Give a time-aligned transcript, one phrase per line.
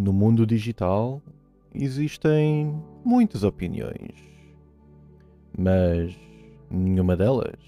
[0.00, 1.20] No mundo digital
[1.74, 2.72] existem
[3.04, 4.14] muitas opiniões,
[5.58, 6.16] mas
[6.70, 7.58] nenhuma delas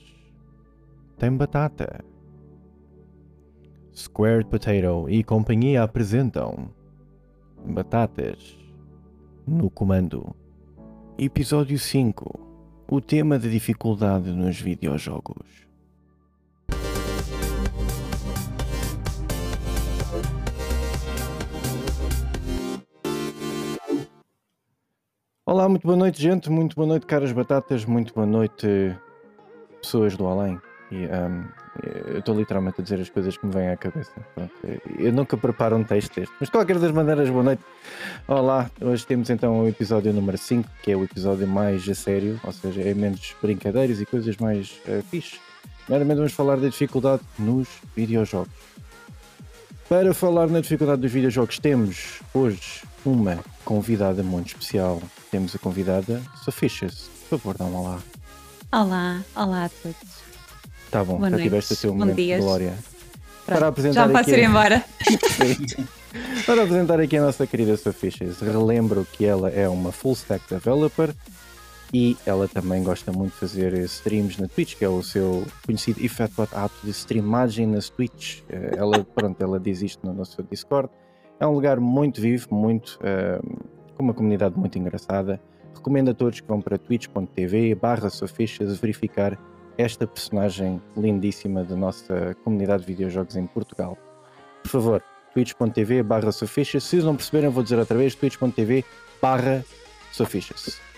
[1.19, 2.04] tem batata.
[3.93, 6.71] Squared Potato e companhia apresentam
[7.66, 8.57] Batatas
[9.45, 10.33] no Comando.
[11.19, 15.70] Episódio 5 O tema da dificuldade nos videojogos.
[25.60, 26.48] Olá, muito boa noite, gente.
[26.48, 27.84] Muito boa noite, caras batatas.
[27.84, 28.96] Muito boa noite,
[29.82, 30.59] pessoas do além.
[30.91, 31.45] E, um,
[32.09, 34.10] eu estou literalmente a dizer as coisas que me vêm à cabeça.
[34.34, 34.54] Pronto,
[34.98, 36.34] eu nunca preparo um texto deste.
[36.41, 37.62] Mas, de qualquer das maneiras, boa noite.
[38.27, 42.40] Olá, hoje temos então o episódio número 5, que é o episódio mais a sério,
[42.42, 45.38] ou seja, é menos brincadeiras e coisas mais uh, fixe.
[45.84, 48.48] Primeiramente, vamos falar da dificuldade nos videojogos.
[49.91, 55.03] Para falar na dificuldade dos videojogos, temos hoje uma convidada muito especial.
[55.32, 57.10] Temos a convidada Sofishas.
[57.29, 57.99] Por favor, dá um olá.
[58.73, 59.97] Olá, olá a todos.
[60.93, 61.43] Tá bom, Boa já noite.
[61.43, 62.74] tiveste o teu momento de glória.
[63.45, 64.84] Pronto, Para apresentar Já posso aqui- ir embora.
[66.47, 71.12] Para apresentar aqui a nossa querida Sofishas, relembro que ela é uma full stack developer
[71.93, 76.00] e ela também gosta muito de fazer streams na Twitch, que é o seu conhecido
[76.05, 78.43] efetuado ato de streamagem nas Twitch.
[78.49, 80.88] Eh, Ela, pronto, ela diz isto no nosso Discord.
[81.41, 83.41] É um lugar muito vivo, muito, eh,
[83.97, 85.41] com uma comunidade muito engraçada.
[85.75, 88.09] Recomendo a todos que vão para twitch.tv barra
[88.81, 89.38] verificar
[89.77, 93.97] esta personagem lindíssima da nossa comunidade de videojogos em Portugal.
[94.62, 96.31] Por favor, twitch.tv barra.
[96.31, 98.84] Se não perceberem, vou dizer outra vez, twitch.tv
[99.21, 99.65] barra
[100.12, 100.90] Sofishas.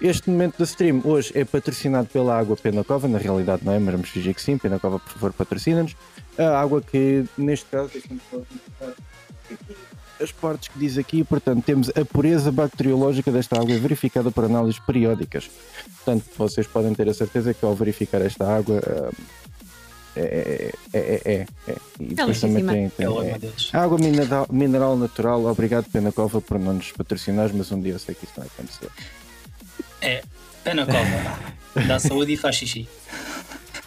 [0.00, 3.92] Este momento da stream hoje é patrocinado pela Água Penacova, na realidade não é, mas
[3.92, 5.96] vamos fingir que sim, Penacova por favor patrocina-nos.
[6.36, 7.92] A água que neste caso
[10.20, 14.80] as partes que diz aqui, portanto temos a pureza bacteriológica desta água verificada por análises
[14.80, 15.50] periódicas.
[15.96, 19.10] Portanto, vocês podem ter a certeza que ao verificar esta água ah,
[20.16, 21.76] é, é, é, é, é.
[21.98, 23.76] E depois também tem, é.
[23.76, 28.14] Água mineral, mineral natural, obrigado Penacova por não nos patrocinar, mas um dia eu sei
[28.14, 28.90] que isso não vai acontecer.
[30.00, 30.22] É,
[30.62, 31.86] pé na cova.
[31.86, 32.88] Dá saúde e faz xixi.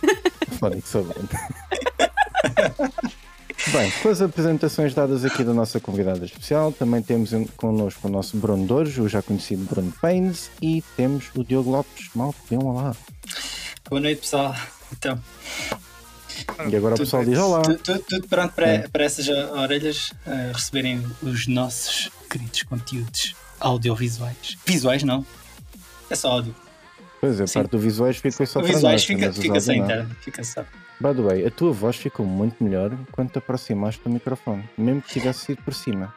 [0.01, 1.16] Que saber.
[3.72, 8.12] Bem, com as apresentações dadas aqui da nossa convidada especial, também temos em- connosco o
[8.12, 12.09] nosso Bruno Dores, o já conhecido Bruno Paines, e temos o Diogo Lopes.
[12.16, 12.96] Mal, dê um olá.
[13.90, 14.56] Boa noite, pessoal.
[14.94, 15.22] Então,
[16.69, 17.62] E agora o pessoal diz olá.
[17.62, 18.88] tudo, tudo- tudo pronto para, É.
[18.88, 24.56] para essas orelhas eh, receberem os nossos queridos conteúdos audiovisuais.
[24.66, 25.25] Visuais, não.
[26.09, 26.56] É só áudio.
[27.19, 27.59] Pois é, a Sim.
[27.59, 30.06] parte do visuais ficou só para visuais nós, fica, fica sem não.
[30.22, 30.63] Fica só.
[31.00, 35.01] By the way, a tua voz ficou muito melhor quando te aproximaste do microfone, mesmo
[35.01, 36.13] que tivesse sido por cima.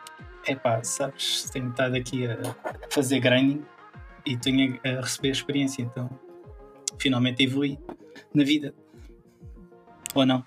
[0.47, 2.39] Epá, sabes, tenho estado aqui a
[2.91, 3.63] fazer grinding
[4.27, 6.11] e tenho a a receber experiência, então
[6.99, 7.79] finalmente evolui
[8.35, 8.75] na vida.
[10.15, 10.45] Ou não?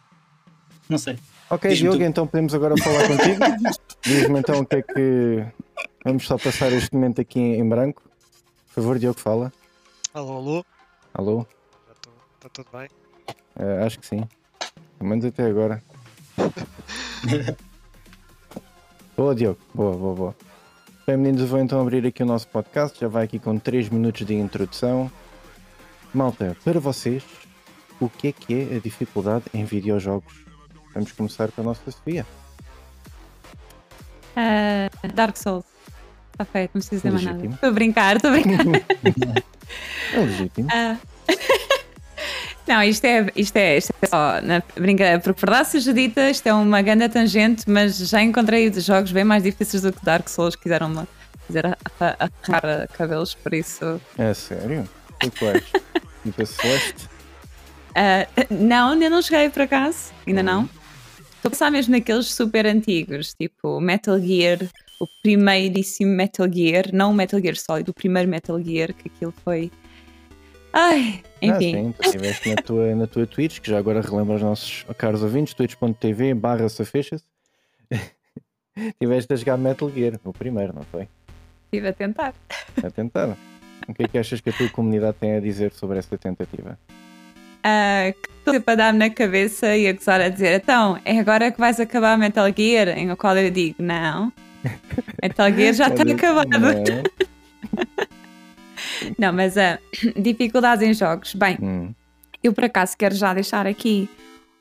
[0.90, 1.18] Não sei.
[1.50, 2.04] Ok, Diogo, tu.
[2.04, 3.40] então podemos agora falar contigo.
[4.04, 5.46] Diz-me então o que é que.
[6.04, 8.04] Vamos só passar este momento aqui em branco.
[8.74, 9.54] Por favor, Diogo, fala.
[10.16, 10.66] Alô, alô,
[11.14, 11.48] Alô?
[11.86, 12.14] já estou.
[12.36, 12.90] Está tudo bem?
[13.56, 14.28] Eh, acho que sim.
[14.98, 15.84] Pelo menos até agora.
[19.16, 19.60] boa, Diogo.
[19.76, 20.36] Boa, boa, boa.
[21.06, 23.00] Bem, meninos, eu vou então abrir aqui o nosso podcast.
[23.00, 25.12] Já vai aqui com 3 minutos de introdução.
[26.12, 27.24] Malta, para vocês,
[28.00, 30.34] o que é que é a dificuldade em videojogos?
[30.96, 32.26] Vamos começar com a nossa Sofia.
[34.36, 35.73] Ah, Dark Souls.
[36.34, 37.46] Está feito, não preciso dizer mais nada.
[37.46, 38.66] Estou a brincar, estou a brincar.
[40.14, 40.68] É legítimo.
[40.72, 40.98] Ah.
[42.68, 46.48] Não, isto é, isto é, isto é só na brincadeira, porque verdade seja dita, isto
[46.48, 50.56] é uma grande tangente, mas já encontrei jogos bem mais difíceis do que Dark Souls,
[50.56, 51.06] quiseram-me
[51.48, 52.16] fazer a- a-
[52.48, 54.00] arrancar cabelos, por isso.
[54.18, 54.88] É sério?
[55.20, 55.64] Tu quais?
[56.24, 57.10] Tipo a Celeste?
[57.96, 60.46] Ah, não, ainda não cheguei por acaso, ainda Uhum.
[60.46, 60.70] não.
[61.36, 64.60] Estou a pensar mesmo naqueles super antigos, tipo Metal Gear,
[65.00, 69.34] o primeiríssimo Metal Gear, não o Metal Gear Solid, o primeiro Metal Gear, que aquilo
[69.44, 69.72] foi.
[70.72, 71.76] Ai, enfim.
[71.76, 74.86] Ah, sim, tu estiveste na tua, na tua Twitch, que já agora relembra os nossos
[74.98, 77.24] caros ouvintes, twitch.tv barra safechas.
[78.76, 81.08] Estiveste a jogar Metal Gear, o primeiro, não foi?
[81.66, 82.34] Estive a tentar.
[82.84, 83.38] A tentar.
[83.88, 86.80] O que é que achas que a tua comunidade tem a dizer sobre essa tentativa?
[87.64, 91.20] Ah, que estou sempre a dar-me na cabeça e a gozar a dizer: então, é
[91.20, 92.90] agora que vais acabar Metal Gear?
[92.90, 94.32] Em o qual eu digo: não.
[95.22, 96.50] Metal Gear já está acabado.
[96.50, 96.74] não.
[99.18, 99.80] Não, mas a
[100.16, 101.34] dificuldades em jogos.
[101.34, 101.94] Bem, Hum,
[102.44, 104.10] eu por acaso quero já deixar aqui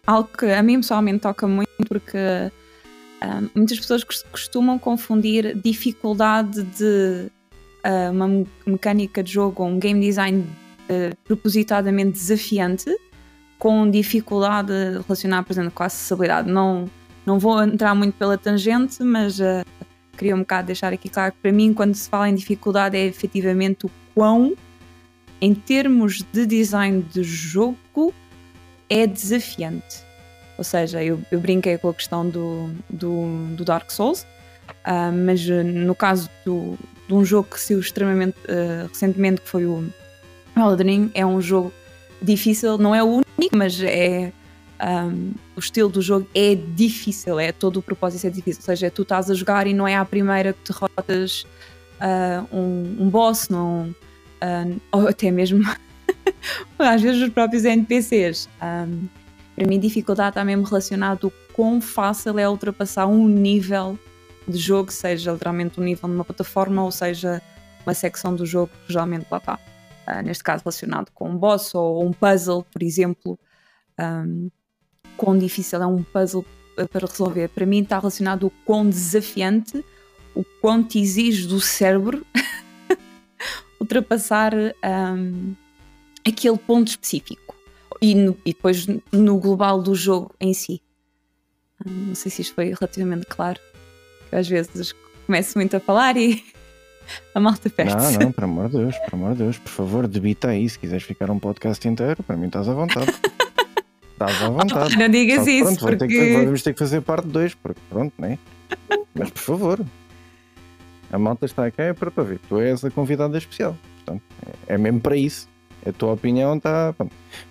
[0.07, 2.19] algo que a mim pessoalmente toca muito porque
[3.23, 7.31] Um, muitas pessoas costumam confundir dificuldade de
[7.87, 12.91] uh, uma me mecânica de jogo ou um game design uh, propositadamente desafiante
[13.61, 14.73] com dificuldade
[15.07, 16.51] relacionada, por exemplo, com a acessibilidade.
[16.51, 16.91] Não,
[17.25, 19.65] não vou entrar muito pela tangente, mas uh,
[20.17, 23.05] queria um bocado deixar aqui claro que para mim, quando se fala em dificuldade, é
[23.07, 24.55] efetivamente o quão,
[25.41, 28.15] em termos de design de jogo,
[28.89, 30.03] é desafiante.
[30.59, 34.23] Ou seja, eu, eu brinquei com a questão do, do, do Dark Souls,
[34.87, 39.49] uh, mas uh, no caso do, de um jogo que saiu extremamente uh, recentemente, que
[39.49, 39.89] foi o
[40.57, 41.73] Elden Ring, é um jogo
[42.21, 44.33] difícil, não é o único, mas é.
[44.83, 48.61] Um, o estilo do jogo é difícil, é todo o propósito é difícil.
[48.63, 51.47] Ou seja, tu estás a jogar e não é a primeira que derrotas
[52.53, 53.95] um, um boss, não,
[54.91, 55.63] ou até mesmo
[56.79, 58.49] às vezes os próprios NPCs.
[58.61, 59.09] Um,
[59.55, 63.99] para mim, dificuldade está mesmo relacionado com quão fácil é ultrapassar um nível
[64.49, 67.41] de jogo, seja literalmente um nível numa plataforma ou seja
[67.87, 69.59] uma secção do jogo que geralmente lá está.
[70.09, 73.39] Uh, neste caso, relacionado com um boss ou um puzzle, por exemplo.
[74.01, 74.51] Um,
[75.23, 76.45] quão difícil é um puzzle
[76.91, 77.49] para resolver.
[77.51, 79.85] Para mim, está relacionado o quão desafiante,
[80.35, 82.27] o quanto exige do cérebro
[83.79, 85.55] ultrapassar um,
[86.27, 87.55] aquele ponto específico
[88.01, 90.83] e, no, e depois no global do jogo em si.
[91.87, 93.61] Hum, não sei se isto foi relativamente claro.
[94.33, 94.93] Eu às vezes
[95.25, 96.43] começo muito a falar e
[97.33, 97.95] a malta perde.
[97.95, 100.69] Não, não, por amor de Deus, por amor de Deus, por favor, debita aí.
[100.69, 103.07] Se quiseres ficar um podcast inteiro, para mim estás à vontade.
[104.13, 104.97] estás à vontade.
[104.97, 105.97] não digas isso, pronto, porque...
[105.97, 108.39] Ter que, vamos ter que fazer parte 2, porque pronto, né?
[109.15, 109.81] Mas por favor,
[111.11, 112.41] a malta está aqui é para ver.
[112.49, 113.77] Tu és a convidada especial.
[113.97, 114.23] Portanto,
[114.67, 115.49] é mesmo para isso
[115.87, 116.95] a tua opinião está.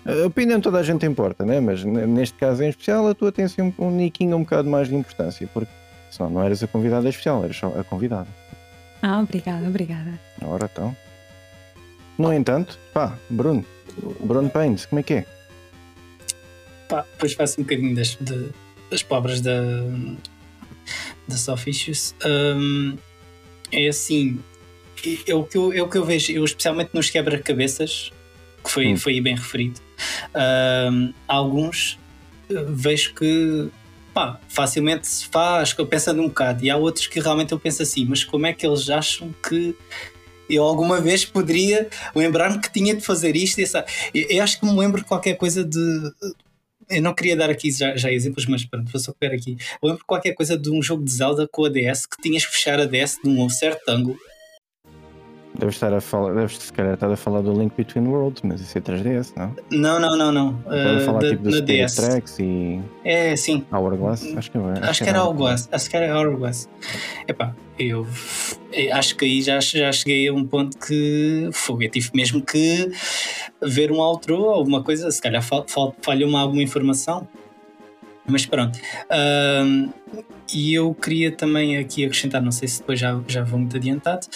[0.04, 1.60] A opinião toda a gente importa, né?
[1.60, 4.88] mas neste caso em especial a tua tem assim um, um niquinho um bocado mais
[4.88, 5.70] de importância, porque
[6.10, 8.28] senão não eras a convidada especial, eras só a convidada.
[9.02, 10.18] Ah, obrigada, obrigada.
[10.42, 10.96] Ora então.
[12.18, 13.64] No entanto, pá, Bruno,
[14.20, 15.26] Bruno Paines, como é que é?
[16.92, 18.50] Pá, depois faço um bocadinho das, de,
[18.90, 19.62] das pobres da,
[21.26, 22.14] da Soft Issues.
[22.22, 22.98] Um,
[23.72, 24.38] é assim,
[25.26, 28.12] é o, que eu, é o que eu vejo, eu, especialmente nos quebra-cabeças,
[28.62, 28.98] que foi, hum.
[28.98, 29.80] foi bem referido.
[30.34, 31.98] Uh, alguns
[32.50, 33.70] uh, vejo que
[34.12, 37.58] pá, facilmente se faz, que eu penso um bocado, e há outros que realmente eu
[37.58, 39.74] penso assim, mas como é que eles acham que
[40.50, 43.60] eu alguma vez poderia lembrar-me que tinha de fazer isto?
[43.60, 46.12] E essa, eu, eu, acho que me lembro de qualquer coisa de.
[46.92, 49.56] Eu não queria dar aqui já, já exemplos, mas pronto, vou só pegar aqui.
[49.82, 52.52] Eu lembro qualquer coisa de um jogo de Zelda com a DS que tinhas que
[52.52, 54.18] fechar a DS de um certo ângulo
[55.54, 58.60] Deves estar a falar, deves se calhar estar a falar do Link Between Worlds, mas
[58.62, 59.54] isso é 3DS, não?
[59.70, 60.48] Não, não, não, não.
[60.66, 61.94] Uh, falar da, tipo do DS.
[61.94, 62.80] Tracks e.
[63.04, 63.64] É, sim.
[63.70, 64.24] Hourglass?
[64.34, 65.68] Acho que, acho, acho que era Hourglass.
[65.70, 66.68] Acho que era Hourglass.
[67.28, 68.06] Epá, eu,
[68.72, 72.40] eu acho que aí já, já cheguei a um ponto que foi, eu tive mesmo
[72.40, 72.90] que
[73.62, 77.26] ver um outro ou alguma coisa, se calhar falhou-me alguma informação.
[78.26, 78.78] Mas pronto.
[78.78, 79.92] Uh,
[80.54, 84.26] e eu queria também aqui acrescentar, não sei se depois já, já vou muito adiantado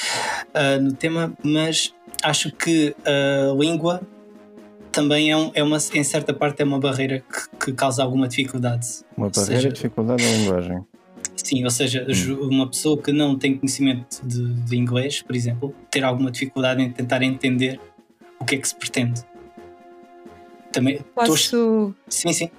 [0.49, 4.00] uh, no tema, mas acho que a língua
[4.90, 8.26] também é, um, é uma, em certa parte, é uma barreira que, que causa alguma
[8.26, 8.87] dificuldade.
[9.17, 10.84] Uma barreira de dificuldade na linguagem.
[11.37, 12.49] Sim, ou seja, hum.
[12.49, 16.91] uma pessoa que não tem conhecimento de, de inglês, por exemplo, ter alguma dificuldade em
[16.91, 17.79] tentar entender
[18.38, 19.22] o que é que se pretende.
[20.72, 21.00] Também.
[21.14, 21.50] Posso.
[21.50, 21.94] Tô...
[22.08, 22.50] Sim, sim.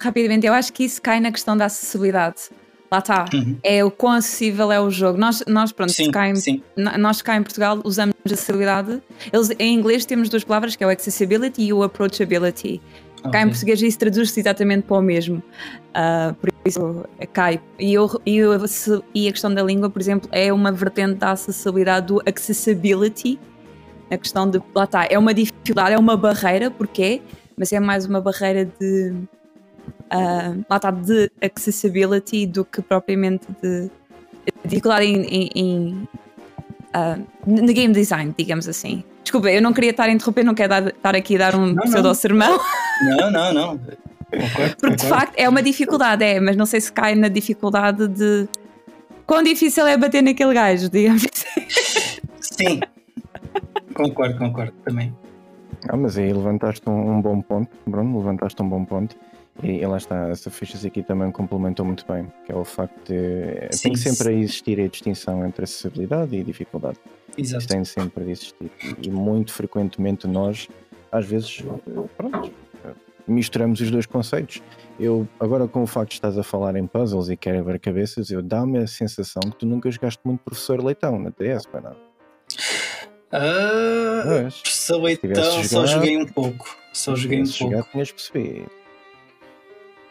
[0.00, 2.50] Rapidamente, eu acho que isso cai na questão da acessibilidade.
[2.90, 3.24] Lá está.
[3.32, 3.58] Uhum.
[3.62, 5.18] É o quão acessível é o jogo.
[5.18, 6.62] Nós, nós pronto, sim, cá em, sim.
[6.76, 9.02] nós cá em Portugal usamos acessibilidade.
[9.32, 12.80] Eles, em inglês temos duas palavras, que é o accessibility e o approachability.
[13.18, 13.30] Okay.
[13.32, 15.42] Cá em português isso traduz-se exatamente para o mesmo.
[15.90, 17.60] Uh, por isso cai.
[17.78, 18.52] E, eu, e, eu,
[19.14, 23.38] e a questão da língua, por exemplo, é uma vertente da acessibilidade do accessibility.
[24.10, 27.20] A questão de, lá está, é uma dificuldade, é uma barreira, porque
[27.56, 29.14] mas é mais uma barreira de
[30.12, 33.90] uh, lá está, de accessibility do que propriamente de
[34.64, 36.08] dificuldade em, em, em
[36.94, 39.02] uh, no game design, digamos assim.
[39.22, 41.74] Desculpa, eu não queria estar a interromper, não quero dar, estar aqui a dar um
[41.74, 42.60] pseudo-sermão.
[43.02, 43.80] Não, não, não.
[44.78, 48.48] Porque de facto é uma dificuldade, é, mas não sei se cai na dificuldade de
[49.26, 51.66] quão difícil é bater naquele gajo, digamos assim.
[52.40, 52.80] Sim,
[53.94, 55.14] concordo, concordo também.
[55.88, 59.16] Ah, mas aí levantaste um, um bom ponto, Bruno, levantaste um bom ponto.
[59.62, 62.94] E, e lá está, essa fichas aqui também complementou muito bem, que é o facto
[63.06, 64.40] de sim, tem que sempre sim.
[64.40, 66.98] existir a distinção entre acessibilidade e dificuldade.
[67.36, 67.66] Exato.
[67.66, 68.70] Tem sempre de existir.
[69.02, 70.68] E muito frequentemente nós,
[71.10, 71.64] às vezes,
[72.16, 72.52] pronto,
[73.26, 74.62] misturamos os dois conceitos.
[74.98, 78.78] Eu, agora com o facto de estás a falar em puzzles e quebra-cabeças, eu dá-me
[78.78, 82.05] a sensação que tu nunca jogaste muito Professor Leitão na TS, para não?
[83.32, 84.22] Ah.
[84.62, 86.76] Professor tivesse Leitão, só joguei um pouco.
[86.92, 87.90] Só joguei um Se jogar, pouco.
[87.92, 88.70] tinhas percebido.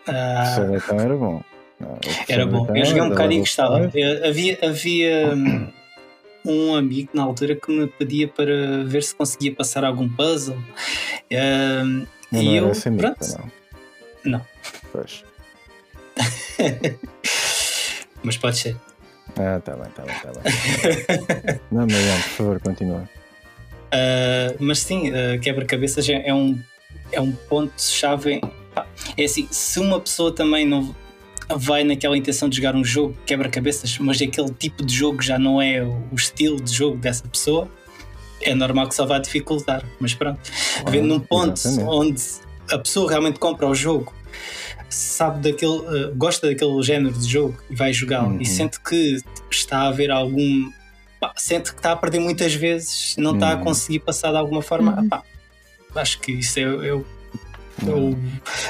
[0.08, 1.44] Ah, Professor Leitão era bom.
[1.80, 2.68] Não, era bom.
[2.76, 3.92] Eu joguei um bocado e gostava.
[3.94, 5.68] Eu- Havia, havia hum,
[6.46, 10.58] um amigo na altura que me pedia para ver se conseguia passar algum puzzle.
[11.32, 13.52] Hum, Mas e não eu, amigo, pronto, não.
[14.40, 14.46] Não.
[14.92, 15.24] Pois.
[18.24, 18.76] mas pode ser.
[19.38, 21.60] Ah, tá bem, tá bem, tá bem.
[21.72, 23.10] não, Mariano, por favor, continua.
[23.86, 26.60] Uh, mas sim, uh, quebra-cabeças é, é um,
[27.12, 28.42] é um ponto-chave.
[29.18, 30.96] É assim, se uma pessoa também não
[31.58, 35.62] vai naquela intenção de jogar um jogo quebra-cabeças, mas aquele tipo de jogo já não
[35.62, 37.70] é o, estilo de jogo dessa pessoa,
[38.42, 39.84] é normal que só vá dificultar.
[40.00, 40.40] Mas pronto,
[40.90, 41.90] vendo num ponto exatamente.
[41.90, 42.24] onde
[42.72, 44.14] a pessoa realmente compra o jogo,
[44.90, 48.42] sabe daquele, uh, gosta daquele género de jogo e vai jogá-lo Uhum.
[48.42, 49.18] e sente que
[49.52, 50.70] está a haver algum.
[51.20, 53.64] pá, sente que está a perder muitas vezes, não está a Uhum.
[53.64, 55.00] conseguir passar de alguma forma.
[55.00, 55.08] Uhum.
[55.10, 55.24] pá,
[55.96, 57.06] acho que isso é, é o-
[57.86, 58.16] é o,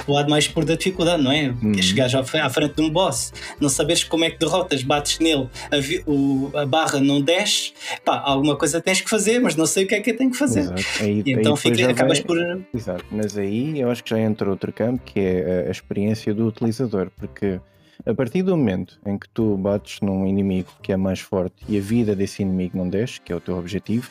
[0.08, 1.54] o lado mais puro da dificuldade, não é?
[1.78, 5.48] É chegares à frente de um boss, não saberes como é que derrotas, bates nele,
[5.72, 9.66] a, vi- o- a barra não desce, pá, alguma coisa tens que fazer, mas não
[9.66, 10.68] sei o que é que eu tenho que fazer.
[11.00, 12.62] Aí, então fica, acabas vai- por.
[12.74, 16.48] Exato, mas aí eu acho que já entra outro campo que é a experiência do
[16.48, 17.60] utilizador, porque
[18.06, 21.78] a partir do momento em que tu bates num inimigo que é mais forte e
[21.78, 24.10] a vida desse inimigo não desce, que é o teu objetivo,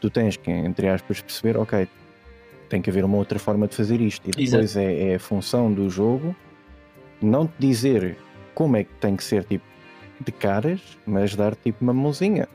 [0.00, 1.86] tu tens que, entre aspas, perceber, ok,
[2.68, 4.28] tem que haver uma outra forma de fazer isto.
[4.28, 6.34] E depois é, é a função do jogo
[7.20, 8.16] não te dizer
[8.54, 9.64] como é que tem que ser tipo
[10.24, 12.48] de caras, mas dar tipo uma mãozinha.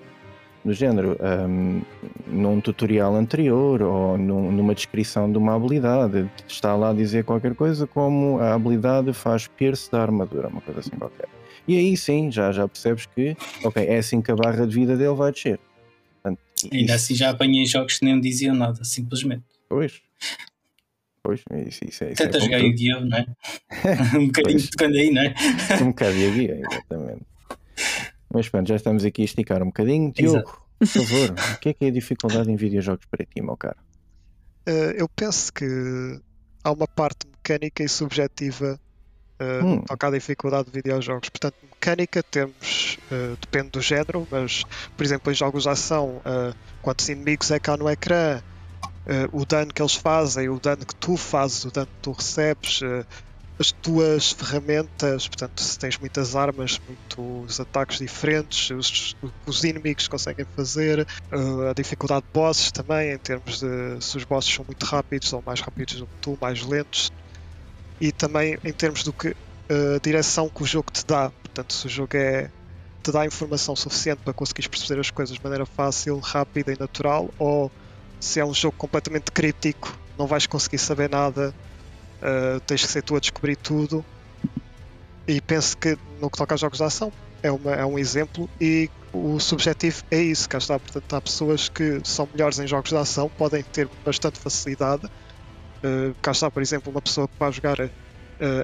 [0.65, 1.17] Do género,
[1.49, 1.81] hum,
[2.25, 7.53] num tutorial anterior ou num- numa descrição de uma habilidade, está lá a dizer qualquer
[7.53, 11.27] coisa como a habilidade faz pierce da armadura, uma coisa assim qualquer.
[11.67, 14.95] E aí sim, já, já percebes que, ok, é assim que a barra de vida
[14.95, 15.59] dele vai descer.
[16.21, 16.39] Portanto,
[16.71, 19.43] Ainda isso- assim já apanhei jogos que nem diziam nada, simplesmente.
[19.73, 20.01] Pois.
[21.23, 22.11] Pois, isso, isso é.
[22.11, 23.25] Isso Tenta é jogar como Yu-Gi-Oh, não é?
[24.19, 24.69] um bocadinho Pois.
[24.77, 25.33] quando aí, não é?
[25.81, 27.25] Um bocado de guia, exatamente.
[28.31, 30.13] Mas pronto, já estamos aqui a esticar um bocadinho.
[30.15, 30.43] Exato.
[30.45, 33.57] Diogo, por favor, o que é que é a dificuldade em videojogos para ti, meu
[33.57, 33.77] caro?
[34.67, 35.65] Eh, eu penso que
[36.63, 38.79] há uma parte mecânica e subjetiva
[39.39, 39.83] eh, Hum.
[39.89, 41.29] à dificuldade de videojogos.
[41.29, 44.63] Portanto, mecânica temos, eh, depende do género, mas,
[44.95, 48.41] por exemplo, em jogos de ação, eh, quantos inimigos é que há no ecrã,
[49.05, 52.11] eh, o dano que eles fazem, o dano que tu fazes, o dano que tu
[52.11, 53.05] recebes, eh,
[53.59, 59.15] as tuas ferramentas, portanto, se tens muitas armas, muitos ataques diferentes, os,
[59.47, 60.99] os inimigos conseguem fazer,
[61.31, 65.31] eh, a dificuldade de bosses também, em termos de se os bosses são muito rápidos
[65.33, 67.11] ou mais rápidos do que tu, mais lentos,
[67.99, 69.35] e também em termos do que
[69.69, 72.51] a direção que o jogo te dá, portanto, se o jogo é
[73.03, 77.33] te dá informação suficiente para conseguires perceber as coisas de maneira fácil, rápida e natural,
[77.37, 77.69] ou
[78.23, 81.53] se é um jogo completamente crítico, não vais conseguir saber nada,
[82.21, 84.03] uh, tens que ser tu a descobrir tudo.
[85.27, 87.11] E penso que no que toca a jogos de ação
[87.41, 90.79] é, uma, é um exemplo e o subjetivo é isso, cá está.
[90.79, 95.05] Portanto, há pessoas que são melhores em jogos de ação, podem ter bastante facilidade.
[95.05, 97.89] Uh, cá está, por exemplo, uma pessoa que vai jogar uh,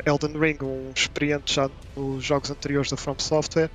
[0.06, 3.70] Elden Ring, um experiente já nos jogos anteriores da From Software,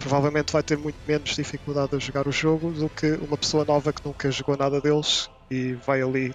[0.00, 3.92] provavelmente vai ter muito menos dificuldade a jogar o jogo do que uma pessoa nova
[3.92, 6.32] que nunca jogou nada deles e vai ali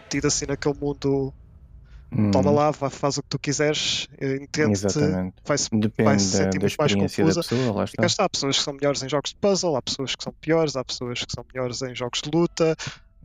[0.00, 1.34] metido assim naquele mundo
[2.12, 4.98] Hum, toma lá, faz o que tu quiseres, eh, entende-te,
[5.46, 5.68] vai-se
[6.04, 7.40] vai se sentir muito mais confusa.
[7.40, 8.06] pessoa, lá E está.
[8.06, 10.76] está, há pessoas que são melhores em jogos de puzzle, há pessoas que são piores,
[10.76, 12.74] há pessoas que são melhores em jogos de luta.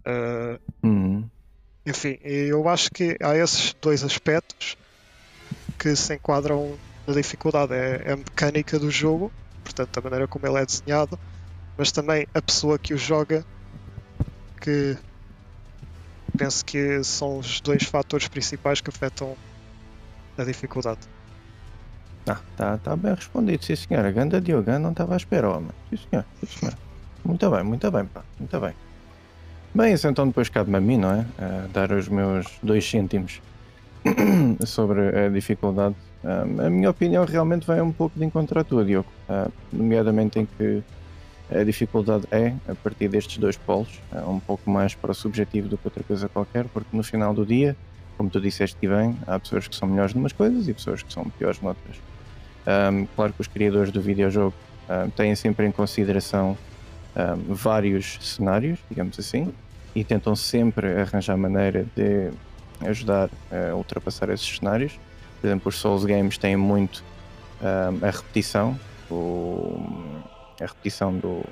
[0.05, 1.31] eh, Uhum.
[1.87, 4.75] enfim, eu acho que há esses dois aspectos
[5.79, 7.73] que se enquadram na dificuldade.
[7.73, 9.33] É é a mecânica do jogo,
[9.67, 11.19] portanto, a maneira como ele é desenhado,
[11.77, 13.43] mas também a pessoa que o joga,
[14.61, 14.97] que
[16.37, 19.35] penso que são os dois fatores principais que afetam
[20.37, 20.99] a dificuldade.
[22.27, 24.05] Ah, tá, tá bem respondido, sim senhor.
[24.05, 25.71] A ganda Diogo não estava à espera, homem.
[25.89, 26.75] Sim senhor, sim senhor.
[27.25, 28.73] Muito bem, muito bem, pá, muito bem.
[29.75, 31.25] Bem, isso então depois cabe-me a mim, não é?
[31.37, 33.41] Ah, dar os meus dois cêntimos
[34.65, 35.95] sobre a dificuldade.
[36.27, 39.07] Ah, a minha opinião realmente vai um pouco de encontro à tua, Diogo.
[39.29, 40.83] Ah, nomeadamente em que
[41.49, 45.69] a dificuldade é, a partir destes dois polos, é um pouco mais para o subjetivo
[45.69, 47.73] do que outra coisa qualquer, porque no final do dia,
[48.17, 51.23] como tu disseste bem, há pessoas que são melhores numas coisas e pessoas que são
[51.23, 51.95] piores noutras.
[52.67, 54.53] Um, claro que os criadores do videojogo
[54.89, 56.57] um, têm sempre em consideração
[57.15, 59.53] um, vários cenários, digamos assim,
[59.95, 62.29] e tentam sempre arranjar maneira de
[62.85, 64.99] ajudar a ultrapassar esses cenários.
[65.39, 67.03] Por exemplo, os Souls Games têm muito
[67.61, 68.79] um, a repetição,
[69.09, 69.79] o,
[70.59, 71.43] a repetição do,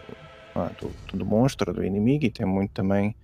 [0.56, 3.16] ah, do, do, monstro, do inimigo, e tem muito também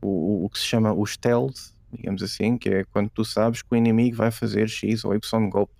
[0.00, 3.68] o, o que se chama o stealth, digamos assim, que é quando tu sabes que
[3.70, 5.72] o inimigo vai fazer X ou Y golpe.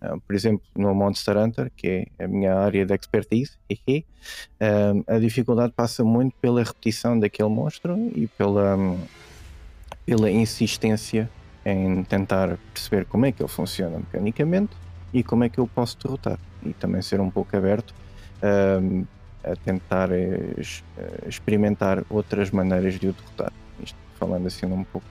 [0.00, 5.18] Uh, por exemplo, no Monster Hunter, que é a minha área de expertise, uh, a
[5.18, 9.00] dificuldade passa muito pela repetição daquele monstro e pela, um,
[10.06, 11.28] pela insistência
[11.68, 14.74] em tentar perceber como é que ele funciona mecanicamente
[15.12, 16.38] e como é que eu posso derrotar.
[16.64, 17.94] E também ser um pouco aberto
[18.42, 19.04] um,
[19.44, 20.82] a tentar es,
[21.26, 23.52] experimentar outras maneiras de o derrotar.
[23.82, 25.06] Isto falando assim um pouco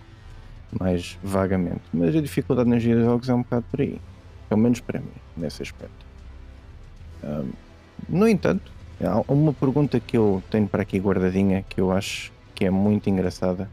[0.79, 1.81] mais vagamente.
[1.93, 3.99] Mas a dificuldade nos jogos é um bocado por aí.
[4.49, 6.05] Pelo menos para mim, nesse aspecto.
[7.23, 7.51] Um,
[8.09, 8.71] no entanto,
[9.01, 13.09] há uma pergunta que eu tenho para aqui guardadinha que eu acho que é muito
[13.09, 13.69] engraçada,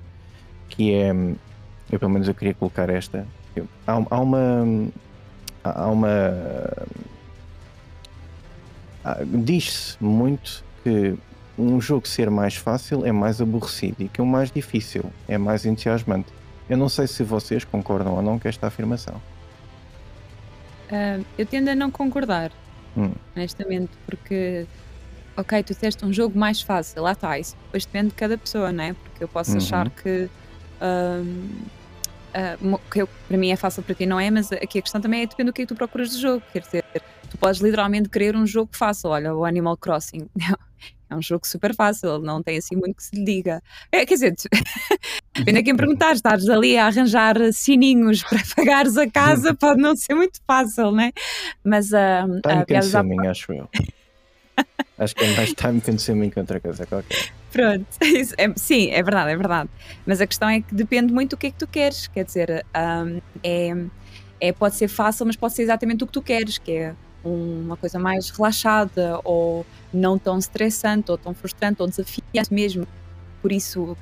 [0.69, 1.13] que é,
[1.91, 3.27] eu pelo menos eu queria colocar esta.
[3.55, 4.89] Eu, há, há, uma
[5.63, 6.09] há uma
[9.27, 11.17] diz-se muito que
[11.59, 15.65] um jogo ser mais fácil é mais aborrecido e que o mais difícil é mais
[15.65, 16.29] entusiasmante.
[16.69, 19.21] Eu não sei se vocês concordam ou não com esta afirmação.
[20.91, 22.51] Uh, eu tendo a não concordar,
[22.97, 23.13] hum.
[23.37, 24.67] honestamente, porque,
[25.37, 28.73] ok, tu disseste um jogo mais fácil, lá está, isso depois depende de cada pessoa,
[28.73, 28.93] não é?
[28.93, 29.57] Porque eu posso uhum.
[29.59, 30.29] achar que,
[30.81, 31.49] uh,
[32.35, 35.01] uh, que eu, para mim é fácil, para ti não é, mas aqui a questão
[35.01, 36.43] também é depende do que é que tu procuras de jogo.
[36.53, 36.85] Quer dizer,
[37.31, 40.29] tu podes literalmente querer um jogo fácil, olha, o Animal Crossing.
[41.11, 43.63] É um jogo super fácil, não tem assim muito que se lhe diga.
[43.93, 44.35] É, quer dizer,
[45.37, 49.95] depende a quem perguntar, estares ali a arranjar sininhos para pagares a casa, pode não
[49.95, 51.13] ser muito fácil, né?
[51.63, 53.69] Mas uh, time consuming, acho eu.
[54.99, 57.33] acho que é mais time consuming que outra coisa qualquer.
[57.55, 57.87] Pronto,
[58.37, 59.71] é, sim, é verdade, é verdade.
[60.05, 62.09] Mas a questão é que depende muito do que é que tu queres.
[62.09, 63.87] Quer dizer, um, é,
[64.41, 66.95] é, pode ser fácil, mas pode ser exatamente o que tu queres, que é
[67.25, 72.89] uma coisa mais relaxada ou não tão estressante ou tão frustrante ou desafiante mesmo.
[73.41, 73.97] Por isso,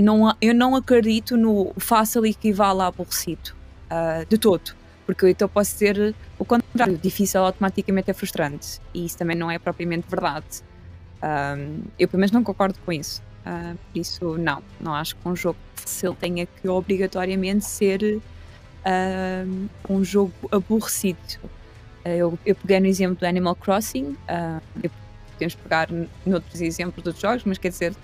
[0.00, 3.54] não, eu não acredito no fácil equivale a aborrecido,
[3.90, 4.74] uh, de todo.
[5.04, 8.80] Porque então posso ser o contrário, difícil automaticamente é frustrante.
[8.94, 10.62] E isso também não é propriamente verdade.
[11.22, 13.22] Uh, eu pelo menos não concordo com isso.
[13.46, 18.20] Uh, por isso, não, não acho que um jogo fácil tenha que obrigatoriamente ser
[19.88, 21.18] um jogo aborrecido.
[22.06, 24.90] Eh, eu, eu peguei no exemplo do Animal Crossing, uh,
[25.32, 25.88] podemos pegar
[26.24, 27.96] noutros exemplos dos jogos, mas quer dizer,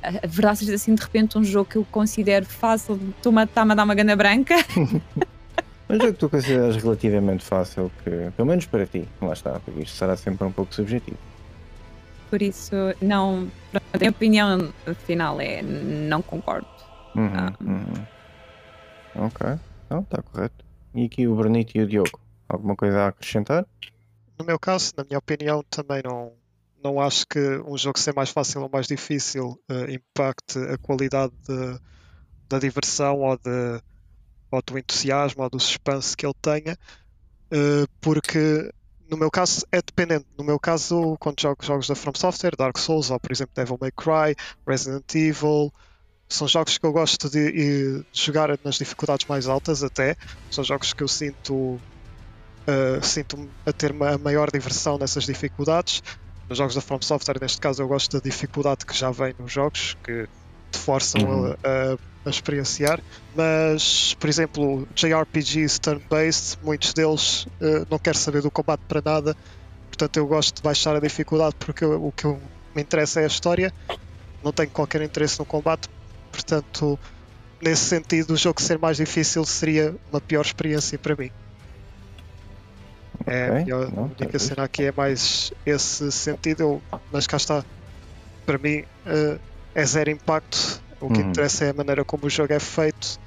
[0.00, 3.82] a, verdade seja assim, de repente, um jogo que eu considero fácil, está-me a dar
[3.82, 4.54] uma gana branca.
[5.90, 9.82] um jogo que tu consideras relativamente fácil, que, pelo menos para ti, lá está, porque
[9.82, 11.18] isto será sempre um pouco subjetivo.
[12.30, 13.50] Por isso, não.
[13.92, 14.72] A minha opinião
[15.06, 16.66] final é não concordo.
[17.14, 17.52] Uhum, ah.
[17.60, 19.26] uhum.
[19.26, 19.46] Ok,
[19.88, 20.64] não, está correto.
[20.94, 22.20] E aqui o Bernito e o Diogo?
[22.48, 23.66] Alguma coisa a acrescentar?
[24.38, 26.32] No meu caso, na minha opinião, também não,
[26.82, 31.32] não acho que um jogo ser mais fácil ou mais difícil uh, impacte a qualidade
[31.48, 31.80] de,
[32.48, 33.82] da diversão ou, de,
[34.50, 36.76] ou do entusiasmo ou do suspense que ele tenha,
[37.52, 38.70] uh, porque
[39.10, 40.26] no meu caso é dependente.
[40.36, 43.78] No meu caso, quando jogo jogos da From Software, Dark Souls ou por exemplo Devil
[43.80, 45.72] May Cry, Resident Evil,
[46.28, 50.16] são jogos que eu gosto de, de jogar nas dificuldades mais altas até.
[50.50, 51.80] São jogos que eu sinto
[52.66, 56.02] uh, sinto-me a ter uma maior diversão nessas dificuldades.
[56.48, 59.50] Nos jogos da From Software, neste caso, eu gosto da dificuldade que já vem nos
[59.50, 60.28] jogos, que
[60.70, 61.52] te forçam uhum.
[61.52, 61.98] a, a,
[62.30, 63.00] experienciar.
[63.34, 69.36] Mas, por exemplo, JRPGs turn-based, muitos deles uh, não quero saber do combate para nada,
[69.88, 72.40] portanto, eu gosto de baixar a dificuldade porque eu, o que eu,
[72.74, 73.72] me interessa é a história,
[74.44, 75.88] não tenho qualquer interesse no combate,
[76.30, 76.98] portanto,
[77.62, 81.30] nesse sentido, o jogo ser mais difícil seria uma pior experiência para mim.
[83.26, 83.72] É, okay.
[83.72, 87.64] a única tá cena aqui é mais esse sentido, eu, mas cá está.
[88.44, 89.40] Para mim uh,
[89.74, 90.80] é zero impacto.
[91.00, 91.30] O que uhum.
[91.30, 93.18] interessa é a maneira como o jogo é feito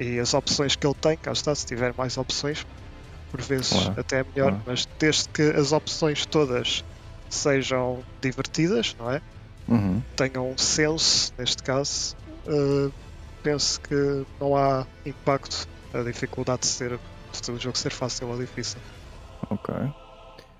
[0.00, 1.16] e as opções que ele tem.
[1.16, 2.66] Cá está, se tiver mais opções,
[3.30, 6.84] por vezes até é melhor, mas desde que as opções todas
[7.28, 9.20] sejam divertidas, não é?
[9.68, 10.02] Uhum.
[10.16, 12.92] Tenham um senso, neste caso, uh,
[13.42, 16.98] penso que não há impacto a dificuldade de ser
[17.46, 18.80] do jogo ser fácil ou difícil.
[19.50, 19.74] Ok.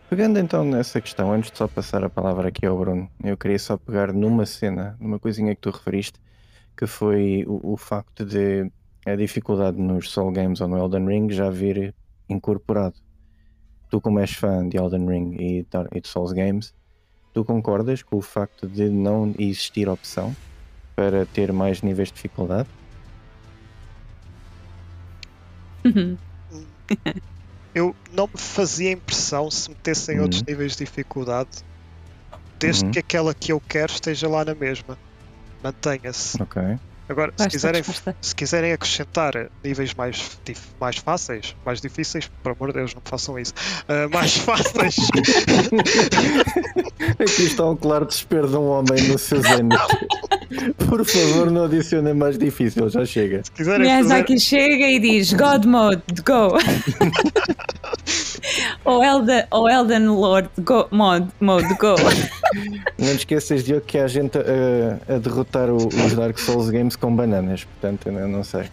[0.08, 3.58] Pegando então nessa questão, antes de só passar a palavra aqui ao Bruno, eu queria
[3.58, 6.18] só pegar numa cena, numa coisinha que tu referiste,
[6.78, 8.70] que foi o, o facto de
[9.06, 11.94] a dificuldade nos Soul Games ou no Elden Ring já vir
[12.28, 12.96] incorporado.
[13.90, 16.74] Tu, como és fã de Elden Ring e, e de Souls Games,
[17.34, 20.36] tu concordas com o facto de não existir opção
[20.96, 22.68] para ter mais níveis de dificuldade?
[27.74, 30.22] Eu não me fazia impressão se metessem Uhum.
[30.24, 31.50] outros níveis de dificuldade,
[32.60, 32.90] desde Uhum.
[32.92, 34.98] que aquela que eu quero esteja lá na mesma.
[35.62, 36.40] Mantenha-se.
[36.42, 36.62] Ok.
[37.08, 37.82] Agora, se quiserem,
[38.20, 39.32] se quiserem acrescentar
[39.64, 43.54] níveis mais, dif- mais fáceis, mais difíceis, por amor de Deus, não façam isso.
[43.88, 44.94] Ah, mais fáceis,
[47.18, 49.76] Aqui está um claro desespero de um homem no seu zénite.
[50.88, 53.44] Por favor, não adicionem mais difícil, já chega.
[53.44, 56.56] se quiserem fazer, Miyazaki chega e diz God Mode, go.
[58.84, 61.94] ou, Elden, ou Elden Lord, go, mode, mode, go.
[62.98, 66.96] Não te esqueças, Diogo, que há gente a, a derrotar o- os Dark Souls Games
[66.96, 68.64] com bananas, portanto, eu não sei.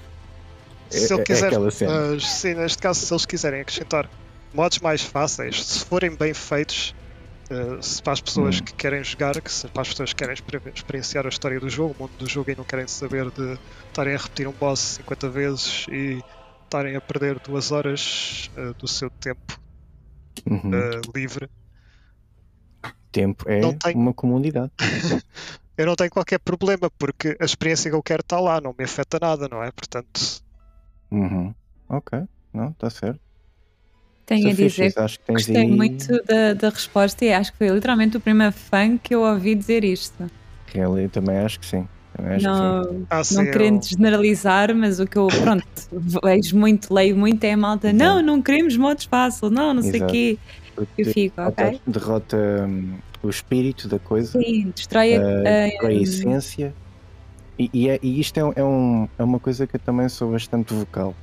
[0.90, 1.92] se é- ele é quiser, aquela cena.
[2.12, 4.10] mas sim, neste caso, se eles quiserem acrescentar
[4.54, 6.96] modos mais fáceis, se forem bem feitos,
[7.56, 8.66] ah, se para as pessoas Hum.
[8.66, 11.70] que querem jogar, que se para as pessoas que querem exper- experienciar a história do
[11.70, 14.80] jogo, o mundo do jogo e não querem saber de estarem a repetir um boss
[14.80, 16.22] 50 vezes e
[16.64, 19.60] estarem a perder duas horas ah, do seu tempo
[20.50, 20.72] Uhum.
[20.74, 21.50] ah, livre.
[23.12, 23.62] Tempo é
[23.96, 24.72] uma comunidade.
[25.78, 28.86] Eu não tenho qualquer problema porque a experiência que eu quero está lá, não me
[28.86, 29.72] afeta nada, não é?
[29.72, 30.42] Portanto,
[31.12, 31.54] Uhum.
[31.90, 33.20] Ok, não, está certo.
[34.26, 35.70] Tenho a dizer acho que tens Gostei aí...
[35.72, 39.54] muito da, da resposta e acho que foi literalmente o primeiro fã que eu ouvi
[39.56, 40.26] dizer isto.
[40.74, 41.88] Really, também acho que sim.
[42.18, 42.62] Acho que sim.
[42.64, 45.64] Não, ah, sim, não eu- querendo generalizar, mas o que eu, pronto,
[46.24, 47.92] vejo muito, leio muito é a malta.
[47.94, 50.12] Não, não queremos modos fácil, não, não sei o Exato.
[50.14, 50.40] quê.
[50.98, 51.80] Eu fico, ok?
[51.88, 55.22] derrota, hum, o espírito da coisa, Sim, destrói a.
[55.22, 56.74] eh, a- a essência.
[57.58, 60.32] E, e, é- e isto é, é um- é uma coisa que eu também sou
[60.32, 61.14] bastante vocal.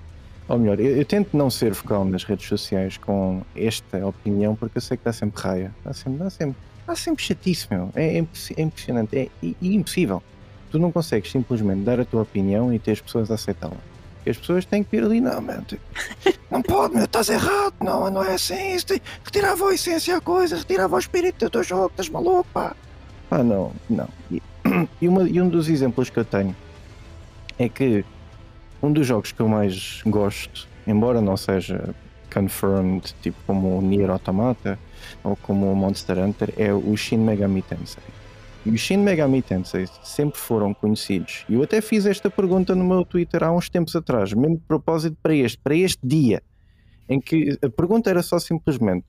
[0.52, 4.76] Ou melhor, eu, eu tento não ser vocal nas redes sociais com esta opinião, porque
[4.76, 5.72] eu sei que dá sempre raia.
[5.82, 7.88] Dá sempre, dá sempre, dá sempre chatice, meu.
[7.94, 8.24] É, é
[8.58, 9.16] é impressionante.
[9.16, 10.22] É, i- i- impossível.
[10.70, 13.78] Tu não consegues simplesmente dar a tua opinião e ter as pessoas a aceitá-la.
[14.28, 15.78] As pessoas têm que ir ali, não, man, tu-
[16.50, 20.20] não pode, meu, estás errado, não, não é assim, isso tem- retirava a essência à
[20.20, 22.76] coisa, retirava o espírito do teu jogo, estás maluco, pá.
[23.30, 24.06] Pá, não, não.
[24.30, 24.42] E,
[25.00, 26.54] e uma- e um dos exemplos que eu tenho
[27.58, 28.04] é que
[28.82, 31.94] um dos jogos que eu mais gosto, embora não seja
[32.32, 34.78] confirmed, tipo como o Nier Automata
[35.22, 38.02] ou como o Monster Hunter, é o Shin Megami Tensei.
[38.64, 41.44] E os Shin Megami Tensei sempre foram conhecidos.
[41.48, 44.62] E eu até fiz esta pergunta no meu Twitter há uns tempos atrás, mesmo de
[44.62, 46.42] propósito para este, para este dia,
[47.08, 49.04] em que a pergunta era só simplesmente,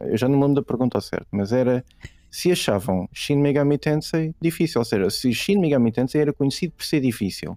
[0.00, 1.84] eu já não me lembro da pergunta ao certo, mas era
[2.30, 6.84] se achavam Shin Megami Tensei difícil, ou seja, se Shin Megami Tensei era conhecido por
[6.84, 7.56] ser difícil.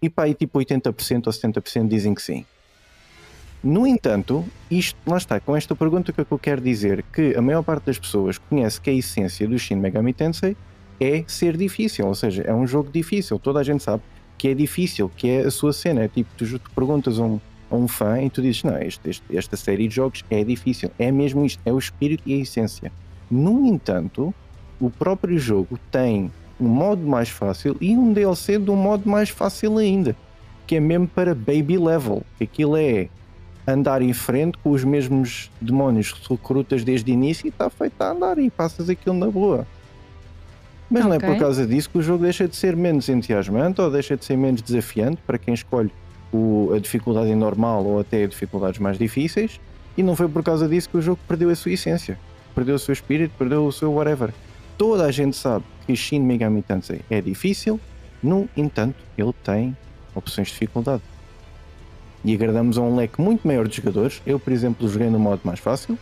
[0.00, 2.44] E pá, aí tipo 80% ou 70% dizem que sim.
[3.64, 7.02] No entanto, isto, lá está, com esta pergunta o que é que eu quero dizer?
[7.12, 10.56] Que a maior parte das pessoas conhece que a essência do Shin Megami Tensei
[11.00, 14.02] é ser difícil, ou seja, é um jogo difícil, toda a gente sabe
[14.38, 17.40] que é difícil, que é a sua cena, é tipo, tu, tu perguntas a um,
[17.70, 20.90] a um fã e tu dizes, não, este- este- esta série de jogos é difícil,
[20.98, 22.92] é mesmo isto, é o espírito e a essência.
[23.30, 24.32] No entanto,
[24.78, 29.28] o próprio jogo tem um modo mais fácil e um DLC de um modo mais
[29.28, 30.16] fácil ainda,
[30.66, 32.22] que é mesmo para baby level.
[32.40, 33.08] Aquilo é
[33.66, 38.00] andar em frente com os mesmos demónios que recrutas desde o início e está feito
[38.00, 39.66] a andar e passas aquilo na boa.
[40.88, 43.90] Mas não é por causa disso que o jogo deixa de ser menos entusiasmante ou
[43.90, 45.90] deixa de ser menos desafiante para quem escolhe
[46.32, 49.60] o- a dificuldade normal ou até dificuldades mais difíceis.
[49.96, 52.16] E não foi por causa disso que o jogo perdeu a sua essência,
[52.54, 54.32] perdeu o seu espírito, perdeu o seu whatever.
[54.78, 57.80] Toda a gente sabe que Shin Megami Tensei é difícil,
[58.22, 59.76] no entanto, ele tem
[60.14, 61.02] opções de dificuldade.
[62.24, 64.20] E agradamos a um leque muito maior de jogadores.
[64.26, 65.96] Eu, por exemplo, joguei no modo mais fácil,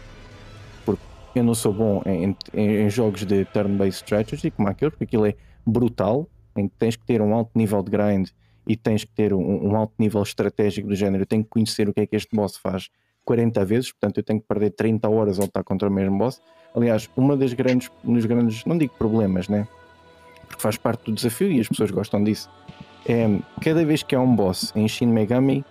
[0.86, 1.02] porque
[1.34, 5.26] eu não sou bom em, em- em jogos de turn-based strategy como aquele, porque aquilo
[5.26, 5.34] é
[5.66, 8.28] brutal, em que tens que ter um alto nível de grind
[8.66, 11.22] e tens que ter um, um alto nível estratégico do género.
[11.24, 12.88] Eu tenho que conhecer o que é que este boss faz
[13.24, 16.40] 40 vezes, portanto eu tenho que perder 30 horas ao estar contra o mesmo boss.
[16.74, 19.66] Aliás, uma das grandes, um dos grandes, não digo problemas, né?
[20.48, 22.50] Porque faz parte do desafio e as pessoas gostam disso.
[23.06, 23.26] É
[23.60, 25.64] cada vez que há um boss em Shin Megami,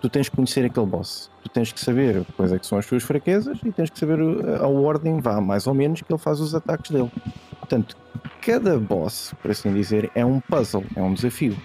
[0.00, 1.30] tu tens que conhecer aquele boss.
[1.42, 4.20] Tu tens que saber quais é que são as suas fraquezas e tens que saber
[4.20, 7.10] o- a ordem, vá, mais ou menos, que ele faz os ataques dele.
[7.58, 7.96] Portanto,
[8.40, 11.56] cada boss, por assim dizer, é um puzzle, é um desafio.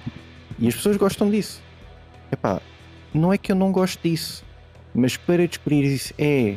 [0.58, 1.62] E as pessoas gostam disso.
[2.32, 2.62] Epá,
[3.14, 4.44] não é que eu não gosto disso,
[4.94, 6.56] mas para descobrir isso é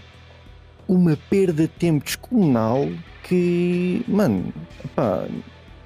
[0.89, 2.89] uma perda de tempo descomunal
[3.23, 4.53] que, mano,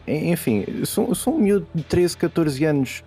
[0.06, 3.04] en- enfim, sou, um miúdo de 13, 14 anos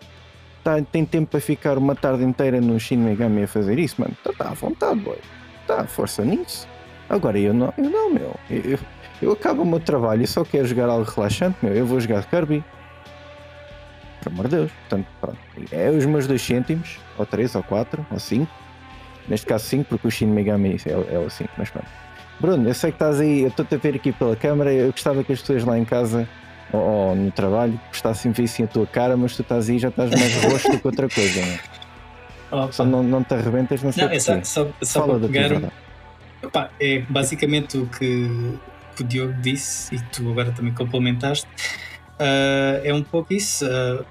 [0.64, 4.16] tá, tem tempo para ficar uma tarde inteira no Shin Megami a fazer isso, mano.
[4.24, 5.18] Tá, tá à vontade, boy.
[5.66, 6.68] Tá, força nisso.
[7.10, 8.36] Agora eu não, eu não, meu.
[8.50, 8.80] Eu, eu,
[9.22, 11.74] eu acabo o meu trabalho e só quero jogar algo relaxante, meu.
[11.74, 12.64] Eu vou jogar Kirby.
[14.22, 14.72] Por amor de Deus.
[14.72, 15.38] Portanto, pronto.
[15.72, 18.52] É os meus 2 cêntimos, ou 3, ou 4, ou 5.
[19.30, 21.88] Neste caso 5, porque o Shin Megami é, é o 5, mas pronto.
[22.40, 25.24] Bruno, eu sei que estás aí, eu estou-te a ver aqui pela câmara, eu gostava
[25.24, 26.28] que as pessoas lá em casa
[26.72, 29.76] ou, ou no trabalho gostassem de ver assim a tua cara, mas tu estás aí
[29.76, 31.60] e já estás mais rosto do que outra coisa, não é?
[32.52, 32.72] Opa.
[32.72, 34.46] Só não, não te arrebentas, não sei Não, é só, porquê.
[34.48, 35.72] só, só Fala pegar.
[36.44, 38.58] Opa, é basicamente o que,
[38.96, 41.48] que o Diogo disse e tu agora também complementaste.
[42.18, 43.66] Ah, é um pouco isso.
[43.66, 44.04] ah,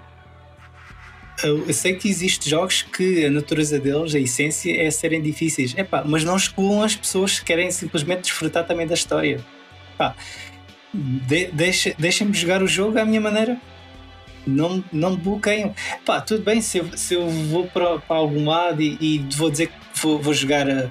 [1.42, 5.74] eu sei que existem jogos que a natureza deles, a essência, é serem difíceis.
[5.76, 9.38] Epá, mas não excluam as pessoas que querem simplesmente desfrutar também da história.
[9.94, 10.14] Epá,
[10.92, 13.56] de, deixa- Deixem-me jogar o jogo à minha maneira.
[14.46, 15.74] Não, não me bloqueiam.
[16.06, 19.50] Pá, tudo bem se eu, se eu vou para, para algum lado e, e vou
[19.50, 20.90] dizer que vou, vou jogar ah,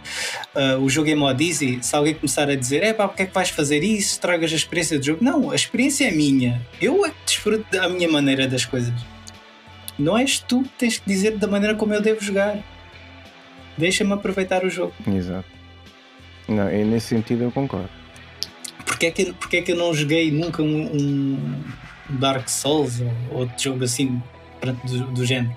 [0.54, 1.80] ah, o jogo em modo easy.
[1.82, 4.12] Se alguém começar a dizer, é pá, porque é que vais fazer isso?
[4.14, 5.24] Estragas a experiência do jogo.
[5.24, 6.62] Não, a experiência é minha.
[6.80, 8.94] Eu é que desfruto da minha maneira das coisas.
[9.98, 12.58] Não és tu que tens que dizer da maneira como eu devo jogar.
[13.78, 14.94] Deixa-me aproveitar o jogo.
[15.08, 15.46] Exato.
[16.48, 17.90] Não, e nesse sentido eu concordo.
[18.86, 21.64] Porque é que, porque é que eu não joguei nunca um, um
[22.10, 24.22] Dark Souls ou outro jogo assim
[24.86, 25.56] do, do género?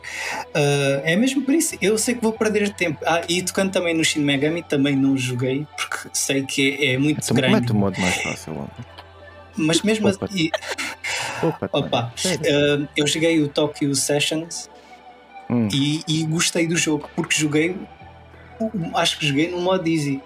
[0.53, 1.77] Ah, é mesmo por isso.
[1.81, 2.99] Eu sei que vou perder tempo.
[3.07, 6.99] Ah, e tocando também no Shin Megami, também não joguei porque sei que é, é
[6.99, 7.55] muito Então, grande.
[7.61, 8.69] mete o modo mais fácil.
[9.57, 10.51] Mas mesmo assim,
[11.43, 12.45] Opa, Opa, sério?
[12.47, 14.69] ah, eu joguei o Tokyo Sessions
[15.49, 17.77] Hum, e, e gostei do jogo porque joguei,
[18.95, 20.21] acho que joguei no modo easy.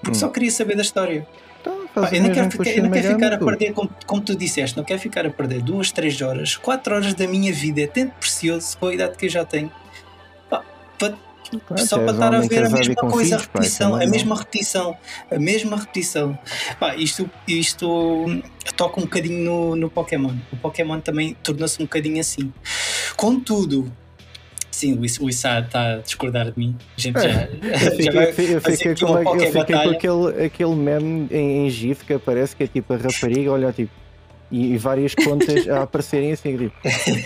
[0.00, 0.20] Porque Hum.
[0.20, 1.26] só queria saber da história.
[1.60, 4.34] então, Pá, eu não quero, ficar, eu não quero ficar a perder, como, como tu
[4.36, 7.86] disseste, não quero ficar a perder duas, três horas, quatro horas da minha vida, é
[7.86, 9.70] tanto precioso com a idade que eu já tenho.
[10.50, 10.64] Pá,
[10.98, 11.16] para-
[11.60, 14.36] Claro, só para estar a ver a mesma coisa, a filhos, pá, repetição, a mesma
[14.36, 14.96] repetição,
[15.30, 16.38] a mesma repetição.
[16.80, 18.42] Pá, isto, isto
[18.76, 20.34] toca um bocadinho no, no Pokémon.
[20.52, 22.52] O Pokémon também tornou-se um bocadinho assim.
[23.16, 23.92] Contudo,
[24.70, 26.76] sim, o Is- o Issa está a discordar de mim.
[26.96, 27.46] A gente já,
[27.90, 32.04] fiquei, já vai eu fiquei- com, eu fiquei com aquele, aquele meme em, em GIF
[32.04, 33.92] que aparece que é tipo a rapariga, olha tipo,
[34.52, 36.72] e, e várias contas a aparecerem assim, tipo,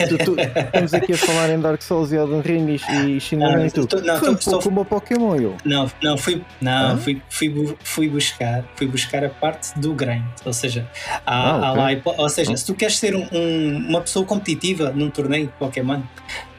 [0.08, 3.66] tu, tu- estamos aqui a falar em Dark Souls e Elden Ring e, e Ah,
[3.66, 3.86] e tu.
[3.86, 5.56] tô- não, Foi um estou- pouco o Pokémon, eu.
[5.64, 6.96] Não, não, fui, não Hã?
[6.96, 10.22] fui, fui, fui buscar, fui buscar a parte do grind.
[10.44, 10.88] Ou seja,
[11.26, 11.82] há, Ah, há ok.
[11.82, 12.56] lá, hipo- ou seja, Hum.
[12.56, 16.00] se tu queres ser um- um- uma pessoa competitiva num torneio de Pokémon,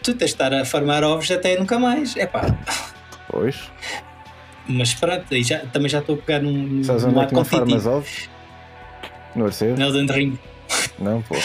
[0.04, 2.16] tu tens de estar a farmar ovos até nunca mais.
[2.18, 2.46] É pá,
[3.30, 3.72] Pois.
[4.68, 7.86] mas pronto, já, também já estou a pegar num, Sabes onde é que não farmas
[7.88, 8.30] ovos?
[9.36, 9.78] No Arceus?
[9.80, 10.40] No Elden Ring.
[11.00, 11.36] Não, pô.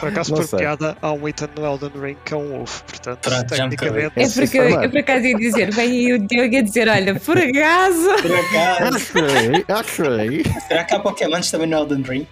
[0.00, 2.82] Por acaso, por piada, há um item no Elden Ring que é um ovo.
[2.84, 6.18] Portanto, Pronto, tecnicamente, É É porque eu, eu por acaso ia dizer, vem aí o
[6.26, 8.02] Diogo a dizer, olha, por acaso.
[8.22, 10.44] Por acaso, Achei, achei.
[10.68, 12.26] será que há Pokémons também no Elden Ring?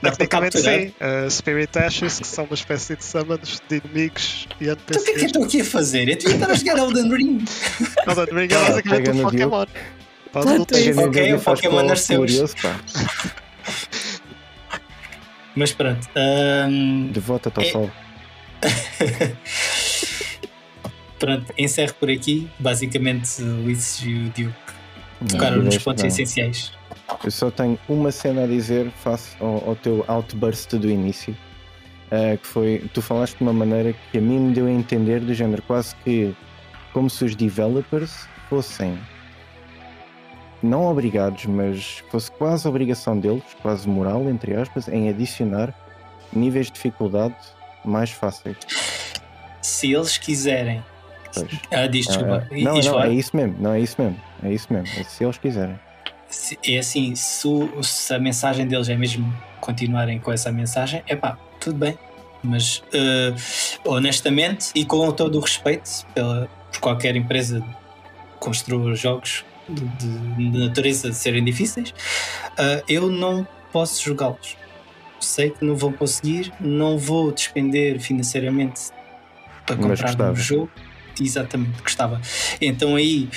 [0.00, 0.92] Tecnicamente sim.
[1.00, 4.94] Uh, Spirit Ashes, que são uma espécie de summons de inimigos e Então o que
[4.96, 5.26] é que eu NPCs.
[5.26, 6.08] estou aqui a fazer?
[6.08, 7.44] Eu devia estar a jogar Elden Ring.
[8.06, 9.22] Elden Ring é basicamente um.
[9.22, 9.66] Pokémon.
[10.34, 10.66] Lutar.
[10.66, 10.84] twist.
[10.84, 12.24] Chega Ok, o Pokémon nasceu.
[15.56, 16.08] Mas pronto.
[16.68, 17.90] hum, Devota-te ao É- sol.
[21.18, 22.48] Pronto, encerro por aqui.
[22.58, 24.54] Basicamente, o Ulisses e o
[25.20, 26.08] Não, tocaram nos pontos bem.
[26.10, 26.72] essenciais.
[27.24, 31.36] Eu só tenho uma cena a dizer face ao, ao teu outburst do início.
[32.12, 35.20] eh, que foi, tu falaste de uma maneira que a mim me deu a entender
[35.20, 36.34] do género quase que
[36.92, 38.98] como se os developers fossem
[40.62, 45.74] não obrigados, mas fosse quase obrigação deles, quase moral, entre aspas, em adicionar
[46.32, 47.34] níveis de dificuldade
[47.84, 48.56] mais fáceis.
[49.62, 50.82] Se eles quiserem.
[51.34, 51.46] Pois.
[51.70, 52.46] Ah, diz, desculpa.
[52.50, 55.04] Ah, e- não, não, é isso mesmo, não é isso mesmo, é isso mesmo, é
[55.04, 55.78] se eles quiserem.
[56.28, 57.48] Se- É assim, se,
[57.82, 61.96] se a mensagem deles é mesmo continuarem com essa mensagem, é pá, tudo bem.
[62.42, 63.34] Mas eh,
[63.84, 67.66] honestamente e com todo o respeito pela, por qualquer empresa que
[68.38, 69.44] construa jogos
[69.74, 71.94] de, de- natureza de serem difíceis,
[72.58, 74.56] eh, eu não posso jogá-los.
[75.20, 78.80] Sei que não vou conseguir, não vou despender financeiramente
[79.66, 80.70] para comprar um jogo.
[81.20, 82.20] Exatamente, gostava.
[82.60, 83.28] Então aí,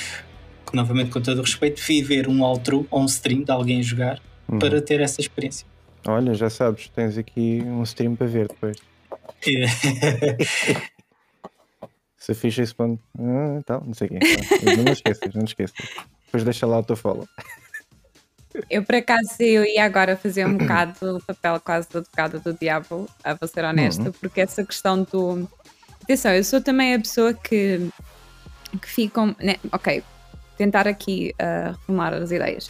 [0.72, 4.20] novamente com todo o respeito, fui ver um outro ou um stream de alguém jogar
[4.48, 4.58] Uhum.
[4.58, 5.66] para ter essa experiência.
[6.06, 8.76] Olha, já sabes, tens aqui um stream para ver depois.
[9.46, 9.64] E-
[12.18, 14.18] Se ficha responde, ah, tal, não sei o quê.
[14.18, 14.82] Tá.
[14.82, 15.76] Não esqueças, não esqueças.
[16.34, 17.28] Depois deixa lá o teu follow.
[18.68, 22.52] Eu, por acaso, eu ia agora fazer um bocado o papel quase do advogado do
[22.52, 25.48] diabo, a vou ser honesta, porque essa questão do.
[26.02, 27.88] Atenção, eu sou também a pessoa que,
[28.82, 29.36] que ficam.
[29.38, 29.56] Né?
[29.70, 30.02] Ok,
[30.56, 32.68] tentar aqui uh, reformular as ideias.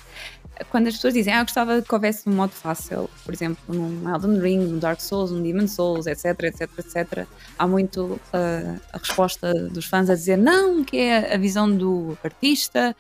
[0.71, 4.15] quando as pessoas dizem, ah, eu gostava que houvesse um modo fácil, por exemplo, num
[4.15, 7.27] Elden Ring, num Dark Souls, num Demon Souls, etc, etc, etc,
[7.59, 12.17] há muito uh, a resposta dos fãs a dizer não, que é a visão do
[12.23, 12.95] artista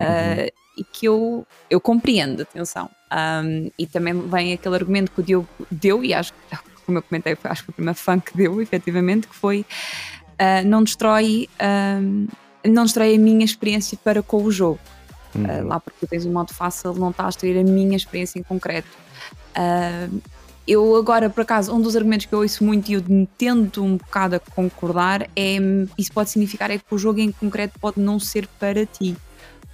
[0.00, 2.90] uh, e que eu, eu compreendo, atenção.
[3.12, 7.02] Um, e também vem aquele argumento que o Diogo deu, e acho que, como eu
[7.02, 11.48] comentei, acho que foi a primeira fã que deu, efetivamente, que foi uh, não destrói.
[12.64, 14.80] não destrói a minha experiência para com o jogo
[15.36, 15.44] Uhum.
[15.44, 18.38] Uh, lá porque tu tens um modo fácil, não estás a ter a minha experiência
[18.38, 18.88] em concreto.
[19.56, 20.20] Uh,
[20.66, 23.02] eu agora, por acaso, um dos argumentos que eu ouço muito e eu
[23.38, 25.58] tento um bocado a concordar é
[25.96, 29.16] isso pode significar é que o jogo em concreto pode não ser para ti.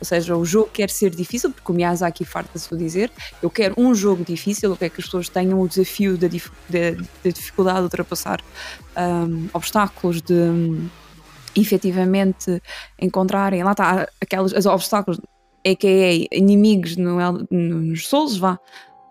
[0.03, 3.09] Ou seja, o jogo quer ser difícil, porque o Miyazaki farta-se de dizer,
[3.41, 6.51] eu quero um jogo difícil, eu quero que as pessoas tenham o desafio da, dif
[6.69, 6.91] da,
[7.23, 8.41] da dificuldade de ultrapassar
[8.99, 10.89] um, obstáculos, de um,
[11.55, 12.61] efetivamente
[13.01, 15.21] encontrarem, lá está, aqueles os obstáculos
[15.65, 16.37] a.k.a.
[16.37, 18.59] inimigos no, nos Souls, vá,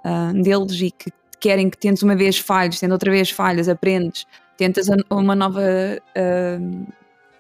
[0.04, 4.27] uh, deles e que querem que tentes uma vez falhos, tendo outra vez falhas, aprendes,
[4.58, 6.88] tentas uma nova, uh,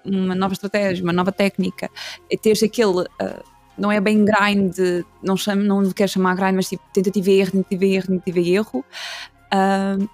[0.05, 1.89] uma nova estratégia, uma nova técnica,
[2.29, 3.01] e teres aquele.
[3.01, 4.77] Uh, não é bem grind,
[5.23, 8.39] não, chamo, não quero chamar grind, mas tipo tentativa e erro, tentativa e erro, tentativa
[8.39, 8.85] e erro.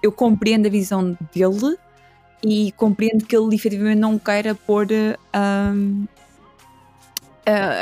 [0.02, 1.76] eu compreendo a visão dele
[2.42, 4.86] e compreendo que ele efetivamente não queira pôr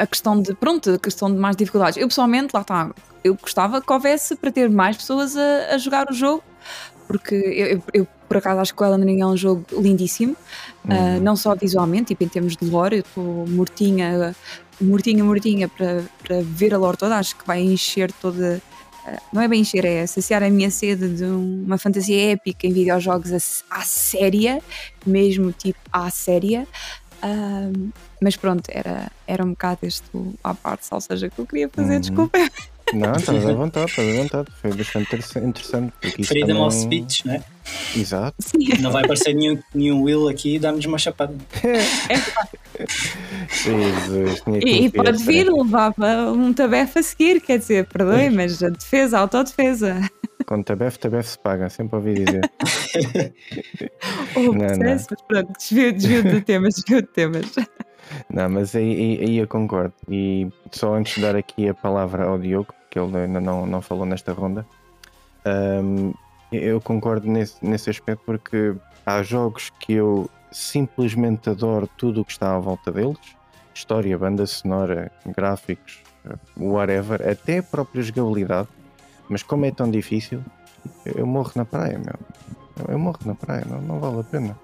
[0.00, 1.98] a questão de, pronto, a questão de mais dificuldades.
[1.98, 2.90] Eu pessoalmente, lá está,
[3.22, 6.42] eu gostava que houvesse para ter mais pessoas a, a jogar o jogo,
[7.06, 10.36] porque eu, eu, por acaso acho que o Elden Ring é um jogo lindíssimo,
[10.88, 11.16] ah, uhum.
[11.16, 14.34] uh, não só visualmente, tipo em termos de lore, eu estou mortinha,
[14.80, 18.60] mortinha, mortinha para, para ver a lore toda, acho que vai encher toda.
[19.06, 22.72] Uh, não é bem encher, é saciar a minha sede de uma fantasia épica em
[22.72, 23.32] videojogos
[23.70, 24.60] à, à séria,
[25.06, 26.66] mesmo tipo à séria.
[27.22, 30.04] Uh, mas pronto, era, era um bocado este
[30.42, 32.00] à parte, ou seja, que eu queria fazer, uhum.
[32.00, 32.38] desculpa.
[32.92, 34.48] Não, estás à vontade, estás à vontade.
[34.60, 35.92] Foi bastante interessante.
[36.24, 36.62] Freedom também...
[36.62, 37.42] of speech, né?
[37.96, 38.36] Exato.
[38.38, 38.68] Sim.
[38.80, 41.34] Não vai aparecer nenhum, nenhum Will aqui e dá-nos uma chapada.
[41.62, 42.16] É
[43.48, 48.68] Jesus, e, e pode vir, levava um tabefe a seguir, quer dizer, perdoe, mas a
[48.68, 49.98] defesa, a autodefesa.
[50.46, 52.50] Com tabefe, tabefe se paga, sempre ouvi dizer.
[54.36, 55.26] o não, processo, não.
[55.26, 57.46] pronto, desvio, desvio de temas, desvio de temas.
[58.30, 59.94] Não, mas aí, aí, eu concordo.
[60.08, 63.82] E só antes de dar aqui a palavra ao Diogo, que ele ainda não, não
[63.82, 64.66] falou nesta ronda,
[65.82, 66.12] um,
[66.52, 72.32] eu concordo nesse, nesse aspecto porque há jogos que eu simplesmente adoro tudo o que
[72.32, 73.36] está à volta deles
[73.76, 76.02] história, banda sonora, gráficos,
[76.56, 78.68] whatever, até a própria jogabilidade.
[79.28, 80.42] Mas como é tão difícil,
[81.04, 82.14] eu morro na praia, meu.
[82.88, 84.58] Eu morro na praia, não, não vale a pena.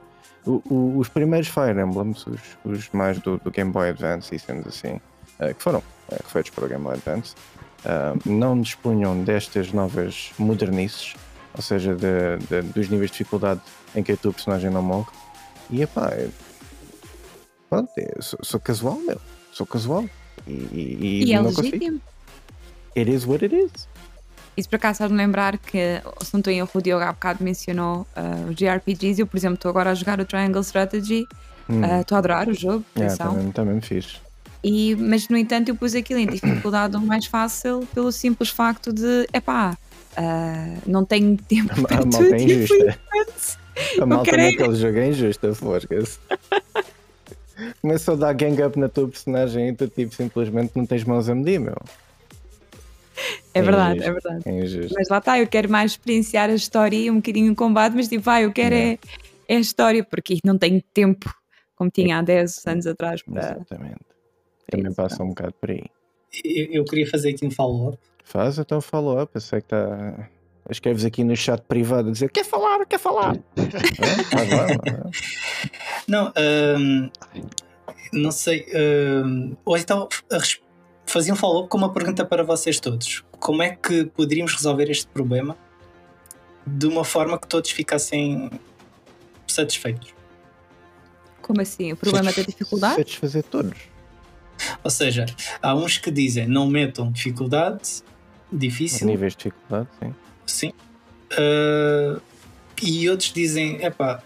[0.45, 4.39] O, o, os primeiros Fire Emblems, os, os mais do, do, Game Boy Advance e
[4.39, 5.01] sendo assim,
[5.39, 7.35] uh, que foram uh, refeitos para o Game Boy Advance,
[7.85, 11.15] uh, não dispunham destas novas modernices,
[11.55, 13.61] ou seja, de, de, dos níveis de dificuldade
[13.95, 15.11] em que a tua personagem não morre.
[15.71, 16.29] E epá, é,
[17.71, 19.21] pronto, sou, sou, casual, meu,
[19.53, 20.05] sou casual.
[20.47, 21.71] E, e, e, e é legítimo.
[21.71, 22.01] Consigo.
[22.97, 23.89] It is what it is.
[24.57, 27.43] Isso por acaso de lembrar que, se não estou em erro, o Diogo há bocado
[27.43, 29.21] mencionou uh, os JRPGs.
[29.21, 31.27] Eu, por exemplo, estou agora a jogar o Triangle Strategy.
[31.69, 31.81] Hum.
[31.81, 32.85] Uh, estou a adorar o jogo.
[32.97, 34.21] Yeah, também, também me fiz.
[34.63, 39.27] E, mas, no entanto, eu pus aquilo em dificuldade mais fácil pelo simples facto de,
[39.33, 39.77] epá,
[40.19, 42.35] uh, não tenho tempo a, para a tudo.
[42.35, 42.99] É injusta.
[44.01, 46.19] A malta naquele jogo é injusta, fosca-se.
[47.81, 51.29] Começou a dar gang up na tua personagem e tu, tipo, simplesmente não tens mãos
[51.29, 51.77] a medir, meu.
[53.55, 54.43] É, é verdade, injusto, é verdade.
[54.49, 57.95] É mas lá está, eu quero mais experienciar a história e um bocadinho o combate,
[57.95, 58.99] mas tipo, vai, eu quero é,
[59.49, 61.33] é a história, porque não tenho tempo
[61.83, 63.23] como tinha há 10 anos atrás.
[63.23, 63.41] Para...
[63.43, 64.01] Exatamente.
[64.71, 65.85] Também passa um bocado por aí.
[66.45, 67.99] Eu, eu queria fazer aqui um follow-up.
[68.25, 70.31] Faz então follow-up, eu sei que está.
[70.71, 73.37] Escreves aqui no chat privado a dizer quer falar, quer falar.
[73.59, 73.73] é,
[76.07, 76.33] não,
[76.79, 77.11] hum,
[78.13, 78.65] não sei.
[78.73, 80.09] Hum, ou então
[81.13, 83.23] fazia um follow-up com uma pergunta para vocês todos.
[83.33, 85.57] Como é que poderíamos resolver este problema
[86.67, 88.51] de uma forma que todos ficassem
[89.47, 90.15] satisfeitos?
[91.43, 91.93] Como assim?
[91.93, 92.95] O problema Satisf da dificuldade?
[92.97, 93.79] Satisfazer todos.
[94.83, 95.27] Ou seja,
[95.61, 98.03] há uns que dizem não metam dificuldade,
[98.51, 99.07] difícil.
[99.07, 100.15] Níveis de dificuldade, sim.
[100.47, 100.73] Sim.
[101.33, 102.23] Uh,
[102.83, 104.23] e outros dizem, epá,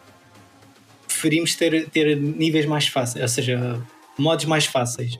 [1.07, 3.83] preferimos ter, ter níveis mais fáceis, ou seja,
[4.17, 5.19] modos mais fáceis.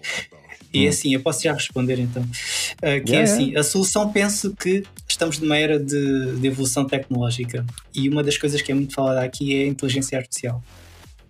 [0.77, 0.89] E hum.
[0.89, 2.23] assim, eu posso já responder então.
[2.23, 6.85] Uh, que yeah, é assim, a solução penso que estamos numa era de, de, evolução
[6.85, 7.65] tecnológica
[7.95, 10.63] e uma das coisas que é muito falada aqui é a inteligência artificial.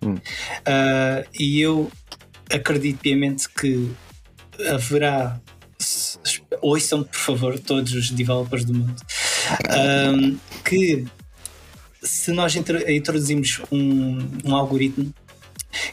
[0.03, 0.15] Hum.
[0.15, 1.91] Uh, e eu
[2.51, 3.91] acredito piamente que
[4.69, 5.41] haverá
[6.61, 8.97] ouçam, por favor, todos os developers do mundo,
[10.15, 11.05] um, que
[12.03, 15.13] se nós introduzimos um, um algoritmo,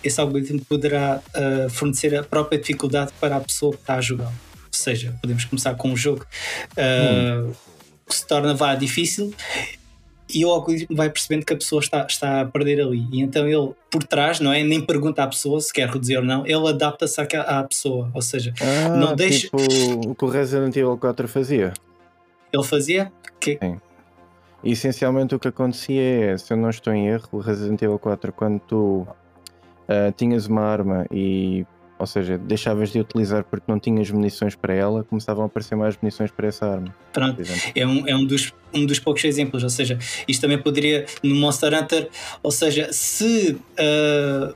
[0.04, 4.28] esse algoritmo poderá uh, fornecer a própria dificuldade para a pessoa que está a jogar.
[4.28, 6.26] Ou seja, podemos começar com um jogo
[6.72, 7.54] uh, hum.
[8.08, 9.34] que se torna vá difícil
[10.34, 13.08] e o algoritmo vai percebendo que a pessoa está, está a perder ali.
[13.12, 14.64] E então ele, por trás, não é?
[14.64, 18.10] Nem pergunta à pessoa se quer reduzir ou não, ele adapta-se à, à, pessoa.
[18.14, 19.48] Ou seja, ah, não deixa.
[19.48, 21.74] Tipo o que o Resident Evil 4 fazia.
[22.52, 23.12] Ele fazia?
[23.40, 23.58] Que...
[23.62, 23.80] Sim.
[24.64, 28.00] E, essencialmente o que acontecia é, se eu não estou em erro, o Resident Evil
[28.00, 29.08] 4, quando tu
[29.94, 31.66] uh, tinhas uma arma e
[32.04, 35.98] ou seja, deixavas de utilizar porque não tinhas munições para ela, começavam a aparecer mais
[36.02, 36.94] munições para essa arma.
[37.14, 37.42] Pronto,
[37.74, 41.34] é, um, é um, dos, um dos poucos exemplos, ou seja, isto também poderia, no
[41.36, 42.10] Monster Hunter,
[42.42, 44.54] ou seja, se uh,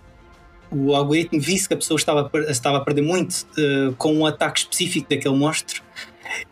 [0.70, 4.60] o algoritmo visse que a pessoa estava, estava a perder muito uh, com um ataque
[4.60, 5.82] específico daquele monstro,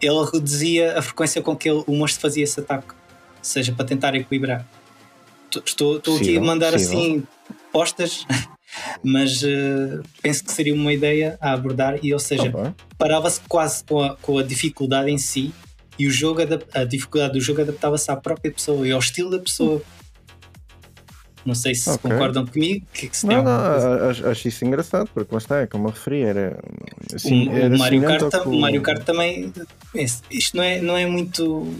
[0.01, 2.95] ele reduzia a frequência com que ele, o monstro fazia esse ataque, ou
[3.41, 4.65] seja, para tentar equilibrar.
[5.65, 7.23] Estou, estou aqui a mandar assim
[7.71, 8.25] postas
[9.03, 12.51] mas uh, penso que seria uma ideia a abordar e ou seja
[12.97, 15.53] parava-se quase com a, com a dificuldade em si
[15.97, 16.41] e o jogo
[16.73, 19.81] a dificuldade do jogo adaptava-se à própria pessoa e ao estilo da pessoa.
[21.45, 22.09] Não sei se okay.
[22.09, 25.61] concordam comigo que, é que se não, não, acho, acho, isso engraçado porque lá está,
[25.61, 26.57] é como eu referi era,
[27.13, 29.53] assim, o, era o, Mario Kart, o Mario Kart também
[30.31, 31.71] isto não é, não é muito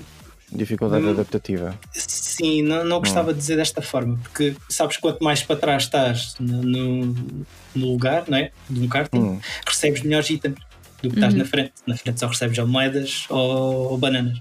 [0.55, 1.77] Dificuldade hum, adaptativa.
[1.91, 3.33] Sim, não, não gostava hum.
[3.33, 7.45] de dizer desta forma, porque sabes quanto mais para trás estás no, no,
[7.75, 8.51] no lugar não é?
[8.69, 9.39] de um karting, hum.
[9.67, 10.55] recebes melhores itens
[11.01, 11.39] do que estás uhum.
[11.39, 11.73] na frente.
[11.85, 14.39] Na frente só recebes ou moedas ou, ou bananas.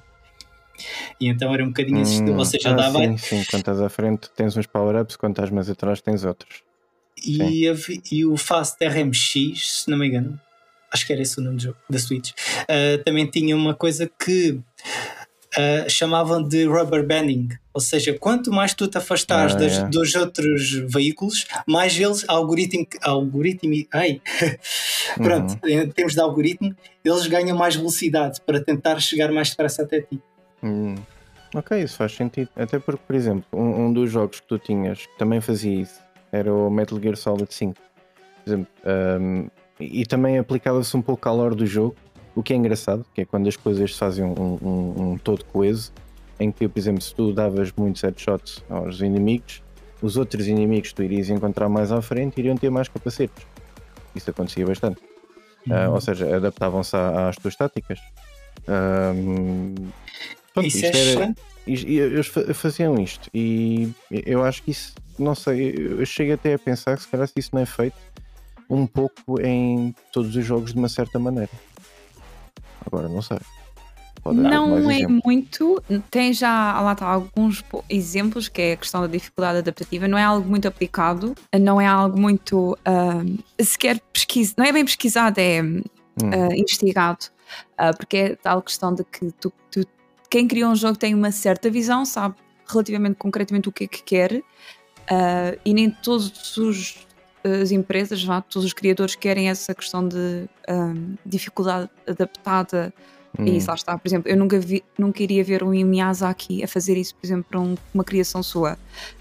[1.20, 2.36] E então era um bocadinho esse hum.
[2.36, 2.98] ou seja, ah, dava.
[2.98, 6.62] Sim, sim, quando estás à frente tens uns power-ups, quando estás mais atrás tens outros.
[7.24, 7.74] E, a,
[8.10, 10.38] e o Fast RMX, se não me engano,
[10.92, 14.10] acho que era esse o nome do jogo, da Switch, uh, também tinha uma coisa
[14.18, 14.60] que
[15.58, 19.88] uh, chamavam de rubber banding, ou seja, quanto mais tu te afastares ah, das, é.
[19.88, 24.20] dos outros veículos, mais eles, algoritmo, algoritmo, ai,
[25.16, 25.70] pronto, uhum.
[25.70, 30.20] em termos de algoritmo, eles ganham mais velocidade para tentar chegar mais depressa até ti.
[30.62, 30.94] Uhum.
[31.54, 32.48] Ok, isso faz sentido.
[32.56, 36.00] Até porque, por exemplo, um, um, dos jogos que tu tinhas que também fazia isso
[36.32, 37.74] era o Metal Gear Solid 5.
[37.74, 38.72] Por exemplo,
[39.20, 39.48] um,
[39.78, 41.96] e também aplicava-se um pouco à lore do jogo,
[42.34, 45.92] o que é engraçado, que é quando as coisas fazem um, um, um todo coeso,
[46.38, 49.62] em que, por exemplo, se tu davas muitos headshots aos inimigos,
[50.02, 53.46] os outros inimigos que tu irias encontrar mais à frente iriam ter mais capacetes.
[54.14, 55.00] Isso acontecia bastante.
[55.66, 55.74] Uhum.
[55.74, 57.98] Uh, ou seja, adaptavam-se às tuas táticas.
[58.68, 59.74] Um,
[60.52, 61.34] pronto, isso isto é era,
[61.66, 66.96] eles faziam isto e eu acho que isso, não sei, eu chego até a pensar
[66.96, 67.96] que se calhar isso não é feito
[68.68, 71.50] um pouco em todos os jogos de uma certa maneira.
[72.86, 73.38] Agora não sei.
[74.22, 75.82] Pode não é muito.
[76.10, 80.08] Tem já lá está, alguns exemplos, que é a questão da dificuldade adaptativa.
[80.08, 84.84] Não é algo muito aplicado, não é algo muito uh, sequer pesquisa, não é bem
[84.84, 85.82] pesquisado, é hum.
[86.22, 87.26] uh, investigado.
[87.78, 89.86] Uh, porque é tal questão de que tu, tu,
[90.30, 94.02] quem criou um jogo tem uma certa visão, sabe relativamente concretamente o que é que
[94.02, 97.06] quer, uh, e nem todos os
[97.44, 102.92] as empresas, já, todos os criadores querem essa questão de um, dificuldade adaptada.
[103.38, 103.44] Hum.
[103.44, 103.98] E isso lá está.
[103.98, 107.44] Por exemplo, eu nunca, vi, nunca iria ver um Miyazaki a fazer isso, por exemplo,
[107.50, 108.78] para um, uma criação sua.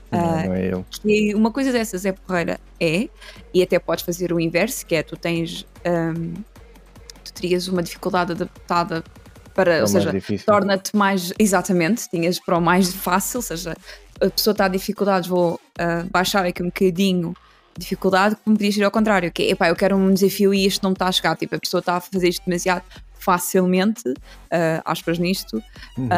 [0.10, 0.86] Não, uh, não é eu.
[1.04, 3.10] E uma coisa dessas é porreira, é,
[3.54, 5.66] e até podes fazer o inverso, que é tu tens.
[5.86, 6.34] Um,
[7.24, 9.04] tu terias uma dificuldade adaptada
[9.54, 10.12] para, é ou seja,
[10.46, 11.34] torna-te mais.
[11.38, 13.76] Exatamente, tinhas para o mais fácil, ou seja,
[14.22, 17.34] a pessoa está a dificuldades, vou uh, baixar aqui um bocadinho
[17.78, 20.66] dificuldade que me podia ser ao contrário, que é, epá, eu quero um desafio e
[20.66, 22.84] isto não me está a chegar, tipo, a pessoa está a fazer isto demasiado
[23.18, 25.64] facilmente, uh, aspas nisto,
[25.98, 26.10] uhum.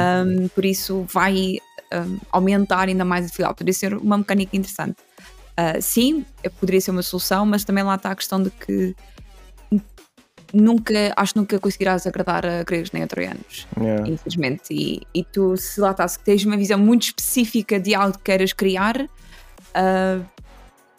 [0.43, 1.59] um, por isso vai
[1.93, 4.97] um, aumentar ainda mais a dificuldade, poderia ser uma mecânica interessante.
[5.57, 6.25] Uh, sim,
[6.59, 8.95] poderia ser uma solução, mas também lá está a questão de que
[10.53, 14.07] nunca, acho que nunca conseguirás agradar a gregos nem a troianos, yeah.
[14.07, 14.63] infelizmente.
[14.71, 18.23] E, e tu, se lá está, se tens uma visão muito específica de algo que
[18.23, 20.25] queiras criar, uh,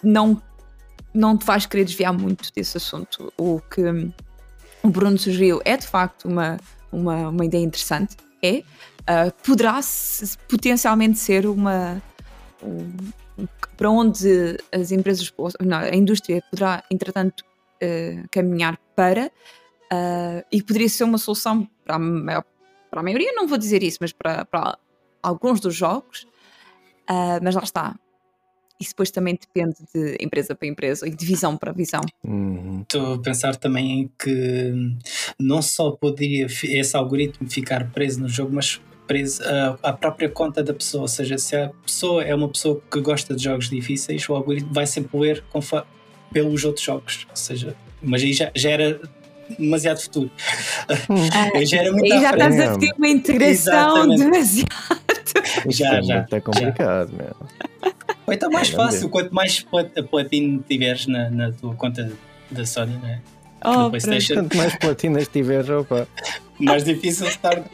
[0.06, 0.40] não,
[1.12, 3.32] não te vais querer desviar muito desse assunto.
[3.36, 3.82] O que
[4.82, 6.58] o Bruno sugeriu é de facto uma,
[6.92, 8.16] uma, uma ideia interessante.
[8.42, 9.80] É, uh, poderá
[10.48, 12.00] potencialmente ser uma.
[12.62, 12.92] Um,
[13.76, 15.30] para onde as empresas,
[15.60, 17.44] não, a indústria poderá, entretanto,
[17.82, 22.44] uh, caminhar para, uh, e poderia ser uma solução para a, maior,
[22.90, 24.78] para a maioria, não vou dizer isso, mas para, para
[25.22, 26.26] alguns dos jogos.
[27.42, 27.94] mas lá está,
[28.80, 32.02] isso depois também depende de empresa para empresa e de visão para visão.
[32.22, 32.82] Uhum.
[32.82, 34.72] Estou a pensar também em que
[35.38, 39.42] não só poderia esse algoritmo ficar preso no jogo, mas preso
[39.82, 41.02] à, própria conta da pessoa.
[41.02, 44.72] Ou seja, se a pessoa é uma pessoa que gosta de jogos difíceis, o algoritmo
[44.72, 45.44] vai sempre ler
[46.32, 47.26] pelos outros jogos.
[47.30, 49.00] Ou seja, mas aí já, já era
[49.58, 50.30] demasiado futuro.
[51.54, 54.24] Aí já era muito Aí já estás a pedir uma integração Exatamente.
[54.24, 55.05] demasiado.
[55.68, 57.36] Isto Já, é já, muito complicado, meu.
[58.26, 58.92] Ou então mais Grande.
[58.92, 62.10] fácil, quanto mais plat- platino tiveres na, na tua conta
[62.50, 63.20] da Sony, né?
[63.64, 63.90] Oh, no pronto.
[63.90, 66.06] PlayStation, Quanto mais platinas tiveres, opa.
[66.60, 67.64] mais difícil torna.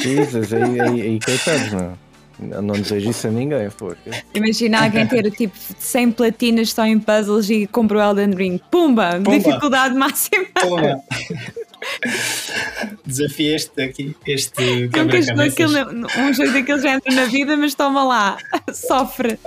[0.00, 1.98] Jesus, aí, aí, aí coitados, não.
[2.38, 4.10] Não, não desejo isso a ninguém, forca.
[4.34, 8.58] Imagina alguém ter tipo 100 platinas só em puzzles e compra o Elden Ring.
[8.70, 9.20] Pumba!
[9.22, 9.38] Pumba.
[9.38, 10.44] Dificuldade máxima.
[10.60, 11.00] Toma!
[13.04, 15.52] Desafio este aqui, este quebra-cabeças.
[15.52, 18.38] aquilo, um jogo daqueles já entra na vida, mas toma lá,
[18.72, 19.38] sofre.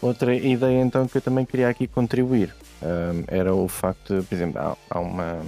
[0.00, 4.34] Outra ideia então que eu também queria aqui contribuir hum, era o facto de, por
[4.34, 5.40] exemplo, há, há uma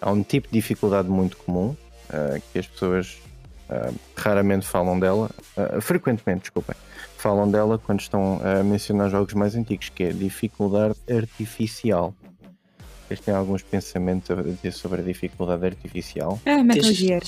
[0.00, 1.74] há um tipo de dificuldade muito comum
[2.10, 3.18] ah, que as pessoas
[3.68, 6.74] ah, raramente falam dela, ah, frequentemente, desculpem,
[7.16, 12.14] falam dela quando estão a mencionar jogos mais antigos, que é dificuldade artificial.
[13.08, 16.38] Vocês têm alguns pensamentos a dizer sobre a dificuldade artificial?
[16.44, 17.22] Ah, Metal Tens- Gear.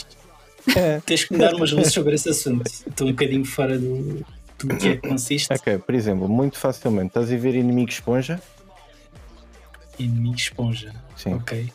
[1.06, 2.66] Tens que me dar umas luzes sobre esse assunto.
[2.66, 4.22] Estou um bocadinho fora do,
[4.58, 5.50] do que é que consiste.
[5.52, 8.40] Ok, por exemplo, muito facilmente, estás a ver inimigo esponja?
[9.98, 10.92] Inimigo esponja.
[11.16, 11.34] Sim.
[11.34, 11.72] Ok.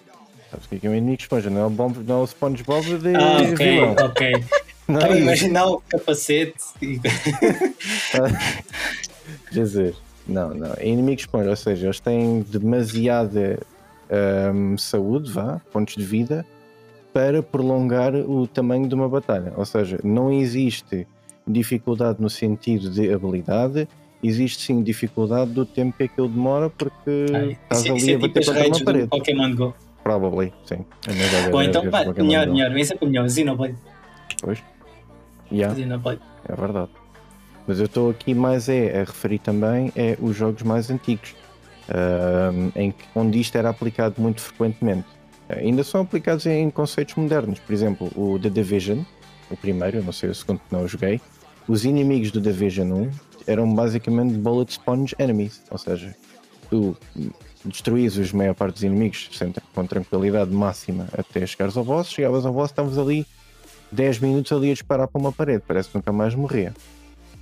[0.52, 1.50] Sabes o que é que é um inimigo esponja?
[1.50, 3.96] Não é o, Bob, não é o SpongeBob de Ah, ok, vilão.
[4.06, 4.32] ok.
[4.88, 7.02] Não Estava a é imaginar o capacete e.
[9.52, 9.96] Jesus.
[10.28, 10.74] Não, não.
[10.78, 13.60] É inimigo esponja, ou seja, eles têm demasiada
[14.54, 16.46] hum, saúde, vá, pontos de vida,
[17.14, 19.54] para prolongar o tamanho de uma batalha.
[19.56, 21.08] Ou seja, não existe
[21.48, 23.88] dificuldade no sentido de habilidade,
[24.24, 28.16] existe sim dificuldade do tempo que aquilo demora, porque Ai, estás isso, isso ali é
[28.16, 29.08] a tipo bater as contra uma parede.
[29.08, 29.76] Pokémon Go.
[30.04, 30.86] Probably, sim.
[31.08, 32.78] É Ou então, pá, melhor, melhor.
[32.78, 33.30] Esse é para melhor.
[33.30, 33.76] Xenoblade.
[34.42, 34.64] Pois.
[35.52, 35.76] Yeah.
[35.76, 36.22] Xenoblade.
[36.48, 36.92] É verdade.
[37.68, 41.36] Mas eu estou aqui mais é, a referir também é os jogos mais antigos,
[42.76, 45.06] em onde isto era aplicado muito frequentemente.
[45.50, 47.60] Eh, ainda são aplicados em conceitos modernos.
[47.60, 49.00] Por exemplo, o The Division,
[49.50, 51.22] o primeiro, não sei o segundo que não joguei.
[51.68, 53.12] Os inimigos do Division 1
[53.48, 56.16] eram basicamente bullet sponge enemies, ou seja,
[56.70, 56.96] tu
[57.64, 62.46] destruís os maior parte dos inimigos sem- com tranquilidade máxima até chegares ao boss, chegavas
[62.46, 63.26] ao boss, estavas ali
[63.92, 66.74] 10 minutos ali a disparar para uma parede, parece que nunca mais morria.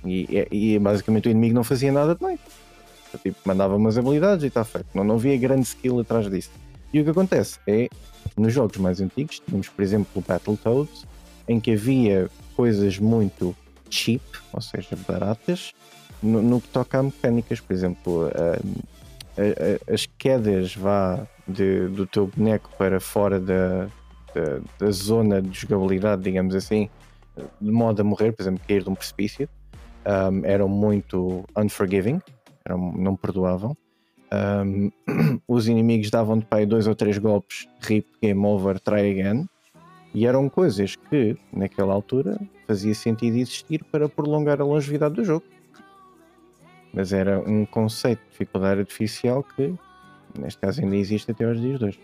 [0.04, 2.16] E, e, basicamente o inimigo não fazia nada.
[2.18, 2.28] Só,
[3.18, 4.86] Tipo, mandava umas habilidades e está feito.
[4.94, 6.50] Não, não havia grande skill atrás disso.
[6.92, 7.88] E o que acontece é,
[8.36, 11.04] nos jogos mais antigos, tínhamos por exemplo o Battletoads,
[11.48, 13.54] em que havia coisas muito
[13.90, 15.72] cheap, ou seja, baratas,
[16.22, 17.60] no, no que toca a mecânicas.
[17.60, 23.86] Por exemplo, a- a- a- as quedas vá de- do teu boneco para fora da,
[24.34, 26.88] da, da zona de jogabilidade, digamos assim,
[27.60, 29.48] de modo a morrer, por exemplo, cair de um precipício,
[30.06, 32.20] um, eram muito unforgiving,
[32.64, 33.76] eram, não perdoavam.
[34.32, 34.90] Um,
[35.46, 39.46] os inimigos davam-te para aí dois ou três golpes, rip, game over, try again,
[40.14, 45.44] e eram coisas que, naquela altura, fazia sentido existir para prolongar a longevidade do jogo.
[46.92, 49.74] Mas era um conceito de dificuldade artificial que,
[50.38, 52.00] neste caso, ainda existe até aos dias de hoje.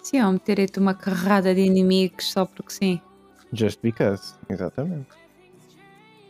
[0.00, 3.00] Sim, ou meter-te uma carrada de inimigos só porque sim.
[3.52, 5.08] Just because, exatamente.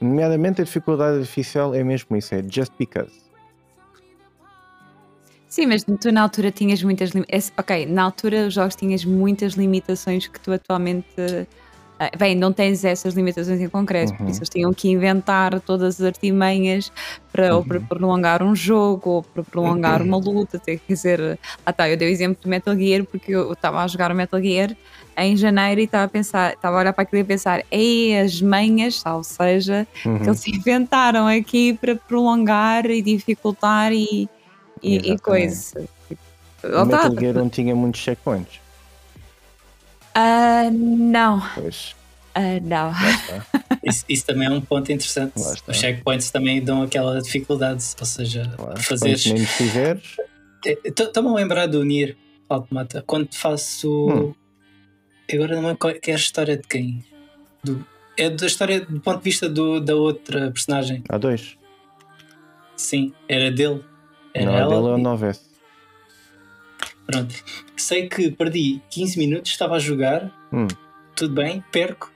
[0.00, 3.29] Nomeadamente a dificuldade artificial é mesmo isso, é just because.
[5.50, 7.52] Sim, mas tu na altura tinhas muitas limitações.
[7.58, 11.06] Ok, na altura os jogos tinhas muitas limitações que tu atualmente.
[11.98, 14.30] ah, Bem, não tens essas limitações em concreto, por Uhum.
[14.30, 16.90] isso eles tinham que inventar todas as artimanhas
[17.32, 17.66] para, ou Uhum.
[17.66, 20.58] para prolongar um jogo ou para prolongar uma luta.
[20.64, 23.88] Quer dizer, ah tá, eu dei o exemplo do Metal Gear porque eu estava a
[23.88, 24.74] jogar o Metal Gear
[25.18, 28.18] em janeiro e estava a pensar, estava a olhar para aquilo e a pensar, ei,
[28.20, 30.18] as manhas, ou seja, Uhum.
[30.20, 34.26] que eles inventaram aqui para prolongar e dificultar e,
[34.82, 35.22] e, e Exatamente.
[35.22, 35.88] coisa.
[36.62, 36.84] O.
[36.84, 38.60] Metal Gear não tinha muitos checkpoints.
[40.14, 41.94] Ah, não, Pois,
[42.34, 42.92] ah, não.
[43.82, 45.32] Isso, isso também é um ponto interessante.
[45.36, 49.22] Os checkpoints também dão aquela dificuldade, ou seja, fazeres.
[49.24, 50.16] Quanto menos tiveres,
[50.84, 52.14] Estou-me a lembrar do Nier
[52.46, 53.02] Automata.
[53.06, 54.08] Quando faço.
[54.10, 54.34] Hum.
[55.32, 57.02] Agora não qual- que é a história de quem?
[57.64, 57.86] Do...
[58.18, 61.02] É da história do ponto de vista do, da outra personagem.
[61.08, 61.56] há dois.
[62.76, 63.82] Sim, era dele.
[64.34, 64.68] Era não, ela.
[64.68, 65.40] dele é o 9S.
[67.06, 67.34] Pronto.
[67.76, 70.68] Sei que perdi 15 minutos, estava a jogar, Hum.
[71.16, 72.12] tudo bem, perco,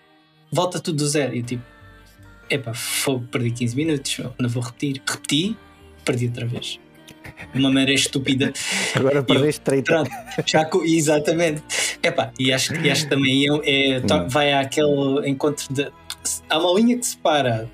[0.52, 1.34] volta tudo do zero.
[1.34, 1.62] E eu tipo,
[2.48, 5.02] epá, fogo, perdi 15 minutos, não vou repetir.
[5.08, 5.56] Repeti
[6.04, 6.78] perdi outra vez.
[7.52, 8.52] De uma maneira estúpida.
[8.94, 9.82] Agora perdeste 30.
[9.84, 10.10] Pronto,
[10.46, 11.62] já, exatamente.
[12.02, 14.28] Epá, e acho, e acho que também é, é- Hum.
[14.28, 15.90] vai àquele encontro de.
[16.48, 17.68] Há uma linha que separa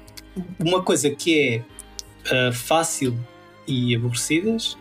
[0.58, 1.62] uma coisa que é
[2.48, 3.18] ah, fácil
[3.70, 4.76] e aborrecidas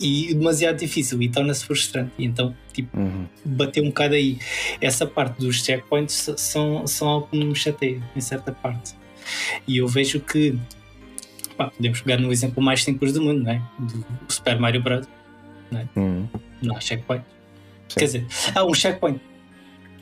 [0.00, 2.10] e demasiado difícil e torna-se frustrante.
[2.18, 3.26] E então, tipo, Uhum.
[3.44, 4.38] bateu um bocado aí.
[4.80, 8.94] Essa parte dos checkpoints são, são algo que me chateia em certa parte.
[9.68, 10.58] E eu vejo que
[11.56, 13.62] pá, podemos pegar no exemplo mais simples do mundo, não é?
[13.78, 15.06] Do Super Mario Bros.
[15.96, 16.28] Uhum.
[16.60, 17.24] Não há checkpoint.
[17.88, 17.98] Sim.
[18.00, 19.20] Quer dizer, há um checkpoint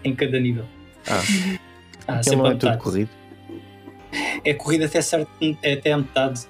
[0.02, 0.64] em cada nível.
[1.06, 1.18] Ah,
[2.18, 3.10] aquilo sempre é tudo corrido.
[4.44, 5.28] É corrida até, certo,
[5.62, 6.40] até a metade.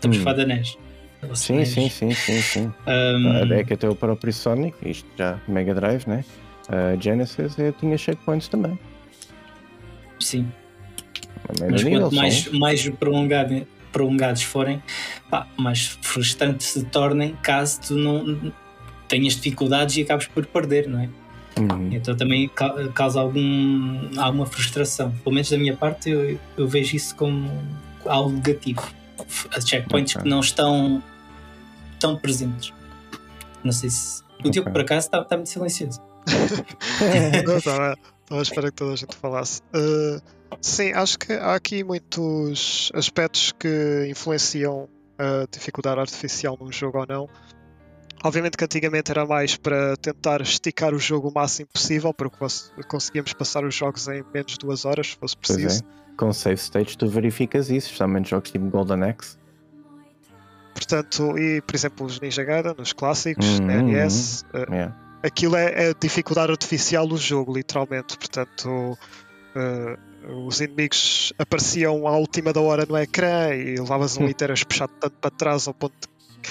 [0.00, 0.22] Estamos Hum.
[0.22, 0.78] fada Anéis.
[1.34, 2.72] Sim, sim, sim, sim, sim.
[2.86, 6.24] Um, É que até o próprio Sonic, isto já Mega Drive, né?
[6.68, 8.78] A Genesis eu tinha checkpoints também.
[10.18, 10.50] sim.
[11.70, 14.82] Mas nível, quanto mais, mais prolongado, prolongados forem,
[15.28, 18.52] pá, mais frustrante se tornem caso tu não
[19.08, 21.08] tenhas dificuldades e acabes por perder, não é?
[21.58, 21.88] Uhum.
[21.92, 25.10] Então também ca- causa algum, alguma frustração.
[25.24, 27.50] Pelo menos da minha parte, eu, eu vejo isso como
[28.06, 28.80] algo negativo.
[29.56, 30.22] As checkpoints Ok.
[30.22, 31.02] que não estão
[31.98, 32.72] tão presentes.
[33.64, 34.22] Não sei se.
[34.44, 34.72] O Diogo, Ok.
[34.72, 36.00] por acaso, está, está muito silencioso.
[37.46, 37.96] Não, Estava estava
[38.40, 39.60] a esperar que toda a gente falasse.
[39.74, 40.20] Uh,
[40.60, 47.06] sim, acho que há aqui muitos aspectos que influenciam a dificuldade artificial num jogo ou
[47.06, 47.28] não.
[48.22, 52.70] Obviamente que antigamente era mais para tentar esticar o jogo o máximo possível, porque cons-
[52.86, 55.82] conseguíamos passar os jogos em menos de duas horas, se fosse Pois preciso.
[55.82, 56.09] é.
[56.20, 59.38] Com save states tu verificas isso, especialmente jogos tipo Golden Axe.
[60.74, 64.94] Portanto, e por exemplo, os Ninja Gaiden, os clássicos, Uhum, NES, uh, Yeah.
[65.22, 68.18] aquilo é, é a dificuldade artificial do jogo, literalmente.
[68.18, 68.98] Portanto,
[69.56, 69.96] eh,
[70.46, 74.92] os inimigos apareciam à última da hora no ecrã e levavas um e eras puxado
[75.00, 76.08] tanto para trás ao ponto de...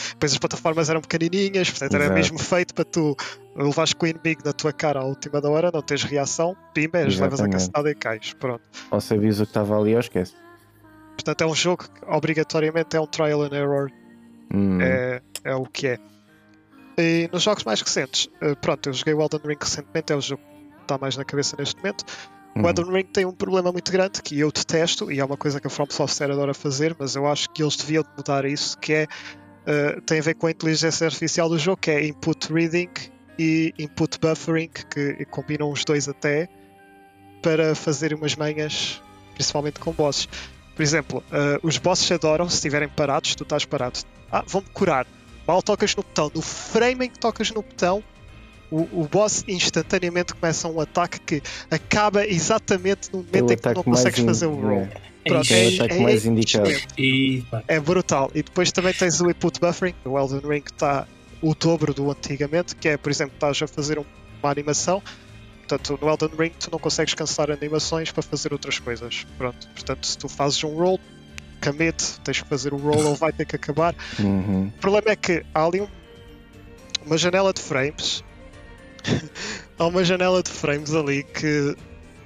[0.09, 2.19] Depois as plataformas eram pequenininhas, portanto era Exato.
[2.19, 3.15] mesmo feito para tu
[3.63, 7.17] levares com o inimigo na tua cara à última da hora, não tens reação, pimbas,
[7.17, 8.33] levas a cacetada e cais.
[8.33, 8.61] Pronto.
[8.89, 10.33] Ou se avisa o que estava ali ou esquece.
[11.13, 13.91] Portanto, é um jogo que obrigatoriamente é um trial and error
[14.53, 14.81] Hum.
[14.81, 15.99] é, é o que é.
[16.97, 20.21] E nos jogos mais recentes, eh, pronto, eu joguei o Elden Ring recentemente, é o
[20.21, 22.03] jogo que está mais na cabeça neste momento.
[22.55, 25.61] O Elden Ring tem um problema muito grande que eu detesto, e é uma coisa
[25.61, 28.77] que a From Software adora fazer, mas eu acho que eles deviam de mudar isso,
[28.79, 29.07] que é
[29.65, 32.89] eh, tem a ver com a inteligência artificial do jogo, que é input reading
[33.39, 36.49] e input buffering, que combinam os dois até,
[37.41, 39.01] para fazer umas manhas,
[39.33, 40.27] principalmente com bosses.
[40.75, 43.99] Por exemplo, eh, os bosses adoram se estiverem parados, tu estás parado.
[44.31, 45.07] Ah, vão-me curar.
[45.47, 48.03] Mal tocas no botão, no frame em que tocas no botão,
[48.69, 53.73] o, o boss instantaneamente começa um ataque que acaba exatamente no momento em que tu
[53.73, 54.87] não consegues in- fazer o roll.
[55.25, 56.69] É Pronto, é o é- ataque é mais indicado.
[56.97, 58.29] E, É brutal.
[58.35, 59.95] E depois também tens o input buffering.
[60.05, 61.07] O Elden Ring está
[61.41, 64.05] o dobro do antigamente, que é, por exemplo, estás a fazer um-
[64.41, 65.01] uma animação.
[65.67, 69.25] Portanto, no Elden Ring tu não consegues cancelar animações para fazer outras coisas.
[69.37, 69.67] Pronto.
[69.69, 70.99] Portanto, se tu fazes um roll,
[71.63, 73.93] commit, tens que fazer o roll ou vai ter que acabar.
[74.19, 74.67] Uhum.
[74.67, 75.87] O problema é que há ali um-
[77.05, 78.23] uma janela de frames.
[79.77, 81.75] há uma janela de frames ali que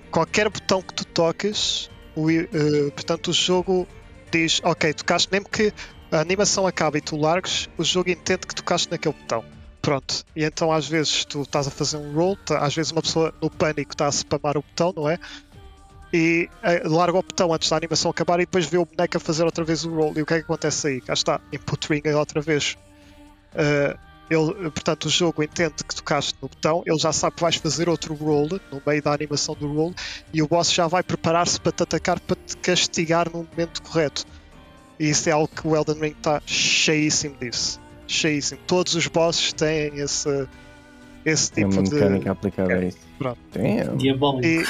[0.09, 2.45] qualquer botão que tu toques, o, eh,
[2.93, 3.87] portanto, o jogo
[4.31, 5.73] diz: Ok, tocaste, mesmo que
[6.13, 9.43] a animação acabe e tu largues, o jogo entende que tocaste naquele botão.
[9.81, 13.01] Pronto, e então às vezes tu estás a fazer um roll, tá- às vezes uma
[13.01, 15.19] pessoa no pânico está a spamar o botão, não é?
[16.13, 19.19] E eh, larga o botão antes da animação acabar e depois vê o boneco a
[19.19, 20.13] fazer outra vez o roll.
[20.15, 21.01] E o que é que acontece aí?
[21.01, 22.77] Cá está, input ring outra vez.
[23.55, 23.97] Eh,
[24.29, 27.89] ele, portanto, o jogo entende que tocaste no botão, ele já sabe que vais fazer
[27.89, 29.93] outro roll no meio da animação do roll
[30.33, 34.25] e o boss já vai preparar-se para te atacar para te castigar no momento correto.
[35.03, 37.77] E isso é algo que o Elden Ring está cheíssimo disso.
[38.07, 38.61] Cheíssimo.
[38.65, 40.47] Todos os bosses têm esse,
[41.25, 41.95] esse É uma tipo de.
[41.95, 42.97] mecânica aplicada a isso.
[43.17, 43.37] Pronto.
[43.97, 44.47] Diabólico.
[44.47, 44.65] E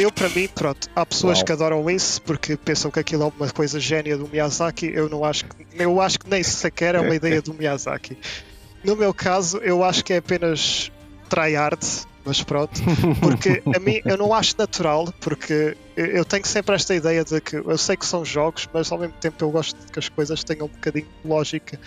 [0.00, 1.44] eu, para mim, pronto, há pessoas Uau.
[1.44, 4.86] que adoram isso porque pensam que aquilo é uma coisa gênia do Miyazaki.
[4.94, 8.16] Eu não acho que, eu acho que nem sequer é uma ideia do Miyazaki.
[8.82, 10.90] No meu caso, eu acho que é apenas
[11.28, 11.84] tryhard,
[12.26, 12.80] mas pronto,
[13.20, 17.56] porque a mim eu não acho natural, porque eu- tenho sempre esta ideia de que
[17.56, 20.42] eu sei que são jogos, mas ao mesmo tempo eu gosto de que as coisas
[20.42, 21.78] tenham um bocadinho de lógica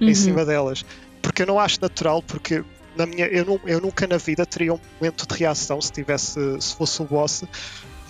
[0.00, 0.14] em Uhum.
[0.14, 0.84] cima delas.
[1.22, 2.64] Porque eu não acho natural, porque
[2.96, 6.38] na minha, eu, nu- eu nunca na vida teria um momento de reação se tivesse,
[6.60, 7.44] se fosse o boss.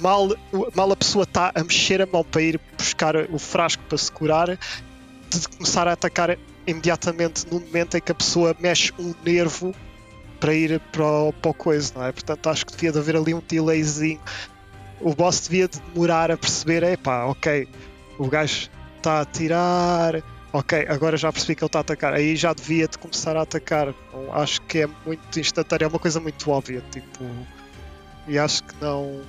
[0.00, 0.28] Mal,
[0.74, 4.10] mal a pessoa está a mexer a mão para ir buscar o frasco para se
[4.12, 9.74] curar, de começar a atacar imediatamente no momento em que a pessoa mexe um nervo
[10.44, 12.12] para ir para o, para o coisa, não é?
[12.12, 14.20] Portanto, acho que devia de haver ali um delayzinho.
[15.00, 17.66] O boss devia de demorar a perceber, epá, ok,
[18.18, 18.68] o gajo
[18.98, 20.22] está a tirar.
[20.52, 22.12] Ok, agora já percebi que ele está a atacar.
[22.12, 23.94] Aí já devia de começar a atacar.
[24.12, 26.84] Não, acho que é muito instantâneo, é uma coisa muito óbvia.
[26.92, 27.24] Tipo,
[28.28, 29.22] e acho que não.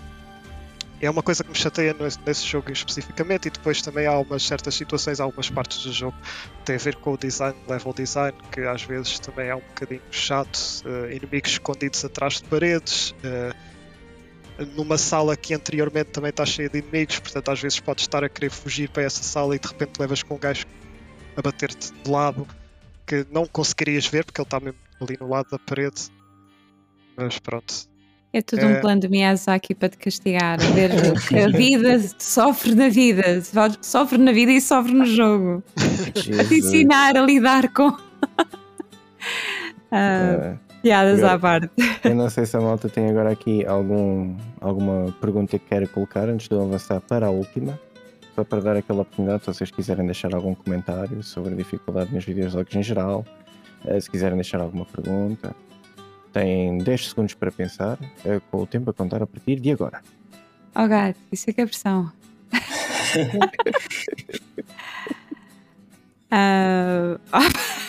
[1.02, 3.48] É uma coisa que me chateia nesse, jogo especificamente.
[3.48, 6.18] E depois também há umas certas situações, algumas partes do jogo
[6.60, 9.60] que têm a ver com o design, level design, que às vezes também é um
[9.60, 10.58] bocadinho chato.
[10.86, 13.12] Uh, inimigos escondidos atrás de paredes.
[13.12, 13.76] Uh,
[14.76, 18.30] numa sala que anteriormente também está cheia de inimigos, portanto às vezes podes estar a
[18.30, 20.66] querer fugir para essa sala e de repente levas com um gajo
[21.36, 22.48] a bater-te de lado
[23.06, 26.10] que não conseguirias ver porque ele está mesmo ali no lado da parede.
[27.18, 27.95] Mas pronto.
[28.36, 30.60] É tudo um plano de Miyazaki para te castigar.
[30.62, 30.92] A ver
[31.26, 33.24] que a vida sofre na vida,
[33.82, 35.64] sofre na vida e sofre no jogo.
[35.78, 37.88] a te ensinar a lidar com.
[37.88, 37.98] uh,
[40.82, 41.72] piadas à parte.
[42.04, 46.28] Eu não sei se a malta tem agora aqui algum, alguma pergunta que queira colocar
[46.28, 47.80] antes de eu avançar para a última.
[48.36, 52.26] Só para dar aquela oportunidade, se vocês quiserem deixar algum comentário sobre a dificuldade nos
[52.26, 53.24] videojogos em geral,
[53.86, 55.56] eh, se quiserem deixar alguma pergunta,
[56.36, 60.02] têm 10 segundos para pensar, é com o tempo a contar a partir de agora.
[60.76, 62.12] Oh gato, isso é que é pressão.
[66.32, 67.85] uh...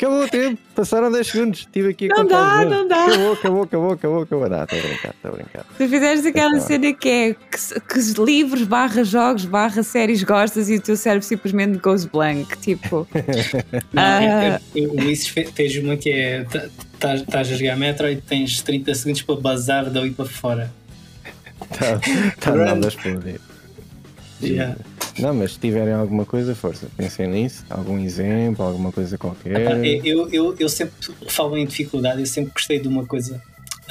[0.00, 3.04] Acabou o tempo, passaram 10 segundos, estive aqui a Não dá, não dá.
[3.04, 4.48] Acabou, acabou, acabou, acabou, acabou.
[4.48, 5.64] Não, estou a brincar, estou a brincar.
[5.76, 10.76] Tu fizeste aquela cena que é que, que livros, barra jogos, barra séries gostas e
[10.76, 13.06] o teu cérebro simplesmente goes blank, tipo.
[13.12, 13.14] uh...
[14.74, 16.46] o Ulisses fez uma que é:
[16.94, 20.72] estás a jogar Metroid, tens 30 segundos para bazar dali para fora.
[21.70, 22.00] Está
[22.40, 23.38] tá nada a explodir.
[24.42, 24.78] Yeah.
[25.18, 29.60] Não, mas se tiverem alguma coisa, força, pensem nisso, algum exemplo, alguma coisa qualquer.
[30.04, 30.94] Eu, eu, eu sempre
[31.28, 33.42] falo em dificuldade, eu sempre gostei de uma coisa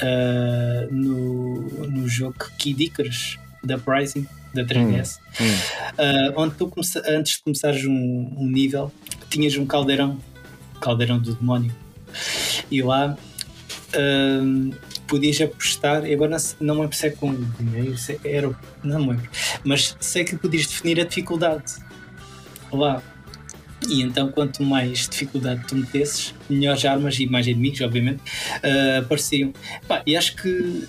[0.02, 5.48] uh, no, no jogo Kid Icarus da Uprising da 3DS, hum, hum.
[5.48, 6.72] Uh, onde tu
[7.06, 8.92] antes de começares um, um, nível
[9.30, 10.18] tinhas um caldeirão,
[10.82, 11.72] caldeirão do demónio,
[12.72, 13.16] e lá
[13.94, 14.76] uh,
[15.10, 19.20] podias apostar, e agora não me lembro se com dinheiro, é, era, não me
[19.64, 21.74] mas sei que podias definir a dificuldade
[22.72, 23.01] lá.
[23.88, 29.53] E então, quanto mais dificuldade tu metesses, melhores armas e mais inimigos, obviamente, uh, apareciam.
[29.88, 30.84] Pá, e acho que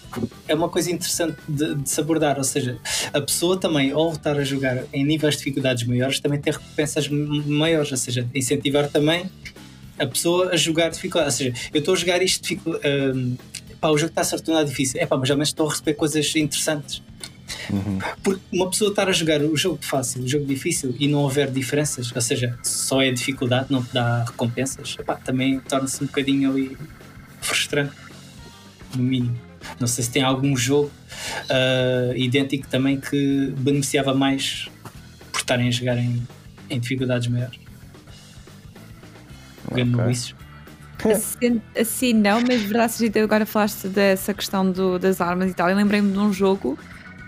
[0.49, 2.37] é uma coisa interessante de, de, se abordar.
[2.37, 2.79] Ou seja,
[3.13, 7.09] a pessoa também, ao estar a jogar em níveis de dificuldades maiores, também tem recompensas
[7.09, 7.93] maiores.
[7.93, 9.31] Ou seja, incentivar também
[9.97, 11.27] a pessoa a jogar dificuldade.
[11.27, 13.39] Ou seja, eu estou a jogar isto uh,
[13.81, 15.01] pá, o jogo está a se tornar difícil.
[15.01, 17.03] É pá, mas ao menos estou a receber coisas interessantes.
[17.69, 17.99] Uhum.
[18.23, 21.51] Porque uma pessoa estar a jogar o jogo fácil, o jogo difícil e não houver
[21.51, 26.51] diferenças, ou seja, só é dificuldade, não te dá recompensas, epá, também torna-se um bocadinho
[26.51, 26.77] ali
[27.41, 27.95] frustrante,
[28.95, 29.39] no mínimo.
[29.79, 30.91] Não sei se tem algum jogo
[31.51, 34.69] uh, idêntico também que beneficiava mais
[35.33, 36.27] por estarem a jogar em,
[36.69, 37.59] em dificuldades maiores.
[39.71, 39.85] Okay.
[41.05, 45.69] Assim, assim, não, mas verdade seja agora falaste dessa questão do, das armas e tal.
[45.69, 46.79] Eu lembrei-me de um jogo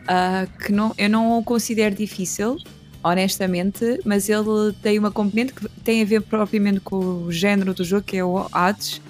[0.03, 2.57] uh, que não, eu não o considero difícil,
[3.03, 7.85] honestamente, mas ele tem uma componente que tem a ver propriamente com o género do
[7.85, 9.01] jogo, que é o Hades,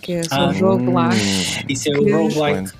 [0.00, 1.10] que é só ah, um jogo lá.
[1.68, 2.72] Isso é o roguelike.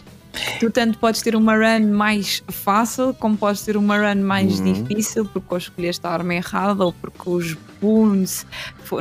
[0.61, 4.73] Tu tanto podes ter uma run mais fácil, como podes ter uma run mais uhum.
[4.73, 8.47] difícil, porque ou escolheste a arma errada, ou porque os boons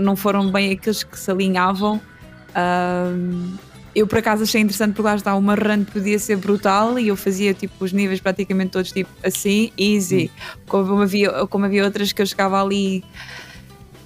[0.02, 2.02] não foram bem aqueles que se alinhavam
[3.96, 7.16] eu por acaso achei interessante porque lá está uma run podia ser brutal e eu
[7.16, 10.32] fazia tipo os níveis praticamente todos tipo assim, easy.
[10.34, 10.62] Hum.
[10.68, 13.04] Como, havia, como havia outras que eu chegava ali,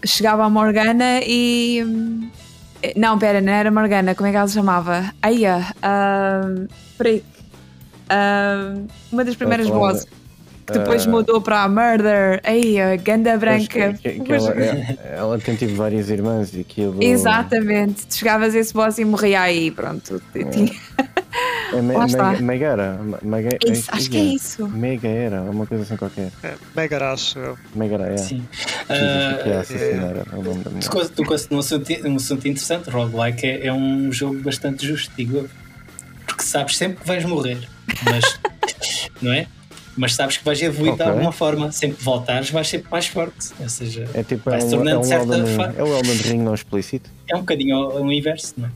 [0.05, 2.29] chegava a Morgana e.
[2.97, 5.13] Não, pera, não era Morgana, como é que ela se chamava?
[5.21, 6.67] Aya, uh,
[6.97, 7.23] peraí.
[8.03, 10.05] Uh, uma das primeiras bosses
[10.66, 13.93] que depois uh, mudou para a Murder, aí a ganda branca.
[13.93, 17.03] Que, que ela, é, ela, tem tipo várias irmãs e aquilo.
[17.03, 20.22] Exatamente, tu chegavas a esse boss e morria aí, pronto.
[21.74, 22.99] É, me, me, Megara.
[23.24, 24.68] Mega, isso, acho que é isso.
[24.68, 26.32] Mega era, uma coisa assim qualquer.
[26.43, 27.57] É, Megara, acho eu.
[27.76, 28.18] Megara, é.
[28.18, 28.39] Sim.
[28.89, 30.36] Uh, é assassinar, é.
[30.36, 30.82] o nome da minha.
[30.82, 35.49] Tu um assunto, um assunto interessante, Roguelike é, é um jogo bastante justo, digo eu.
[36.28, 37.68] Porque sabes sempre que vais morrer,
[38.05, 38.39] mas.
[39.22, 39.47] não é?
[39.95, 41.05] Mas sabes que vais evoluir okay.
[41.05, 41.71] de alguma forma.
[41.71, 43.49] Sempre que voltares, vais ser mais forte.
[43.59, 46.17] Ou seja, é tipo, vai é um, tornando é um certa Elden, É o Elden
[46.17, 47.09] Ring não explícito?
[47.29, 48.71] É um bocadinho o, inverso, não é?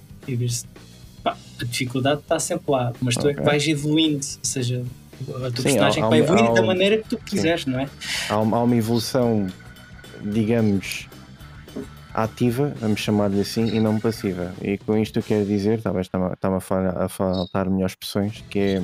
[1.23, 3.31] Pá, a dificuldade está sempre lá, mas tu okay.
[3.31, 4.25] é que vais evoluindo.
[4.25, 4.83] Ou seja,
[5.21, 7.89] a tua Sim, personagem há, vai evoluir da maneira que tu quiseres, não é?
[8.29, 9.47] Há, há uma evolução,
[10.23, 11.07] digamos
[12.13, 14.51] ativa, vamos chamar-lhe assim, e não passiva.
[14.59, 18.83] E com isto eu quero dizer, talvez está-me a, a faltar melhores expressões, que é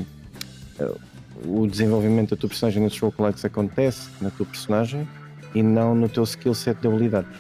[1.46, 5.08] o desenvolvimento da tua personagem nesses roguelikes acontece na tua personagem
[5.54, 7.32] e não no teu skill set de habilidades.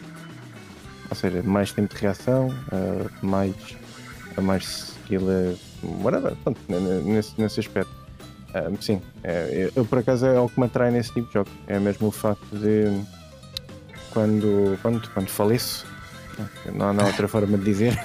[1.09, 3.53] Ou seja, mais tempo de reação, uh, mais,
[4.37, 6.59] uh, mais skill, uh, whatever, pronto,
[7.05, 7.91] nesse, nesse aspecto.
[8.49, 11.49] Uh, sim, é, eu por acaso é algo que me atrai nesse tipo de jogo.
[11.67, 13.03] É mesmo o facto de
[14.11, 15.85] quando, quando, quando faleço,
[16.73, 17.99] não há outra forma de dizer,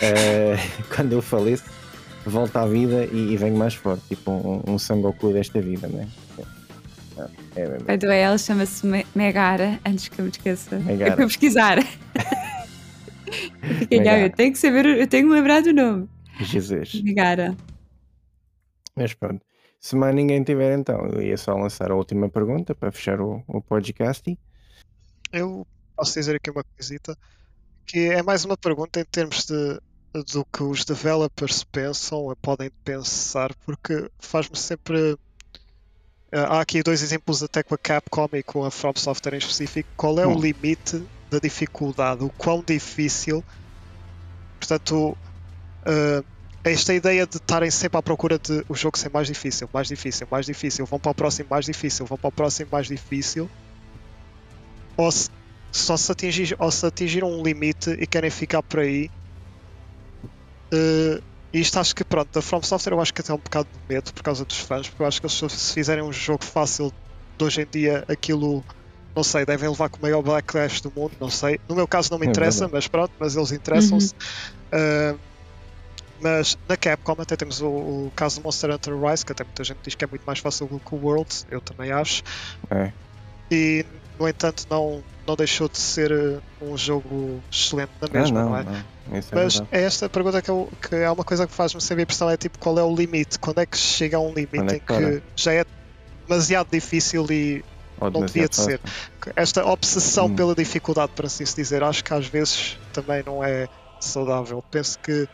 [0.94, 1.64] quando eu faleço,
[2.24, 6.08] volto à vida e, e venho mais forte, tipo um, um Sangoku desta vida, né?
[7.56, 10.78] É, é, é, ela chama-se Megara, antes que eu me esqueça.
[10.78, 11.12] Megara.
[11.12, 11.78] Eu fui pesquisar.
[13.90, 16.08] eu, eu tenho que saber, eu tenho que me lembrar do nome.
[16.40, 17.00] Jesus.
[17.02, 17.56] Megara.
[18.96, 19.44] Mas pronto.
[19.80, 23.42] Se mais ninguém tiver, então, eu ia só lançar a última pergunta para fechar o,
[23.48, 24.38] o podcast.
[25.32, 25.66] Eu
[25.96, 27.16] posso dizer aqui uma coisita,
[27.84, 29.80] que é mais uma pergunta em termos de
[30.12, 35.16] do que os developers pensam ou podem pensar, porque faz-me sempre.
[36.30, 39.38] Eh, há aqui dois exemplos até com a Capcom e com a From Software em
[39.38, 39.88] específico.
[39.96, 40.36] Qual é hum.
[40.36, 42.24] o limite da dificuldade?
[42.24, 43.42] O quão difícil?
[44.58, 45.16] Portanto,
[45.86, 46.24] uh,
[46.62, 50.28] esta ideia de estarem sempre à procura de o jogo ser mais difícil, mais difícil,
[50.30, 53.50] mais difícil, vão para o próximo mais difícil, vão para o próximo mais difícil,
[54.96, 55.28] ou se,
[55.72, 59.10] só se atingir, ou se atingiram um limite e querem ficar por aí
[60.72, 63.68] Uh, isto acho que, pronto, da From Software eu acho que até é um bocado
[63.70, 66.92] de medo por causa dos fãs, porque eu acho que se fizerem um jogo fácil
[67.36, 68.64] de hoje em dia, aquilo,
[69.14, 71.60] não sei, devem levar com o maior backlash do mundo, não sei.
[71.68, 74.14] No meu caso não me é interessa, é mas pronto, mas eles interessam-se.
[74.72, 75.14] Uhum.
[75.14, 75.18] Uh,
[76.22, 79.64] mas na Capcom até temos o, o, caso do Monster Hunter Rise, que até muita
[79.64, 82.22] gente diz que é muito mais fácil do que o World, eu também acho.
[82.70, 82.92] É.
[83.50, 83.84] E
[84.22, 88.50] no entanto não, não deixou de ser uh, um jogo excelente na mesma, ah, não,
[88.50, 88.62] não, é?
[88.62, 89.18] Não.
[89.18, 92.30] É Mas é esta pergunta que, eu, que é uma coisa que faz-me sempre impressão:
[92.30, 93.38] é tipo, qual é o limite?
[93.38, 95.64] Quando é que chega a um limite é em que já é
[96.26, 97.64] demasiado difícil e
[98.00, 98.80] Ou não devia de ser?
[99.34, 100.36] Esta obsessão hum.
[100.36, 103.68] pela dificuldade, para assim se dizer, acho que às vezes também não é
[104.00, 104.62] saudável.
[104.70, 105.28] Penso que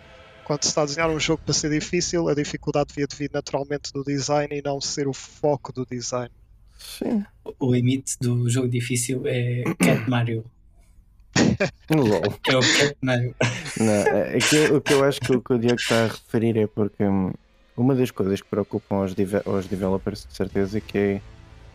[0.45, 3.93] quando se está a desenhar um jogo para ser difícil, a dificuldade devia vir naturalmente
[3.93, 6.31] do design e não ser o foco do design.
[6.79, 7.25] Sim.
[7.59, 10.45] O limite do jogo difícil é Cat Mario.
[11.91, 12.23] LOL.
[12.49, 13.35] É o Cat Mario.
[13.79, 16.57] Não, é, é o que eu acho que o, que o Diego está a referir
[16.57, 17.33] é porque hum,
[17.77, 19.15] uma das coisas que preocupam os,
[19.47, 21.21] os developers de certeza que é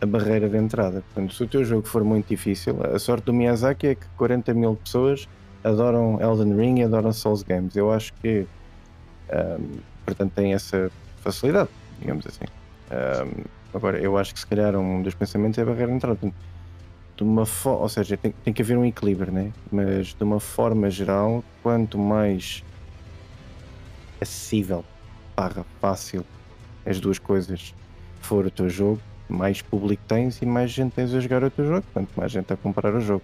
[0.00, 1.02] a barreira de entrada.
[1.02, 4.52] Portanto, se o teu jogo for muito difícil, a sorte do Miyazaki é que 40
[4.54, 5.28] mil pessoas
[5.62, 7.76] adoram Elden Ring e adoram Souls Games.
[7.76, 8.46] Eu acho que,
[9.32, 10.90] um, portanto, tem essa
[11.22, 12.44] facilidade, digamos assim.
[12.90, 13.44] Um,
[13.74, 16.32] agora, eu acho que se calhar um dos pensamentos é a barreira de entrada.
[17.16, 19.52] De uma forma, ou seja, tem, tem que haver um equilíbrio, né?
[19.70, 22.64] mas de uma forma geral, quanto mais
[24.20, 24.84] acessível,
[25.36, 26.24] barra fácil,
[26.86, 27.74] as duas coisas
[28.20, 31.66] for o teu jogo, mais público tens e mais gente tens a jogar o teu
[31.66, 33.22] jogo, quanto mais gente a comprar o jogo.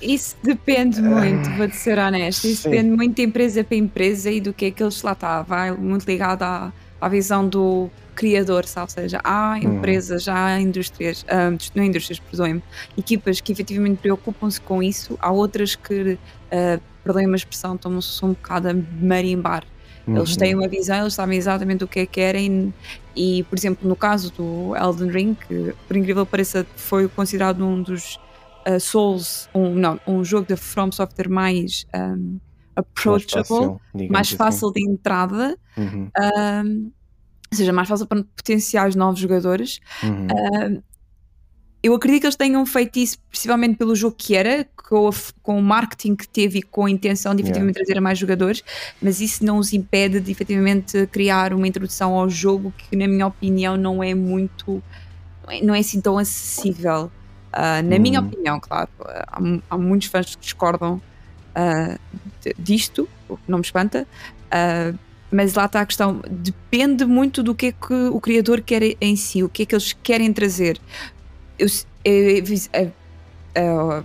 [0.00, 2.46] Isso depende muito, vou ser honesto.
[2.46, 2.70] Isso Sim.
[2.70, 5.42] depende muito de empresa para empresa e do que é que eles lá está.
[5.42, 9.76] Vai muito ligado à, à visão do criador, ou seja, há uhum.
[9.76, 12.62] empresas, há indústrias, uh, não indústrias, perdoem-me,
[12.96, 18.30] equipas que efetivamente preocupam-se com isso, há outras que, uh, perdoem-me a expressão, estão-se um
[18.30, 19.64] bocado a marimbar.
[20.06, 20.16] Uhum.
[20.16, 22.72] Eles têm uma visão, eles sabem exatamente o que é que querem
[23.14, 27.64] e, por exemplo, no caso do Elden Ring, que por incrível que pareça foi considerado
[27.64, 28.18] um dos
[28.66, 32.38] uh, Souls, um, não, um jogo da From Software mais um,
[32.76, 34.36] approachable, mais fácil, mais assim.
[34.36, 35.58] fácil de entrada.
[35.76, 36.10] Uhum.
[36.64, 36.92] Um,
[37.50, 39.80] seja mais fácil para potenciar os novos jogadores.
[40.02, 40.26] Uhum.
[40.26, 40.82] Uh,
[41.82, 45.58] eu acredito que eles tenham feito isso principalmente pelo jogo que era, com, a, com
[45.58, 47.86] o marketing que teve e com a intenção de efetivamente yeah.
[47.86, 48.64] trazer mais jogadores,
[49.00, 53.26] mas isso não os impede de efetivamente criar uma introdução ao jogo que, na minha
[53.26, 54.82] opinião, não é muito.
[55.44, 57.10] não é, não é assim tão acessível.
[57.54, 58.02] Uh, na uhum.
[58.02, 61.00] minha opinião, claro, há, há, muitos fãs que discordam
[61.56, 61.98] uh,
[62.58, 64.06] disto, o que não me espanta.
[64.46, 64.98] Uh,
[65.30, 69.16] mas lá está a questão, depende muito do que é que o criador quer em
[69.16, 70.80] si, o que é que eles querem trazer.
[71.58, 71.66] Eu,
[72.72, 74.04] a, a,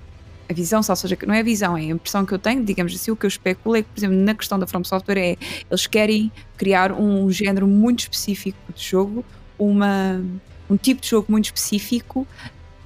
[0.50, 2.94] a visão, ou seja, não é a visão, é a impressão que eu tenho, digamos
[2.94, 5.38] assim, o que eu especulo é que, por exemplo, na questão da From Software é,
[5.70, 9.24] eles querem criar um género muito específico de jogo,
[9.58, 10.22] uma,
[10.70, 12.28] um tipo de jogo muito específico,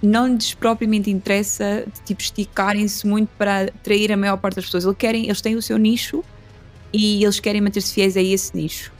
[0.05, 4.85] não lhes propriamente interessa, tipo, esticarem-se muito para atrair a maior parte das pessoas.
[4.85, 6.23] Eles, querem, eles têm o seu nicho,
[6.93, 8.91] e eles querem manter-se fiéis a esse nicho.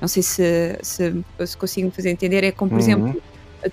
[0.00, 2.44] Não sei se, se, se consigo me fazer entender.
[2.44, 2.80] É como, por uhum.
[2.80, 3.22] exemplo,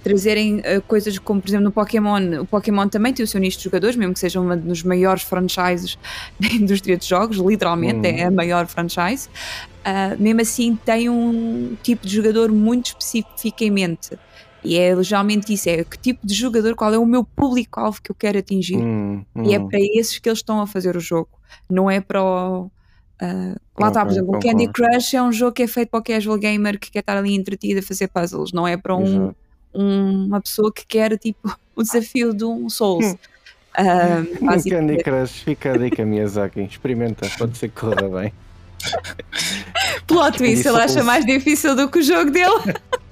[0.01, 2.41] trazerem uh, coisas como, por exemplo, no Pokémon.
[2.41, 5.24] O Pokémon também tem o seu nicho de jogadores, mesmo que seja um dos maiores
[5.24, 5.97] franchises
[6.39, 8.18] da indústria de jogos, literalmente uhum.
[8.18, 9.30] é a maior franchise.
[9.86, 14.18] Uh, mesmo assim, tem um tipo de jogador muito especificamente.
[14.64, 18.11] E é geralmente isso: é que tipo de jogador, qual é o meu público-alvo que
[18.11, 18.78] eu quero atingir.
[18.78, 19.24] Uhum.
[19.43, 21.30] E é para esses que eles estão a fazer o jogo,
[21.70, 22.66] não é para o.
[23.22, 25.99] Uh, lá está, por exemplo, o Candy Crush é um jogo que é feito para
[25.99, 29.34] o casual gamer que quer estar ali entretido a fazer puzzles, não é para um,
[29.74, 33.16] uma pessoa que quer tipo o desafio de um Souls.
[33.76, 38.32] Uh, um Candy Crush, fica a dica, Miyazaki, experimenta, pode ser que corra bem.
[40.05, 42.78] Plot twist, ele acha mais difícil do que o jogo dele.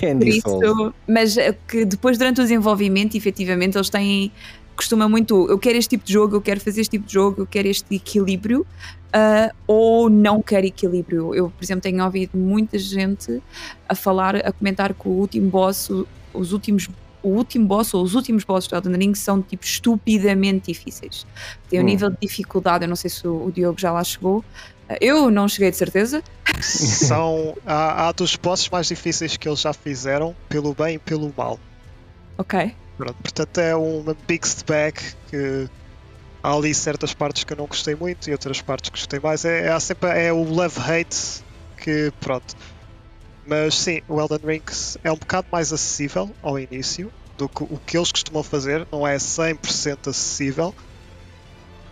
[0.00, 0.92] Candy Souls.
[1.06, 4.32] Mas é que depois, durante o desenvolvimento, efetivamente, eles têm
[4.76, 7.42] costuma muito eu quero este tipo de jogo, eu quero fazer este tipo de jogo,
[7.42, 11.34] eu quero este equilíbrio uh, ou não quero equilíbrio.
[11.34, 13.42] Eu, por exemplo, tenho ouvido muita gente
[13.88, 15.90] a falar, a comentar que o último boss,
[16.32, 16.88] os últimos
[17.22, 21.26] o último boss ou os últimos bosses de Elden Ring são tipo estupidamente difíceis.
[21.68, 21.86] Tem um hum.
[21.86, 24.44] nível de dificuldade, eu não sei se o, o Diogo já lá chegou.
[25.00, 26.22] Eu não cheguei de certeza.
[26.60, 31.32] São há, há dos bosses mais difíceis que eles já fizeram, pelo bem e pelo
[31.36, 31.58] mal.
[32.38, 32.74] Ok.
[32.96, 35.68] Pronto, portanto é uma mixed bag que
[36.42, 39.44] há ali certas partes que eu não gostei muito e outras partes que gostei mais.
[39.44, 41.44] É, é sempre é o love-hate
[41.76, 42.56] que pronto.
[43.46, 44.62] Mas sim, o Elden Ring
[45.04, 49.06] é um bocado mais acessível ao início do que o que eles costumam fazer, não
[49.06, 50.74] é 100% acessível.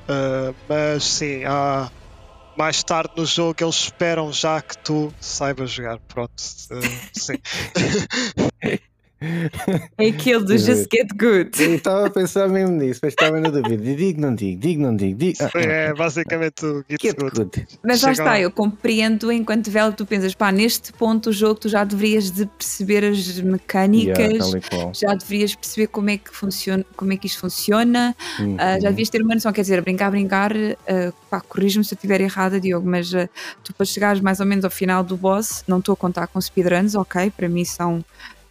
[0.08, 1.90] Uh, mas sim, há
[2.56, 5.98] mais tarde no jogo eles esperam já que tu saibas jogar.
[6.00, 7.38] Pronto, uh, sim.
[9.98, 11.62] É aquele do Just Get Good.
[11.62, 13.76] Eu estava a pensar mesmo nisso, mas estava na dúvida.
[13.76, 15.18] Digo, não digo, digo, não digo.
[15.18, 15.38] digo.
[15.40, 17.34] Ah, é basicamente o Get, get good.
[17.36, 17.66] good.
[17.82, 21.68] Mas lá está, eu compreendo enquanto velho, tu pensas, pá, neste ponto do jogo tu
[21.68, 27.12] já deverias de perceber as mecânicas, yeah, já deverias perceber como é que funciona, como
[27.12, 28.54] é que isto funciona, uhum.
[28.54, 31.96] uh, já devias ter uma noção, quer dizer, brincar, brincar, uh, pá, corrijo-me se eu
[31.96, 33.28] estiver errada, Diogo, mas uh,
[33.62, 36.40] tu para chegares mais ou menos ao final do boss, não estou a contar com
[36.40, 38.04] speedruns, ok, para mim são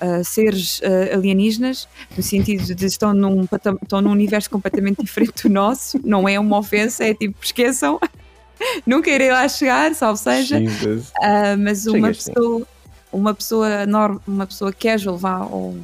[0.03, 3.47] uh, seres uh, alienígenas, no sentido de estão num,
[3.81, 7.99] estão num universo completamente diferente do nosso, não é uma ofensa, é tipo, esqueçam,
[8.85, 12.67] nunca irei lá chegar, salvo seja, uh, mas uma pessoa,
[13.11, 15.75] uma pessoa, norm, uma pessoa casual, vá, ou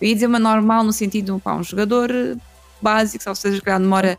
[0.00, 2.10] eu ia dizer uma normal no sentido de um jogador
[2.80, 4.18] básico, ou seja, que demora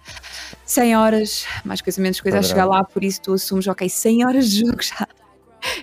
[0.64, 4.26] 100 horas, mais coisa menos coisa, a chegar lá, por isso tu assumes, ok, 100
[4.26, 5.07] horas de jogo já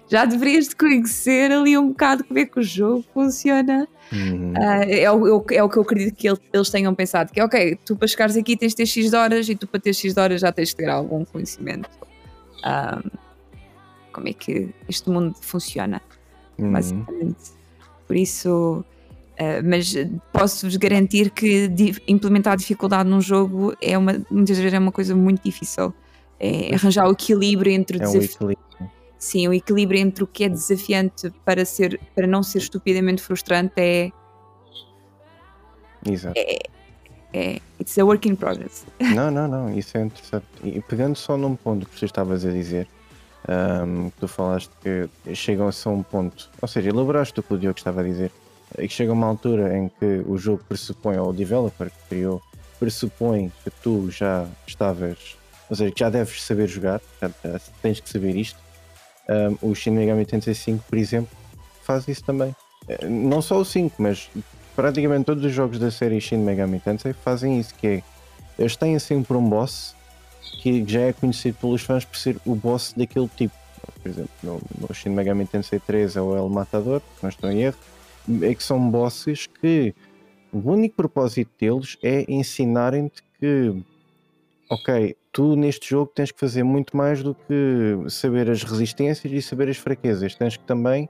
[0.09, 3.89] já deverias de conhecer ali um bocado como é que o jogo funciona.
[4.13, 4.53] Uhum.
[4.53, 7.97] Uh, é, o, é, o que eu acredito que eles tenham pensado: que ok, tu
[7.97, 10.51] para chegares aqui tens de ter X horas e tu para ter X horas já
[10.51, 11.91] tens de ter algum conhecimento.
[12.65, 13.11] Um,
[14.13, 16.01] como é que este mundo funciona,
[16.59, 16.73] uhum.
[16.73, 17.53] basicamente.
[18.07, 18.85] Por isso.
[19.41, 19.95] Uh, mas
[20.33, 21.71] posso-vos garantir que
[22.09, 25.95] implementar dificuldade num jogo é uma, muitas vezes é uma coisa muito difícil.
[26.41, 28.59] É arranjar o equilíbrio entre o é desafio.
[28.81, 33.21] Um sim, o equilíbrio entre o que é desafiante para, ser, para não ser estupidamente
[33.21, 34.11] frustrante é.
[36.07, 36.39] Exato.
[36.39, 36.59] É,
[37.33, 38.87] é, it's a work in progress.
[39.01, 40.47] Não, não, não, isso é interessante.
[40.63, 42.89] E pegando só num ponto que tu estavas a dizer,
[43.49, 47.59] um, que tu falaste que chegam-se a um ponto, ou seja, elaboraste o que o
[47.59, 48.31] Diogo estava a dizer,
[48.79, 52.09] e que chega a uma altura em que o jogo pressupõe, ou o developer que
[52.09, 52.43] criou,
[52.79, 55.37] pressupõe que tu já estavas,
[55.69, 57.31] ou seja, que já deves saber jogar, já
[57.83, 58.59] tens que saber isto,
[59.29, 61.37] um, o Shin Megami Tensei 5, por exemplo,
[61.83, 62.55] faz isso também.
[62.89, 64.31] Eh, não só o 5, mas
[64.75, 68.03] praticamente todos os jogos da série Shin Megami Tensei fazem isso, que é
[68.59, 69.95] eles têm sempre um boss
[70.61, 73.55] que já é conhecido pelos fãs por ser o boss daquele tipo.
[74.03, 77.63] Por exemplo, no, no Shin Megami Tensei 3 é o El Matador, não estou em
[77.63, 77.77] erro,
[78.43, 79.95] é que são bosses que
[80.53, 83.83] o único propósito deles é ensinarem-te que,
[84.69, 89.41] ok, tu neste jogo tens que fazer muito mais do que saber as resistências e
[89.41, 90.35] saber as fraquezas.
[90.35, 91.09] Tens que também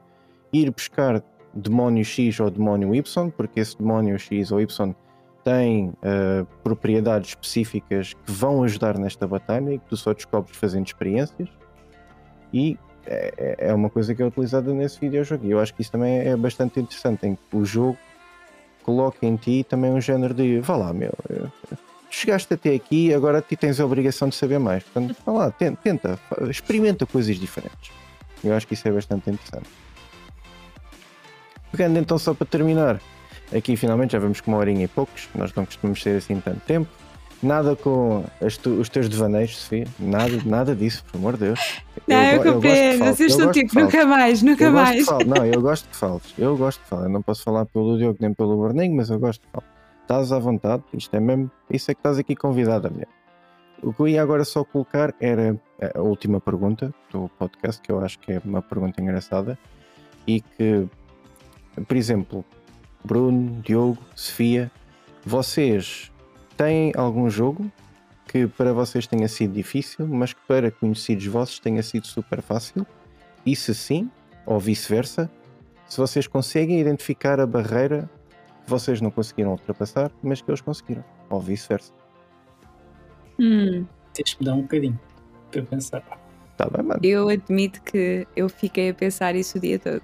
[0.52, 1.22] ir buscar
[1.54, 4.94] demónio X ou demónio Y, porque esse demónio X ou Y
[5.44, 10.86] tem uh, propriedades específicas que vão ajudar nesta batalha e que tu só descobres fazendo
[10.86, 11.48] experiências.
[12.52, 15.46] E é, é, é uma coisa que é utilizada nesse videojogo.
[15.46, 17.96] E eu acho que isso também é bastante interessante, em que o jogo
[18.82, 21.12] coloca em ti também um género de vá lá, meu,
[22.10, 24.82] chegaste até aqui, agora tu tens a obrigação de saber mais.
[24.84, 27.90] Portanto, vá lá, tenta, experimenta coisas diferentes.
[28.42, 29.68] Eu acho que isso é bastante interessante.
[31.70, 33.00] Pegando então só para terminar,
[33.54, 36.60] aqui finalmente já vemos com uma horinha e poucos, nós não costumamos ser assim tanto
[36.60, 36.88] tempo.
[37.40, 38.24] Nada com
[38.60, 39.86] tu- os teus devaneios, Sofia.
[39.96, 41.76] Nada, nada disso, por amor de Deus.
[42.08, 43.04] Não, eu, de compreendo.
[43.04, 45.06] Vocês eu de tipo, nunca mais, nunca Eu mais.
[45.24, 46.34] Não, eu gosto de falsos.
[46.36, 47.04] Eu gosto de falar.
[47.04, 49.77] Eu não posso falar pelo Diogo nem pelo Berninho, mas eu gosto de falar.
[50.08, 50.82] Estás à vontade.
[50.94, 51.50] Isto é mesmo.
[51.68, 53.08] Isso é que estás aqui convidada, mulher.
[53.82, 55.60] O que eu ia agora só colocar era
[55.94, 59.58] a última pergunta do podcast, que eu acho que é uma pergunta engraçada.
[60.26, 60.88] E que,
[61.86, 62.42] por exemplo,
[63.04, 64.70] Bruno, Diogo, Sofia,
[65.26, 66.10] vocês
[66.56, 67.70] têm algum jogo
[68.28, 72.86] que para vocês tenha sido difícil, mas que para conhecidos vossos tenha sido super fácil?
[73.44, 74.10] E se sim,
[74.46, 75.30] ou vice-versa,
[75.86, 78.08] se vocês conseguem identificar a barreira
[78.68, 81.92] vocês não conseguiram ultrapassar, mas que eles conseguiram, ou vice-versa.
[83.40, 84.98] Hum, Tens que me dar um bocadinho
[85.50, 86.02] para pensar.
[86.56, 87.00] Tá bem, mano?
[87.02, 90.02] eu admito que eu fiquei a pensar isso o dia todo.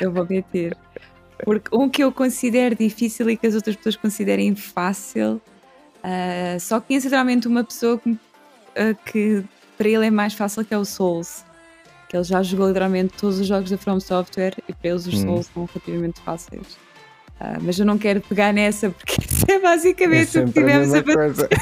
[0.00, 0.76] Eu vou mentir.
[1.44, 5.40] Porque um que eu considero difícil e que as outras pessoas considerem fácil,
[6.02, 8.18] ah, só conheço realmente uma pessoa que,
[8.76, 9.44] ah, que
[9.78, 11.44] para ele é mais fácil que é o Souls.
[12.08, 15.14] Que ele já jogou literalmente todos os jogos da From Software e para eles os
[15.22, 15.26] Hum.
[15.26, 16.76] Souls são relativamente fáceis.
[17.40, 20.92] Ah, mas eu não quero pegar nessa porque isso é basicamente o que a tivemos
[20.92, 21.14] a fazer.
[21.14, 21.48] coisa.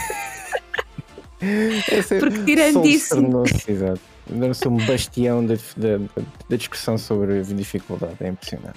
[1.41, 4.01] É Porque tirando isso- tornou-se, exato.
[4.26, 8.16] Tornou-se um bastião da, da, discussão sobre dificuldade.
[8.18, 8.76] É impressionante.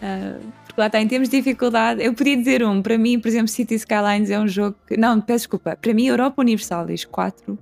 [0.00, 3.28] Ah, porque lá está, em termos de dificuldade, eu podia dizer um, para mim, por
[3.28, 7.58] exemplo, City Skylines é um jogo que, não, peço desculpa, para mim Europa Universalis 4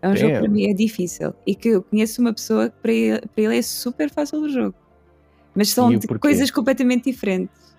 [0.00, 0.42] é um jogo que Damn.
[0.44, 3.58] para mim é difícil e que eu conheço uma pessoa que para ele, para ele
[3.58, 4.74] é super fácil o jogo.
[5.54, 7.71] Mas são coisas completamente diferentes.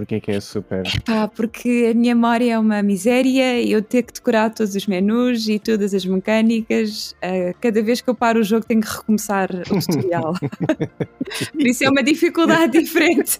[0.00, 0.82] Porque é que é super.
[1.04, 4.86] Pá, porque a minha memória é uma miséria e eu ter que decorar todos os
[4.86, 7.14] menus e todas as mecânicas.
[7.22, 10.32] ah, cada vez que eu paro o jogo tenho que recomeçar o tutorial.
[11.52, 13.38] Por isso é uma dificuldade diferente.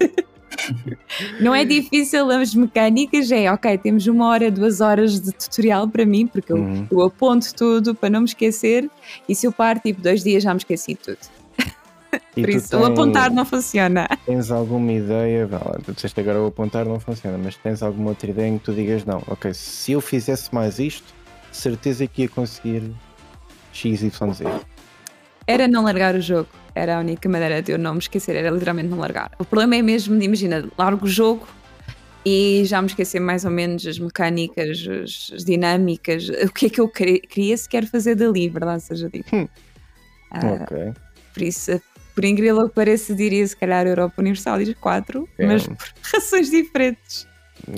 [1.41, 6.05] Não é difícil as mecânicas, é ok, temos uma hora, duas horas de tutorial para
[6.05, 6.87] mim, porque eu, Uhum.
[6.91, 8.91] eu aponto tudo para não me esquecer,
[9.29, 11.40] e se eu paro tipo dois dias já me esqueci de tudo.
[12.41, 14.09] E Por isso, o tens- apontar não funciona.
[14.27, 15.49] Tens alguma ideia?
[15.85, 18.73] Tu disseste agora o apontar não funciona, mas tens alguma outra ideia em que tu
[18.73, 21.13] digas não, ok, se eu fizesse mais isto,
[21.51, 22.93] certeza que ia conseguir
[23.73, 24.43] XYZ.
[25.47, 26.49] Era não largar o jogo.
[26.75, 29.31] Era a única maneira de eu não me esquecer, era literalmente não largar.
[29.39, 31.47] O problema é mesmo, imagina, largo o jogo
[32.25, 36.71] e já me esquecer mais ou menos as mecânicas, as, as dinâmicas, o que é
[36.71, 39.35] que eu queria, sequer fazer dali, verdade seja dita.
[39.35, 39.49] Hum.
[40.31, 40.93] Ah, Ok.
[41.33, 41.81] Por isso,
[42.15, 45.47] por incrível que pareça, diria se calhar Europa Universalis 4, É.
[45.47, 45.77] mas por
[46.13, 47.27] razões diferentes.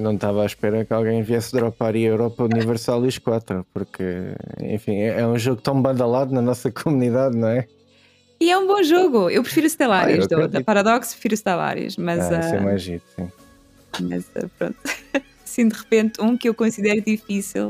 [0.01, 4.05] Não estava à espera que alguém viesse dropar a Europa Universalis 4, porque,
[4.61, 7.67] enfim, é, é um jogo tão badalado na nossa comunidade, não é?
[8.41, 9.31] E é um bom jogo.
[9.31, 10.63] Eu prefiro Stellaris, Ah, eu do- da.
[10.65, 12.21] Paradox, prefiro Stellaris, mas.
[12.21, 13.29] ah, isso é ah, mais giro, sim.
[14.01, 14.77] Mas uh, pronto,
[15.45, 17.69] assim de repente, um que eu considero difícil,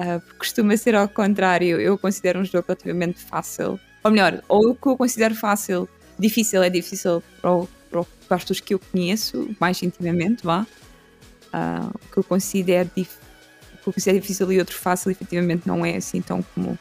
[0.00, 3.78] uh, costuma ser ao contrário, eu considero um jogo relativamente fácil.
[4.06, 8.42] Ou melhor, ou o que eu considero fácil, difícil é difícil para, o- para, as
[8.42, 10.64] pessoas que eu conheço mais intimamente, vá.
[11.52, 13.18] Uh, o que eu considero dif-
[13.74, 16.76] o que considero difícil e outro fácil, efetivamente não é assim tão comum.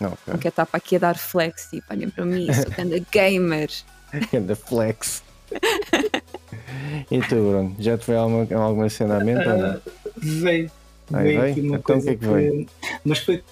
[0.00, 0.18] Não, ok.
[0.26, 3.70] Não quero estar para aqui a dar flex, tipo, olhem para mim, sou grande gamer.
[4.46, 5.22] Da flex.
[7.10, 7.76] e tu, Bruno?
[7.78, 9.66] Já te veio alguma, alguma cena à mente não?
[9.66, 9.80] Ah,
[10.16, 10.70] veio.
[11.12, 11.52] Aí veio veio?
[11.52, 12.66] aqui uma Então o coisa que é que veio?
[13.04, 13.44] Mas foi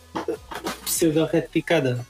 [0.87, 2.07] pseudo-retificada.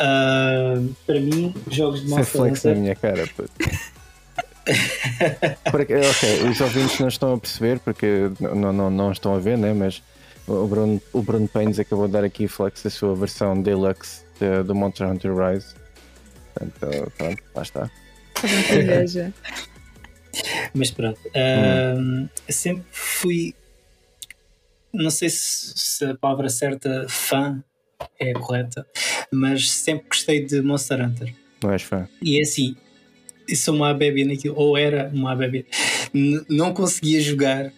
[0.00, 0.74] Ah,
[1.06, 2.82] para mim, jogos de Sem Monster flex na Hunter.
[2.82, 3.28] minha cara.
[5.70, 9.58] Porque, ok, os ouvintes não estão a perceber porque não, não, não estão a ver,
[9.58, 9.72] né?
[9.72, 10.02] Mas
[10.46, 14.62] o Bruno, o Bruno Paines acabou de dar aqui flex a sua versão deluxe de-
[14.62, 15.74] do Monster Hunter Rise.
[16.54, 17.90] Portanto, pronto, lá está.
[20.74, 21.18] Mas pronto.
[21.34, 23.54] ah, sempre fui.
[24.92, 27.62] Não sei se, se a palavra certa, fã,
[28.18, 28.86] é correta,
[29.32, 31.34] mas sempre gostei de Monster Hunter.
[31.62, 32.08] Não és fã?
[32.22, 32.76] E é assim,
[33.54, 35.66] sou uma bebê naquilo, ou era uma bebê,
[36.48, 37.72] não conseguia jogar,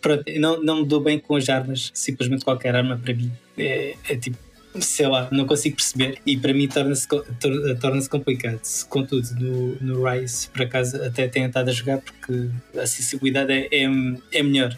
[0.00, 3.94] pronto, não, não me dou bem com as armas, simplesmente qualquer arma para mim é,
[4.08, 4.36] é tipo,
[4.80, 8.60] sei lá, não consigo perceber e para mim torna-se co- tor- torna-se complicado.
[8.88, 12.48] Contudo, no, no Rise, por acaso, até tenho estado a jogar porque
[12.78, 13.84] a sensibilidade é, é,
[14.32, 14.76] é melhor.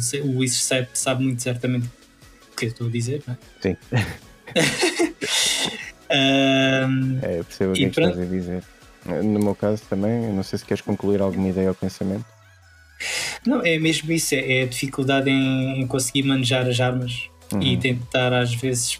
[0.00, 1.88] Sei, o Luís sabe, sabe muito certamente
[2.56, 3.38] que eu estou a dizer, não é?
[3.60, 3.76] Sim.
[6.10, 8.62] Ahm, É, eu percebo o que é que estás a dizer.
[9.04, 12.24] No meu caso também, não sei se queres concluir alguma ideia ou pensamento.
[13.46, 17.62] Não, é mesmo isso, é, é a dificuldade em, em conseguir manejar as armas Uhum.
[17.62, 18.98] e tentar às vezes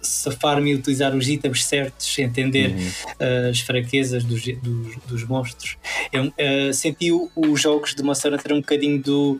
[0.00, 2.88] safar-me e utilizar os itens certos, entender Uhum.
[2.88, 5.76] uh, as fraquezas dos, dos, dos monstros.
[6.12, 9.32] Eu uh, senti os jogos de Monster Hunter um bocadinho do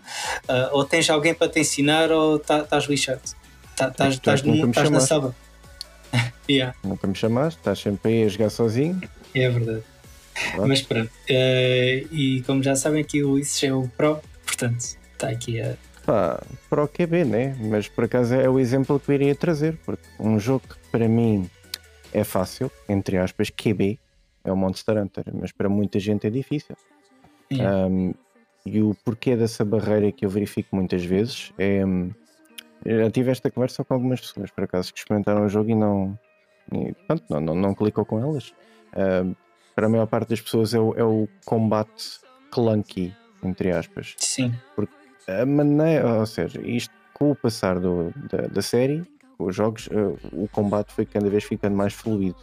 [0.48, 3.20] uh, ou tens alguém para te ensinar ou tá- estás lixado.
[3.76, 5.34] Tá- é estás me estás na sala.
[6.50, 9.00] yeah, Nunca me chamaste, estás sempre aí a jogar sozinho.
[9.34, 9.82] é verdade.
[10.52, 10.68] Claro.
[10.68, 11.08] Mas pronto.
[11.10, 14.78] uh, e como já sabem, aqui o Ulisses é o Pro, portanto,
[15.12, 15.74] está aqui a.
[16.08, 17.54] Pá, para o QB, né?
[17.60, 21.06] Mas por acaso é o exemplo que eu iria trazer, porque um jogo que para
[21.06, 21.50] mim
[22.14, 23.98] é fácil, entre aspas, QB,
[24.42, 26.74] é o Monster Hunter, mas para muita gente é difícil.
[27.52, 27.86] Yeah.
[27.86, 28.14] Um,
[28.64, 31.84] e o porquê dessa barreira que eu verifico muitas vezes é.
[31.84, 32.10] hum,
[32.86, 35.74] eu já tive esta conversa com algumas pessoas, por acaso, que experimentaram o jogo e
[35.74, 36.18] não.
[36.72, 38.54] E, pronto, não, não, não clicou com elas.
[38.96, 39.34] Um,
[39.74, 42.20] para a maior parte das pessoas é o, é o combate
[42.50, 44.54] clunky, entre aspas Sim,
[45.28, 49.02] a maneira, ou seja, isto com o passar do- da, da série,
[49.38, 52.36] os jogos, eh, o combate foi cada vez ficando mais fluido.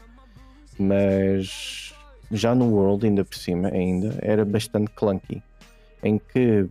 [0.78, 1.94] Mas
[2.32, 5.42] já no World, ainda por cima, ainda, era bastante clunky.
[6.04, 6.68] Em que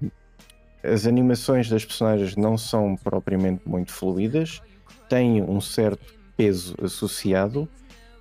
[0.83, 4.61] as animações das personagens não são propriamente muito fluidas,
[5.09, 7.69] têm um certo peso associado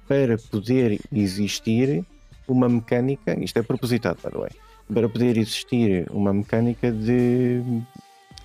[0.07, 2.05] para poder existir
[2.47, 4.49] uma mecânica, isto é propositado, by the way,
[4.91, 7.61] para poder existir uma mecânica de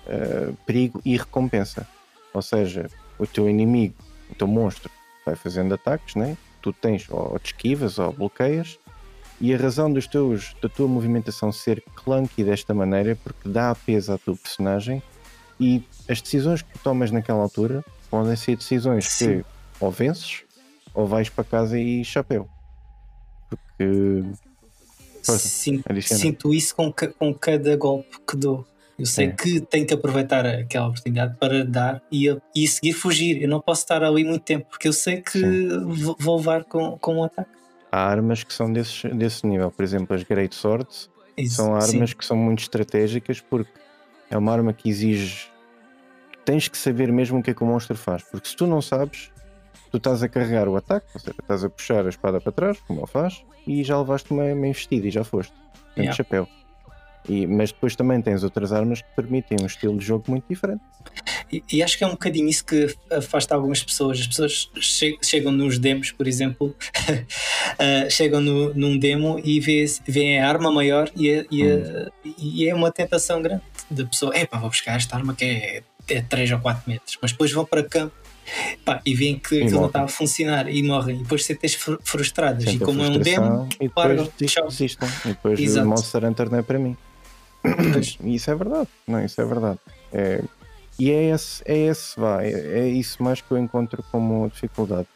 [0.07, 1.87] uh, perigo e recompensa.
[2.33, 3.95] Ou seja, o teu inimigo,
[4.29, 4.89] o teu monstro,
[5.25, 6.37] vai fazendo ataques, né?
[6.61, 8.77] tu tens ou te esquivas ou bloqueias,
[9.41, 13.73] e a razão dos teus, da tua movimentação ser clunky desta maneira é porque dá
[13.73, 15.01] peso à tua personagem
[15.59, 19.39] e as decisões que tomas naquela altura podem ser decisões Sim.
[19.39, 19.45] que
[19.79, 20.43] ou vences
[20.93, 22.49] ou vais para casa e chapéu.
[23.49, 24.23] Porque
[25.23, 26.21] Força, Sin- adiciona.
[26.21, 28.65] sinto isso com, com cada golpe que dou.
[28.97, 29.31] Eu sei É.
[29.31, 33.41] que tenho que aproveitar aquela oportunidade para dar e, e seguir fugir.
[33.41, 35.41] Eu não posso estar ali muito tempo porque eu sei que
[35.85, 37.49] vou vou levar com, com um ataque.
[37.91, 39.71] há armas que são desses, desse nível.
[39.71, 41.95] Por exemplo, as Great Swords Isso, são sim.
[41.95, 43.71] armas que são muito estratégicas porque
[44.29, 45.47] é uma arma que exige.
[46.43, 48.81] Tens que saber mesmo o que é que o monstro faz, porque se tu não
[48.81, 49.31] sabes,
[49.89, 52.77] tu estás a carregar o ataque, ou seja, estás a puxar a espada para trás,
[52.87, 55.53] como ele faz, e já levaste uma, uma investida e já foste.
[55.95, 56.15] Tem Yeah.
[56.15, 56.47] chapéu.
[57.27, 60.81] E, mas depois também tens outras armas que permitem um estilo de jogo muito diferente.
[61.51, 64.19] E, e acho que é um bocadinho isso que afasta algumas pessoas.
[64.21, 69.85] As pessoas che- chegam nos demos, por exemplo, uh, chegam no, num demo e vê-
[70.07, 72.07] veem a arma maior e é, e é-
[72.37, 74.35] e é uma tentação grande da pessoa.
[74.37, 77.17] Epá, vou buscar esta arma que é, é 3 ou 4 metros.
[77.21, 78.15] Mas depois vão para campo
[78.85, 81.17] pá, e veem que aquilo não está a funcionar e morrem.
[81.17, 82.63] E depois sentem fr- frustradas.
[82.63, 84.29] Sentem e como é um demo, e depois
[84.69, 85.09] desistem.
[85.25, 85.85] E depois Exato.
[85.85, 86.95] o Monster Hunter não é para mim.
[87.93, 88.17] Pois.
[88.23, 89.79] E isso é verdade, não, isso é verdade.
[90.13, 90.41] É,
[90.97, 95.07] e é esse, é esse, vá, é, é isso mais que eu encontro como dificuldade.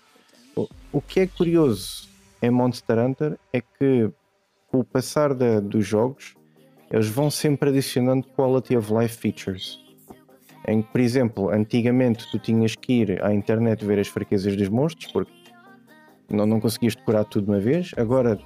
[0.55, 2.07] O, o que é curioso
[2.41, 4.09] em Monster Hunter é que
[4.69, 6.35] com o passar da- dos jogos
[6.91, 9.79] eles vão sempre adicionando quality of life features.
[10.67, 14.69] Em que, por exemplo, antigamente tu tinhas que ir à internet ver as fraquezas dos
[14.69, 15.31] monstros porque
[16.29, 17.91] não, não conseguias decorar tudo de uma vez.
[17.97, 18.39] Agora,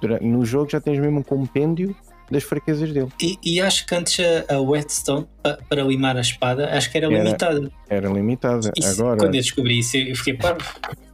[0.00, 1.94] dura- no jogo já tens mesmo um compêndio
[2.30, 3.08] das fraquezas dele.
[3.20, 4.18] E, e acho que antes
[4.48, 7.70] a, a whetstone pa- para limar a espada acho que era, Era- limitada.
[7.88, 8.72] Era limitada.
[8.84, 10.64] Agora, Quando eu descobri isso, eu fiquei parvo.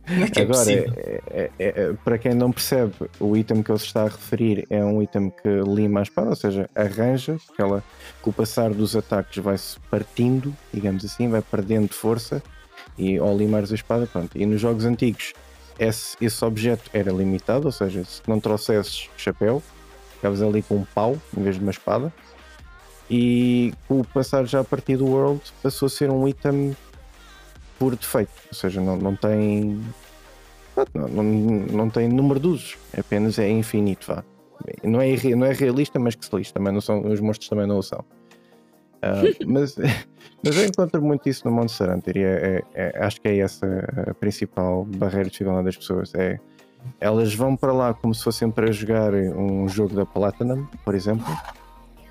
[0.07, 3.63] Como é que é agora é- é- é- é- para quem não percebe, o item
[3.63, 6.69] que ele se está a referir é um item que lima a espada, ou seja,
[6.75, 7.85] arranja, que ela,
[8.21, 12.43] com o passar dos ataques, vai-se partindo, digamos assim, vai perdendo força
[12.99, 14.37] e ao limares a espada, pronto.
[14.37, 15.33] E nos jogos antigos,
[15.79, 19.63] esse, esse objeto era limitado, ou seja, se não trouxesses chapéu,
[20.15, 22.13] ficavas ali com um pau em vez de uma espada.
[23.11, 26.77] E com o passar já a partir do World, passou a ser um item
[27.83, 29.83] por defeito, ou seja, não, não tem
[30.95, 34.23] não, não, não tem número de usos, apenas é infinito, vá.
[34.85, 37.67] Não é, não é realista, mas que se lixe, também não são, os monstros também
[37.67, 38.05] não o são.
[39.03, 39.75] Ah, mas,
[40.45, 43.39] mas eu encontro muito isso no Monster Hunter e é, é- é- acho que é
[43.39, 43.67] essa
[44.09, 46.15] a principal barreira de dificuldade das pessoas.
[46.15, 46.39] É,
[47.01, 51.27] elas vão para lá como se fossem para jogar um jogo da Platinum, por exemplo,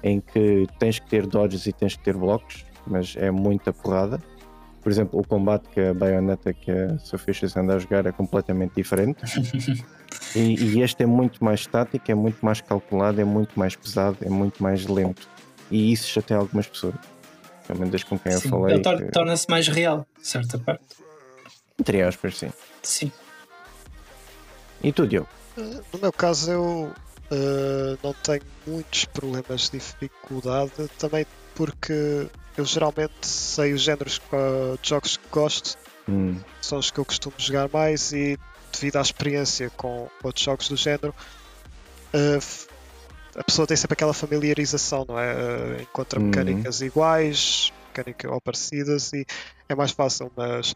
[0.03, 4.19] em que tens que ter dodges e tens que ter blocos, mas é muita porrada.
[4.81, 8.73] Por exemplo, o combate que a Bayonetta que a Sophistics anda a jogar é completamente
[8.75, 9.21] diferente.
[10.35, 14.17] e, e este é muito mais estático, é muito mais calculado, é muito mais pesado,
[14.21, 15.27] é muito mais lento.
[15.69, 16.95] E isso chateia algumas pessoas.
[17.67, 18.73] Pelo menos das com quem eu Sim, falei.
[18.75, 20.83] ele tor- que- torna-se mais real, certa parte.
[21.79, 22.51] Entre aspas, sim.
[22.83, 23.11] Sim.
[24.83, 25.27] E tu, Diogo?
[25.57, 26.91] Eh, No meu caso, eu
[27.31, 31.25] eh, não tenho muitos problemas de dificuldade, também
[31.55, 36.99] porque eu geralmente sei os géneros que- de jogos que gosto Hum, são os que
[36.99, 38.37] eu costumo jogar mais e
[38.73, 41.13] devido à experiência com outros jogos do género,
[42.15, 42.67] uh, f-
[43.35, 45.33] a pessoa tem sempre aquela familiarização, não é?
[45.35, 46.25] Uh, encontra Uhum.
[46.27, 49.25] mecânicas iguais, mecânicas ou parecidas e
[49.69, 50.73] é mais fácil, mas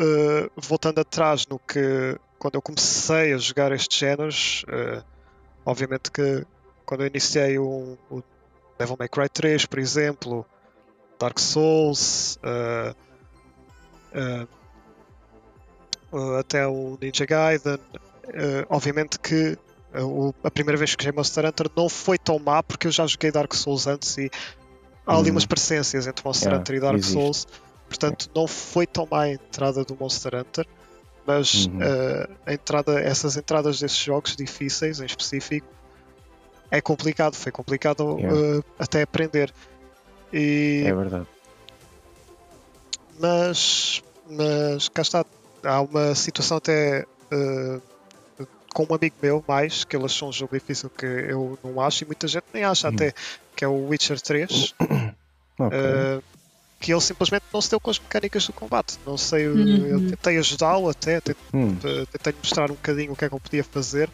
[0.00, 5.02] uh, voltando atrás no que quando eu comecei a jogar estes géneros, uh,
[5.64, 6.44] obviamente que
[6.84, 8.22] quando eu iniciei o, o
[8.82, 10.46] Devil May Cry 3, por exemplo,
[11.18, 12.94] Dark Souls, uh,
[16.12, 17.78] uh, até o Ninja Gaiden.
[18.68, 19.56] Obviamente que
[19.94, 23.06] o- a primeira vez que joguei Monster Hunter não foi tão má porque eu já
[23.06, 24.30] joguei Dark Souls antes e
[25.06, 25.34] há ali Uhum.
[25.36, 27.12] umas parecências entre Monster Yeah, Hunter e Dark existe.
[27.12, 27.46] Souls.
[27.88, 30.66] Portanto, não foi tão má a entrada do Monster Hunter,
[31.26, 31.78] mas Uhum.
[31.78, 35.66] uh, entrada, essas entradas desses jogos difíceis em específico
[36.72, 38.58] é complicado, foi complicado Yeah.
[38.58, 39.52] uh, até aprender.
[40.32, 41.26] E é verdade.
[43.20, 45.24] mas, mas cá está.
[45.64, 47.80] Há uma situação até eh,
[48.74, 52.02] com um amigo meu, mais, que ele achou um jogo difícil que eu não acho
[52.02, 52.92] e muita gente nem acha Hum.
[52.94, 53.12] até,
[53.54, 54.74] que é o Witcher 3,
[55.58, 55.78] Ok.
[55.78, 56.20] eh,
[56.80, 58.98] que ele simplesmente não se deu com as mecânicas do combate.
[59.06, 59.86] Não sei, eu- Uhum.
[59.86, 61.76] eu tentei ajudá-lo até, tentei, Hum,
[62.10, 64.10] tentei mostrar um bocadinho o que é que ele podia fazer,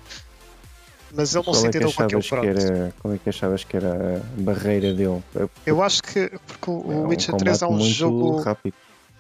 [1.15, 2.47] mas ele não se é entendeu com que pronto.
[2.47, 5.23] era, qual é que achavas que era a barreira dele?
[5.67, 8.41] Eu acho que porque o, é um Witcher 3 é um jogo.
[8.41, 8.75] rápido.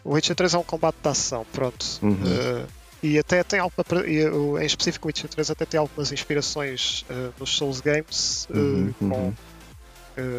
[0.05, 1.85] O Witcher 3 é um combate de ação, pronto.
[2.03, 2.13] Uhum.
[2.13, 2.67] Uh,
[3.03, 3.85] e até tem alguma.
[4.07, 8.47] e, o- em específico, o Witcher 3 até tem algumas inspirações uh, nos Souls Games,
[8.51, 9.35] uh, Uhum, com uhum.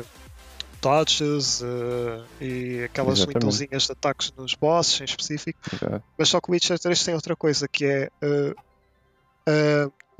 [0.01, 0.05] uh,
[0.81, 1.61] dodges
[2.39, 5.59] e aquelas windowzinhas de ataques nos bosses em específico.
[5.73, 6.03] Exato.
[6.17, 8.09] Mas só que o Witcher 3 tem outra coisa que é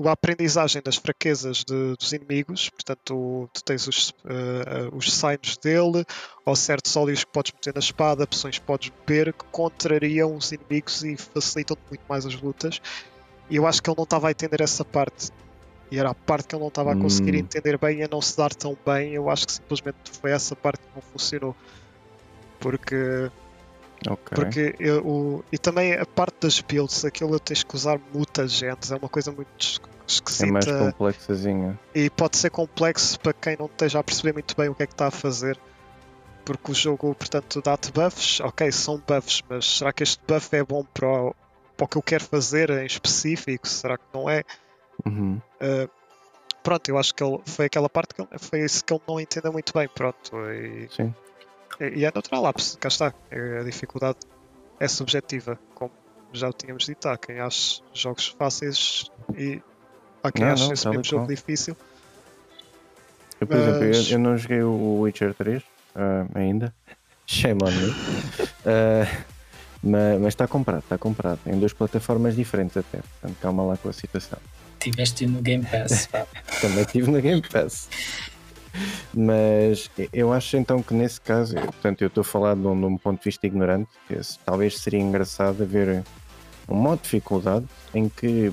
[0.08, 2.68] a aprendizagem das fraquezas de- dos inimigos.
[2.70, 6.04] Portanto, tu tens os, uh, os signos dele,
[6.44, 10.52] ou certos óleos que podes meter na espada, opções que podes beber que contrariam os
[10.52, 12.80] inimigos e facilitam muito mais as lutas.
[13.48, 15.30] E eu acho que ele não estava a entender essa parte.
[15.90, 17.38] E era a parte que ele não estava a conseguir Hum.
[17.40, 19.12] entender bem e a não se dar tão bem.
[19.12, 21.56] Eu acho que simplesmente foi essa parte que não funcionou.
[22.60, 23.30] Porque
[24.08, 24.34] Ok.
[24.34, 28.96] porque eu, o, e também a parte das builds, aquilo tens que usar mutagentes, é
[28.96, 29.78] uma coisa muito es-
[30.40, 31.78] é mais esquisita complexazinha.
[31.94, 34.86] e pode ser complexo para quem não esteja a perceber muito bem o que é
[34.86, 35.58] que está a fazer.
[36.44, 40.64] Porque o jogo, portanto, dá-te buffs, ok, são buffs, mas será que este buff é
[40.64, 41.34] bom para o,
[41.76, 43.68] para o que eu quero fazer em específico?
[43.68, 44.42] Será que não é?
[45.06, 45.40] Uhum.
[45.60, 45.88] Uh,
[46.62, 49.20] pronto, eu acho que ele, foi aquela parte que ele, foi isso que ele não
[49.20, 50.34] entendeu muito bem, pronto.
[50.50, 51.14] E, Sim.
[51.80, 53.12] E é natural, lá, cá está.
[53.30, 54.18] é- A dificuldade
[54.78, 55.90] é subjetiva, como
[56.32, 57.08] já tínhamos dito.
[57.08, 59.60] Há quem ache jogos fáceis e
[60.22, 61.28] há quem Não, ache não, esse mesmo jogo qual.
[61.36, 61.76] difícil.
[63.40, 65.62] Eu, por exemplo, eu, Mas- eu não joguei o Witcher 3
[65.94, 66.74] ah, ainda.
[67.26, 67.94] Shame on me.
[68.66, 69.24] Ah,
[69.82, 71.38] mas está comprado, está comprado.
[71.46, 72.98] Em duas plataformas diferentes até.
[72.98, 74.38] Portanto, calma lá com a situação.
[74.78, 76.26] Tiveste no Game Pass, pá.
[76.60, 77.88] Também tive na Game Pass.
[79.12, 82.86] Mas eu acho então que nesse caso, portanto, eu estou a falar de um, de
[82.86, 86.04] um ponto de vista ignorante, que esse- talvez seria engraçado haver
[86.68, 88.52] um modo de dificuldade em que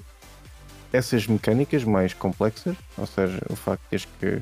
[0.92, 4.42] essas mecânicas mais complexas, ou seja, o facto de que,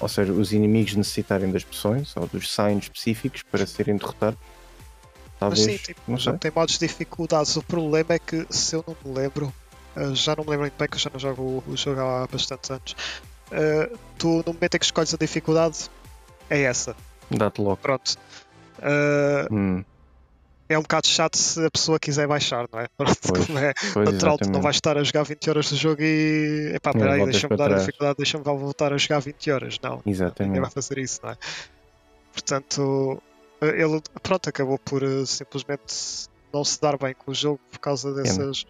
[0.00, 5.38] ou seja, os inimigos necessitarem das poções ou dos signs específicos para serem derrotados, Mas
[5.38, 6.32] talvez, sim, tipo, não sei.
[6.38, 7.54] tem modos de dificuldades.
[7.56, 9.52] O problema é que, se eu não me lembro,
[9.96, 12.26] uh, já não me lembro muito bem que eu já não jogo o jogo há
[12.26, 12.96] bastantes anos.
[13.54, 15.90] Uh, tu, no momento em que escolhes a dificuldade,
[16.50, 16.94] é essa.
[17.30, 17.76] Dá-te logo.
[17.78, 18.16] Pronto.
[18.78, 19.84] Uh, Hum,
[20.68, 22.86] é um bocado chato se a pessoa quiser baixar, não é?
[22.96, 25.76] Pronto, Pois, como é pois, natural, tu não vais estar a jogar 20 horas do
[25.76, 26.72] jogo e.
[26.74, 29.78] Epá, E peraí, deixa-me dar a dificuldade, deixa-me voltar a jogar 20 horas.
[29.82, 30.60] Não, ninguém Exatamente.
[30.60, 31.36] vai fazer isso, não é?
[32.32, 33.22] Portanto,
[33.60, 38.66] ele pronto, acabou por simplesmente não se dar bem com o jogo por causa dessas,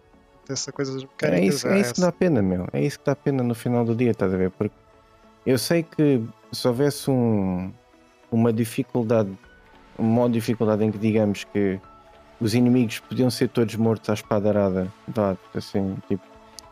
[0.48, 2.66] dessa coisa das É isso, é isso que dá pena, meu.
[2.72, 4.50] É isso que dá pena no final do dia, estás a ver?
[4.50, 4.74] Porque
[5.46, 6.22] eu sei que
[6.52, 7.72] se houvesse um,
[8.30, 9.30] uma dificuldade,
[9.98, 11.80] um modo de dificuldade em que digamos que
[12.40, 16.22] os inimigos podiam ser todos mortos à espada arada, vá, assim, tipo,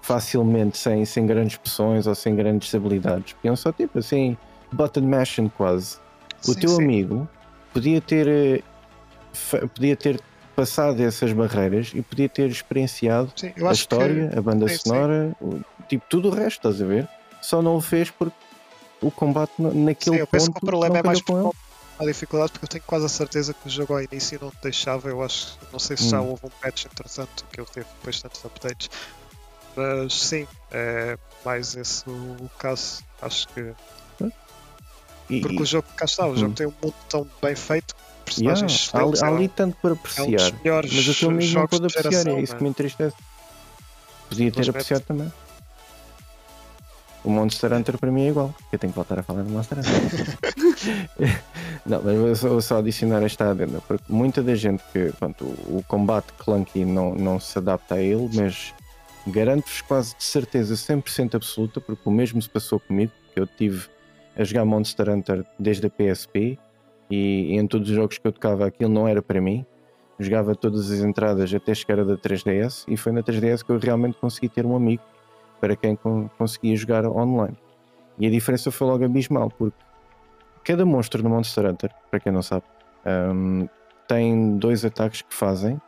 [0.00, 3.32] facilmente, sem, sem grandes pressões ou sem grandes habilidades.
[3.34, 4.36] Podiam só, tipo, assim,
[4.72, 5.98] button mashing quase.
[6.46, 6.82] O Sim, teu sim.
[6.82, 7.28] amigo
[7.72, 8.62] podia ter, eh,
[9.74, 10.20] podia ter
[10.52, 14.76] passado essas barreiras e podia ter experienciado Sim, eu a história, que a banda sim,
[14.78, 14.88] sim.
[14.88, 17.08] sonora, o- tipo tudo o resto, estás a ver?
[17.40, 18.36] Só não o fez porque
[19.00, 21.52] o combate na- naquele sim, eu penso ponto que o problema é mais por
[21.98, 24.58] a dificuldade, porque eu tenho quase a certeza que o jogo ao início não te
[24.62, 25.08] deixava.
[25.08, 26.30] Eu acho, não sei se já Hum.
[26.30, 28.90] houve um patch entretanto que ele teve depois tantos updates,
[29.76, 33.04] mas sim, é mais esse o, caso.
[33.20, 33.72] Acho que
[35.26, 36.54] Porque e- o jogo, cá está, o jogo Hum.
[36.54, 37.94] tem um mundo tão bem feito,
[38.38, 40.50] yeah, personagens ali- excelentes, há é um- ali tanto para é um apreciar.
[40.50, 42.62] dos melhores Mas o teu amigo não jogos pôde de apreciar, geração, é isso que
[42.62, 43.16] me entristece.
[44.28, 45.32] Podia ter apreciado também.
[47.24, 48.52] O Monster Hunter para mim é igual.
[48.72, 50.38] Eu tenho que voltar a falar do Monster Hunter.
[51.86, 55.44] não, mas vou só, vou só adicionar esta adenda, porque muita da gente que pronto,
[55.44, 58.74] o, o combate clunky não, não se adapta a ele, mas
[59.26, 63.86] garanto-vos quase de certeza 100% absoluta, porque o mesmo se passou comigo, que eu tive
[64.36, 66.58] a jogar Monster Hunter desde a PSP
[67.10, 69.64] e, em todos os jogos que eu tocava aquilo não era para mim.
[70.18, 73.78] Jogava todas as entradas até chegar a da 3DS e foi na 3DS que eu
[73.78, 75.02] realmente consegui ter um amigo
[75.60, 77.56] para quem con- conseguia jogar online.
[78.18, 79.76] E a diferença foi logo abismal, porque
[80.64, 82.64] cada monstro no Monster Hunter, para quem não sabe,
[83.34, 83.66] hum,
[84.06, 85.80] tem dois ataques que fazem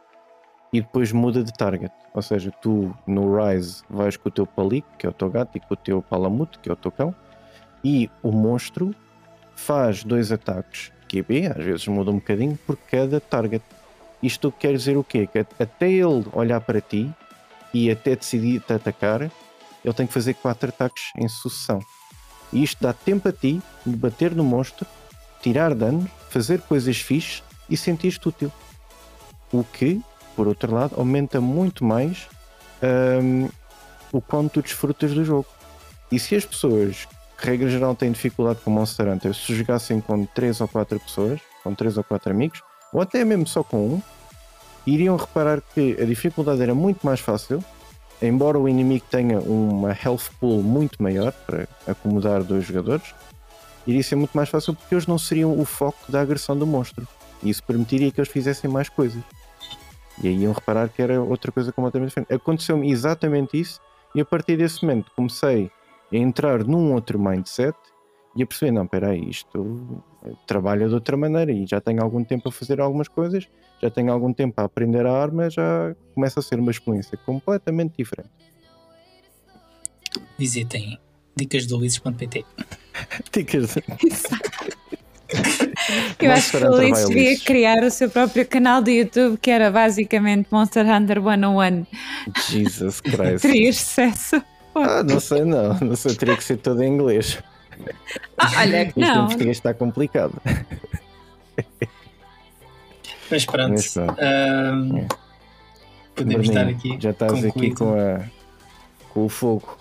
[0.73, 1.93] e depois muda de target.
[2.15, 5.57] Ou seja, tu no Rise vais com o teu palico, que é o teu gato,
[5.57, 7.15] e com o teu palamute, que é o teu cão,
[7.85, 8.95] e o monstro
[9.55, 13.63] faz dois ataques QB, às vezes muda um bocadinho, por cada target.
[14.23, 15.27] Isto quer dizer o quê?
[15.27, 17.13] Que até ele olhar para ti
[17.73, 21.81] e até decidir te atacar, ele tem que fazer quatro ataques em sucessão.
[22.53, 24.87] E isto dá tempo a ti de bater no monstro,
[25.43, 28.51] tirar dano, fazer coisas fixes e sentir-te útil.
[29.53, 30.01] O que,
[30.35, 32.29] por outro lado, aumenta muito mais
[33.23, 33.49] hum,
[34.13, 35.47] o quanto tu desfrutas do jogo.
[36.11, 37.09] E se as pessoas,
[37.39, 41.75] regra geral, têm dificuldade com Monster Hunter, se jogassem com 3 ou 4 pessoas, com
[41.75, 42.63] 3 ou 4 amigos,
[42.93, 44.03] ou até mesmo só com um,
[44.87, 47.63] iriam reparar que a dificuldade era muito mais fácil,
[48.21, 53.15] embora o inimigo tenha uma health pool muito maior para acomodar dois jogadores,
[53.87, 57.07] iria ser muito mais fácil porque eles não seriam o foco da agressão do monstro.
[57.43, 59.23] E isso permitiria que eles fizessem mais coisas.
[60.23, 62.33] E aí iam reparar que era outra coisa completamente diferente.
[62.33, 63.81] Aconteceu-me exatamente isso,
[64.15, 65.71] e a partir desse momento comecei
[66.13, 67.77] a entrar num outro mindset
[68.37, 70.03] e a perceber: não, espera aí, isto
[70.47, 73.49] trabalha de outra maneira e já tenho algum tempo a fazer algumas coisas,
[73.81, 77.95] já tenho algum tempo a aprender a arma, já começa a ser uma experiência completamente
[77.97, 78.31] diferente.
[80.39, 80.99] Visitem
[81.37, 82.45] dicasdoluizes.pt.
[83.33, 83.75] Dicas.
[86.21, 89.71] Eu acho que o Ulisses devia criar o seu próprio canal de YouTube que era
[89.71, 91.87] basicamente Monster Hunter 101.
[92.49, 93.43] Jesus Christ.
[93.43, 94.43] Teria sucesso.
[94.75, 95.75] Ah, não sei, não.
[95.81, 97.39] Não sei, teria que ser todo em inglês.
[98.39, 99.27] Ah, olha, Isto em não.
[99.27, 100.35] português está complicado.
[103.31, 103.71] Mas pronto.
[103.73, 104.17] Mas pronto.
[104.21, 105.07] ahm, É.
[106.15, 106.97] podemos estar aqui.
[107.01, 107.77] Já estás aqui concluído.
[107.77, 108.25] com, a,
[109.13, 109.79] com o fogo.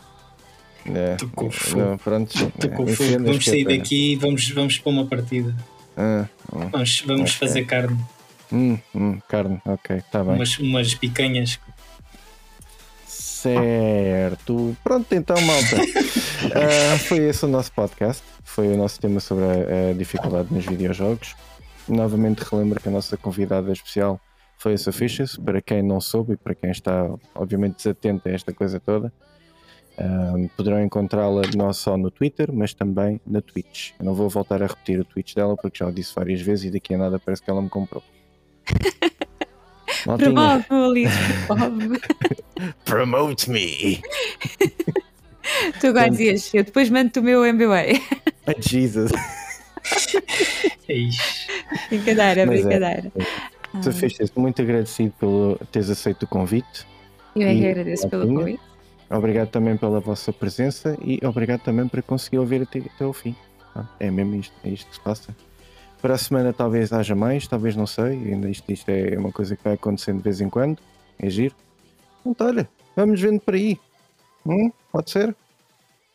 [0.86, 1.82] É, Tô com o fogo.
[1.82, 2.34] Não, pronto.
[2.76, 3.24] Com é, fogo.
[3.24, 5.56] Vamos sair daqui e vamos, vamos para uma partida.
[5.96, 7.48] Ah, hum, Vamos, vamos Ok.
[7.48, 7.98] fazer carne.
[8.52, 10.36] hum, hum, carne, ok, está bem.
[10.36, 11.60] Umas, umas picanhas.
[13.44, 14.78] Certo.
[14.84, 15.78] Pronto, então, malta.
[16.56, 18.22] Ah, foi esse o nosso podcast.
[18.44, 21.36] Foi o nosso tema sobre a, a dificuldade nos videojogos.
[21.88, 24.20] Novamente relembro que a nossa convidada especial
[24.58, 25.38] foi a Sufficious.
[25.38, 29.12] Para quem não soube e para quem está, obviamente, desatento a esta coisa toda,
[29.98, 33.92] ah, poderão encontrá-la não só no Twitter, mas também na Twitch.
[33.98, 36.66] Eu não vou voltar a repetir o Twitch dela porque já o disse várias vezes
[36.66, 38.04] e daqui a nada parece que ela me comprou.
[40.06, 42.02] Maltinha, Promove, Ulisses, promove.
[42.86, 44.02] promote me!
[45.80, 48.00] Tu agora dizias, eu depois mando-te o meu MBA.
[48.48, 49.12] Ah, Jesus!
[50.88, 51.48] É isso.
[51.90, 52.64] brincadeira, Mas é.
[52.64, 53.12] brincadeira.
[53.82, 56.86] Sufficious, muito agradecido pelo teres aceito o convite.
[57.36, 58.60] Eu é que E- agradeço pelo convite.
[59.10, 63.34] Obrigado também pela vossa presença e obrigado também por conseguir ouvir até, até ao fim.
[63.76, 65.36] Ah, É mesmo isto, é isto que se passa.
[66.04, 68.12] Para a semana talvez haja mais, talvez não sei.
[68.12, 70.78] Ainda isto, isto é uma coisa que vai acontecendo de vez em quando.
[71.18, 71.56] É giro.
[72.26, 73.80] Então, olha, vamos vendo por aí.
[74.46, 74.70] Hum?
[74.92, 75.34] Pode ser?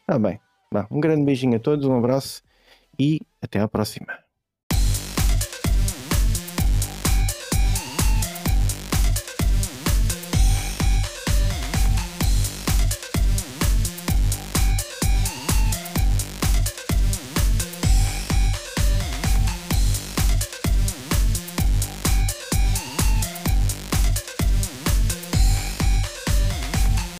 [0.07, 0.39] Tá bem.
[0.71, 2.43] Vá, um grande beijinho a todos, um abraço
[2.99, 4.28] e até à próxima.